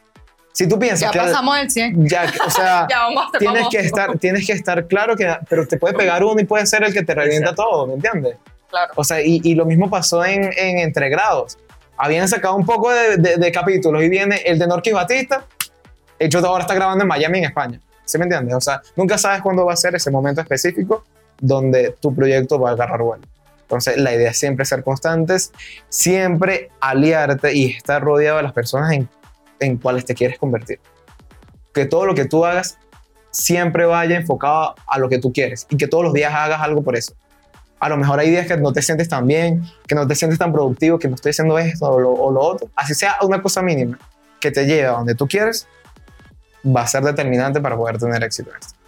Si 0.52 0.68
tú 0.68 0.78
piensas 0.78 1.00
Ya 1.02 1.12
que... 1.12 1.20
pasamos 1.20 1.58
el 1.58 1.70
100. 1.72 2.08
Ya, 2.08 2.32
o 2.46 2.50
sea, 2.50 2.88
Ya 2.90 3.00
vamos 3.00 3.26
a 3.34 3.38
tienes 3.40 3.68
que 3.70 3.80
estar 3.80 4.18
tienes 4.20 4.46
que 4.46 4.54
estar 4.54 4.88
claro 4.88 5.16
que 5.16 5.36
pero 5.50 5.68
te 5.68 5.78
puede 5.78 5.96
pegar 5.96 6.24
uno 6.24 6.40
y 6.40 6.46
puede 6.46 6.66
ser 6.68 6.84
el 6.84 6.94
que 6.94 7.02
te 7.04 7.16
revienta 7.16 7.52
Exacto. 7.52 7.64
todo 7.72 7.88
¿me 7.88 7.94
entiendes? 7.96 8.36
Claro. 8.70 8.92
o 8.96 9.04
sea 9.04 9.22
y, 9.22 9.40
y 9.44 9.56
lo 9.56 9.66
mismo 9.66 9.90
pasó 9.90 10.24
en, 10.26 10.44
en 10.56 10.80
Entre 10.80 11.10
Grados 11.10 11.58
habían 11.98 12.28
sacado 12.28 12.56
un 12.56 12.66
poco 12.66 12.92
de, 12.92 13.18
de- 13.18 13.38
de 13.38 13.52
capítulos 13.52 14.04
y 14.04 14.10
viene 14.10 14.38
el 14.46 14.58
de 14.60 14.68
Norquis 14.68 14.94
Batista 14.94 15.46
hecho 16.20 16.40
ahora 16.46 16.62
está 16.64 16.74
grabando 16.76 17.04
en 17.04 17.08
Miami 17.08 17.40
en 17.40 17.46
España 17.46 17.80
¿sí 18.06 18.18
me 18.18 18.26
entiendes? 18.26 18.56
o 18.56 18.62
sea 18.62 18.82
nunca 18.96 19.18
sabes 19.18 19.42
cuándo 19.42 19.66
va 19.66 19.74
a 19.74 19.76
ser 19.76 19.96
ese 19.96 20.10
momento 20.12 20.42
específico 20.42 21.04
donde 21.40 21.96
tu 22.00 22.14
proyecto 22.16 22.60
va 22.60 22.70
a 22.70 22.74
agarrar 22.74 23.02
vuelo 23.02 23.24
entonces 23.76 23.98
la 23.98 24.14
idea 24.14 24.32
es 24.32 24.38
siempre 24.38 24.66
ser 24.66 24.84
constantes 24.84 25.52
siempre 25.90 26.70
aliarte 26.80 27.54
y 27.54 27.72
estar 27.72 28.02
rodeado 28.02 28.38
de 28.38 28.44
las 28.44 28.54
personas 28.54 28.92
en, 28.94 29.10
en 29.60 29.78
cuales 29.78 30.06
te 30.06 30.14
quieres 30.14 30.38
convertir 30.38 30.80
que 31.74 31.86
todo 31.86 32.06
lo 32.06 32.16
que 32.16 32.26
tú 32.26 32.46
hagas 32.46 32.78
siempre 33.32 33.86
vaya 33.86 34.16
enfocado 34.16 34.76
a 34.88 35.00
lo 35.00 35.10
que 35.10 35.18
tú 35.18 35.34
quieres 35.34 35.66
y 35.70 35.76
que 35.76 35.88
todos 35.88 36.04
los 36.04 36.14
días 36.14 36.34
hagas 36.34 36.62
algo 36.62 36.84
por 36.84 36.96
eso. 36.96 37.14
A 37.80 37.90
lo 37.90 37.98
mejor 37.98 38.20
hay 38.20 38.30
días 38.30 38.48
que 38.48 38.56
no 38.56 38.72
te 38.72 38.82
sientes 38.82 39.10
tan 39.10 39.28
bien, 39.28 39.64
que 39.88 39.96
no 39.96 40.08
te 40.08 40.16
sientes 40.16 40.40
tan 40.40 40.54
productivo, 40.54 41.00
que 41.00 41.10
no 41.10 41.16
estoy 41.16 41.32
haciendo 41.32 41.60
esto 41.60 41.90
o 41.90 42.00
lo, 42.00 42.14
o 42.14 42.32
lo 42.32 42.40
otro. 42.40 42.70
Así 42.76 42.94
sea 42.94 43.18
una 43.22 43.42
cosa 43.42 43.62
mínima 43.62 44.00
que 44.40 44.52
te 44.52 44.66
lleve 44.66 44.88
a 44.88 44.92
donde 44.92 45.16
tú 45.16 45.28
quieres, 45.28 45.68
va 46.66 46.82
a 46.82 46.88
ser 46.88 47.04
determinante 47.04 47.60
para 47.60 47.76
poder 47.76 47.98
tener 47.98 48.24
éxito 48.24 48.52
en 48.52 48.58
esto. 48.58 48.83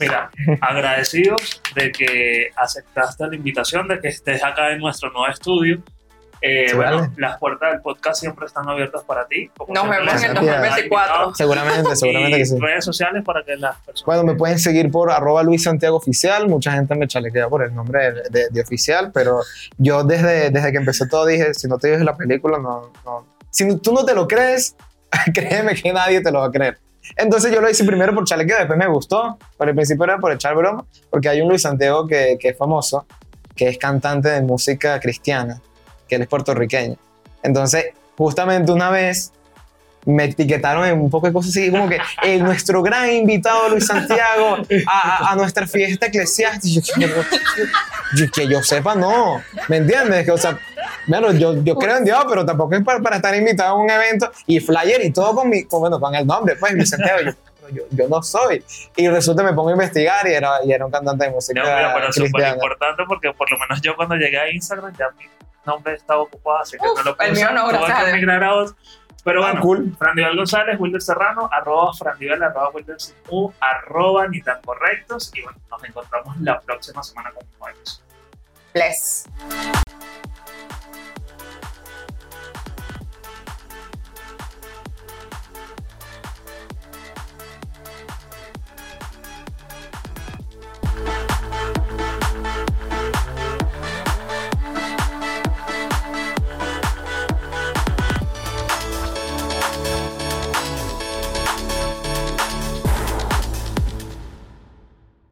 Mira, 0.00 0.30
agradecidos 0.60 1.62
de 1.74 1.92
que 1.92 2.50
aceptaste 2.56 3.26
la 3.26 3.34
invitación, 3.36 3.88
de 3.88 4.00
que 4.00 4.08
estés 4.08 4.42
acá 4.44 4.70
en 4.72 4.78
nuestro 4.78 5.10
nuevo 5.10 5.28
estudio. 5.28 5.82
Eh, 6.42 6.66
Sí, 6.68 6.76
bueno, 6.76 6.98
vale. 7.00 7.12
las 7.16 7.38
puertas 7.38 7.72
del 7.72 7.80
podcast 7.80 8.20
siempre 8.20 8.44
están 8.46 8.68
abiertas 8.68 9.02
para 9.04 9.26
ti. 9.26 9.50
como 9.56 9.72
Nos 9.72 9.84
siempre 9.84 10.00
vemos 10.06 10.22
en 10.22 10.28
el 10.28 10.34
las 10.34 10.42
hemos 10.42 10.50
2024. 10.52 11.14
invitado. 11.14 11.34
Seguramente, 11.34 11.96
seguramente 11.96 12.36
y 12.36 12.40
que 12.40 12.46
sí. 12.46 12.58
redes 12.60 12.84
sociales 12.84 13.24
para 13.24 13.42
que 13.42 13.56
las 13.56 13.76
personas. 13.80 14.04
Bueno, 14.04 14.22
me 14.24 14.34
pueden 14.34 14.58
seguir 14.58 14.90
por 14.90 15.10
arroba 15.10 15.42
Luis 15.42 15.62
Santiago 15.62 15.96
Oficial. 15.96 16.46
Mucha 16.46 16.72
gente 16.72 16.94
me 16.94 17.08
chalequea 17.08 17.48
por 17.48 17.64
el 17.64 17.74
nombre 17.74 18.12
de, 18.12 18.22
de- 18.30 18.48
de 18.50 18.60
oficial, 18.60 19.10
pero 19.14 19.40
yo 19.78 20.04
desde, 20.04 20.50
desde 20.50 20.72
que 20.72 20.78
empecé 20.78 21.08
todo 21.08 21.24
dije, 21.24 21.54
si 21.54 21.68
no 21.68 21.78
te 21.78 21.88
dices 21.88 22.04
la 22.04 22.14
película, 22.16 22.58
no, 22.58 22.92
no. 23.06 23.26
Si 23.50 23.74
tú 23.78 23.94
no 23.94 24.04
te 24.04 24.14
lo 24.14 24.28
crees, 24.28 24.76
créeme 25.34 25.74
que 25.74 25.90
nadie 25.92 26.20
te 26.20 26.30
lo 26.30 26.40
va 26.40 26.46
a 26.48 26.50
creer. 26.52 26.78
Entonces 27.14 27.52
yo 27.52 27.60
lo 27.60 27.70
hice 27.70 27.84
primero 27.84 28.14
por 28.14 28.24
chalequeo, 28.24 28.58
después 28.58 28.78
me 28.78 28.88
gustó, 28.88 29.38
pero 29.58 29.70
al 29.70 29.74
principio 29.74 30.04
era 30.04 30.18
por 30.18 30.32
echar 30.32 30.54
broma, 30.54 30.84
porque 31.10 31.28
hay 31.28 31.40
un 31.40 31.48
Luis 31.48 31.62
Santiago 31.62 32.06
que, 32.06 32.36
que 32.40 32.48
es 32.48 32.56
famoso, 32.56 33.06
que 33.54 33.68
es 33.68 33.78
cantante 33.78 34.28
de 34.30 34.42
música 34.42 34.98
cristiana, 35.00 35.60
que 36.08 36.16
él 36.16 36.22
es 36.22 36.28
puertorriqueño. 36.28 36.96
Entonces, 37.42 37.86
justamente 38.16 38.72
una 38.72 38.90
vez 38.90 39.32
me 40.06 40.24
etiquetaron 40.24 40.86
en 40.86 40.98
un 41.00 41.10
poco 41.10 41.26
de 41.26 41.32
cosas 41.32 41.50
así, 41.50 41.70
como 41.70 41.88
que 41.88 41.98
eh, 42.22 42.38
nuestro 42.38 42.80
gran 42.82 43.10
invitado 43.10 43.68
Luis 43.68 43.86
Santiago 43.86 44.56
a, 44.86 45.26
a- 45.26 45.32
a 45.32 45.36
nuestra 45.36 45.66
fiesta 45.66 46.06
eclesiástica. 46.06 46.80
Yo, 46.96 47.08
que, 47.08 48.16
yo- 48.16 48.30
que 48.32 48.48
yo 48.48 48.62
sepa, 48.62 48.94
no. 48.94 49.42
¿Me 49.68 49.78
entiendes? 49.78 50.24
Que, 50.24 50.30
o 50.30 50.38
sea, 50.38 50.58
bueno, 51.06 51.32
yo, 51.32 51.62
yo 51.64 51.74
creo 51.76 51.96
en 51.96 52.04
Dios, 52.04 52.24
pero 52.28 52.46
tampoco 52.46 52.74
es 52.76 52.82
para, 52.84 53.00
para 53.00 53.16
estar 53.16 53.34
invitado 53.34 53.70
a 53.70 53.74
un 53.74 53.90
evento 53.90 54.30
y 54.46 54.60
flyer 54.60 55.04
y 55.04 55.10
todo 55.12 55.34
con, 55.34 55.50
mi, 55.50 55.64
con, 55.64 55.80
bueno, 55.80 55.98
con 56.00 56.14
el 56.14 56.26
nombre, 56.26 56.56
pues, 56.56 56.72
Luis 56.74 56.88
Santiago. 56.90 57.20
Yo, 57.22 57.32
pero 57.60 57.74
yo, 57.74 57.82
yo 57.90 58.08
no 58.08 58.22
soy. 58.22 58.64
Y 58.94 59.08
resulta 59.08 59.42
me 59.42 59.52
pongo 59.52 59.70
a 59.70 59.72
investigar 59.72 60.24
y 60.28 60.32
era, 60.34 60.64
y 60.64 60.70
era 60.72 60.86
un 60.86 60.92
cantante 60.92 61.24
de 61.24 61.30
música 61.32 61.60
No, 61.60 61.66
mira, 61.66 61.92
pero 61.94 62.12
súper 62.12 62.54
importante 62.54 63.02
porque 63.08 63.32
por 63.32 63.50
lo 63.50 63.58
menos 63.58 63.80
yo 63.82 63.96
cuando 63.96 64.14
llegué 64.14 64.38
a 64.38 64.48
Instagram 64.52 64.92
ya 64.96 65.06
mi 65.18 65.24
nombre 65.64 65.94
estaba 65.94 66.20
ocupado, 66.22 66.58
así 66.58 66.76
que 66.78 66.86
Uf, 66.86 66.96
no 66.98 67.02
lo 67.02 67.16
puse. 67.16 67.28
el 67.28 67.34
mío 67.34 67.48
no, 67.52 67.66
gracias 67.66 67.98
Pero 69.26 69.42
Ah, 69.44 69.50
bueno, 69.50 69.60
cool. 69.60 69.96
Frandival 69.98 70.36
González, 70.36 70.76
Wilder 70.78 71.02
Serrano, 71.02 71.48
arroba 71.52 71.92
Frandival, 71.92 72.44
arroba 72.44 72.70
Wilder 72.70 73.00
Simu, 73.00 73.52
arroba 73.58 74.28
ni 74.28 74.40
tan 74.40 74.62
correctos. 74.62 75.32
Y 75.34 75.42
bueno, 75.42 75.58
nos 75.68 75.82
encontramos 75.82 76.40
la 76.40 76.60
próxima 76.60 77.02
semana 77.02 77.32
con 77.32 77.44
juegos. 77.58 78.04
Bless. 78.72 79.24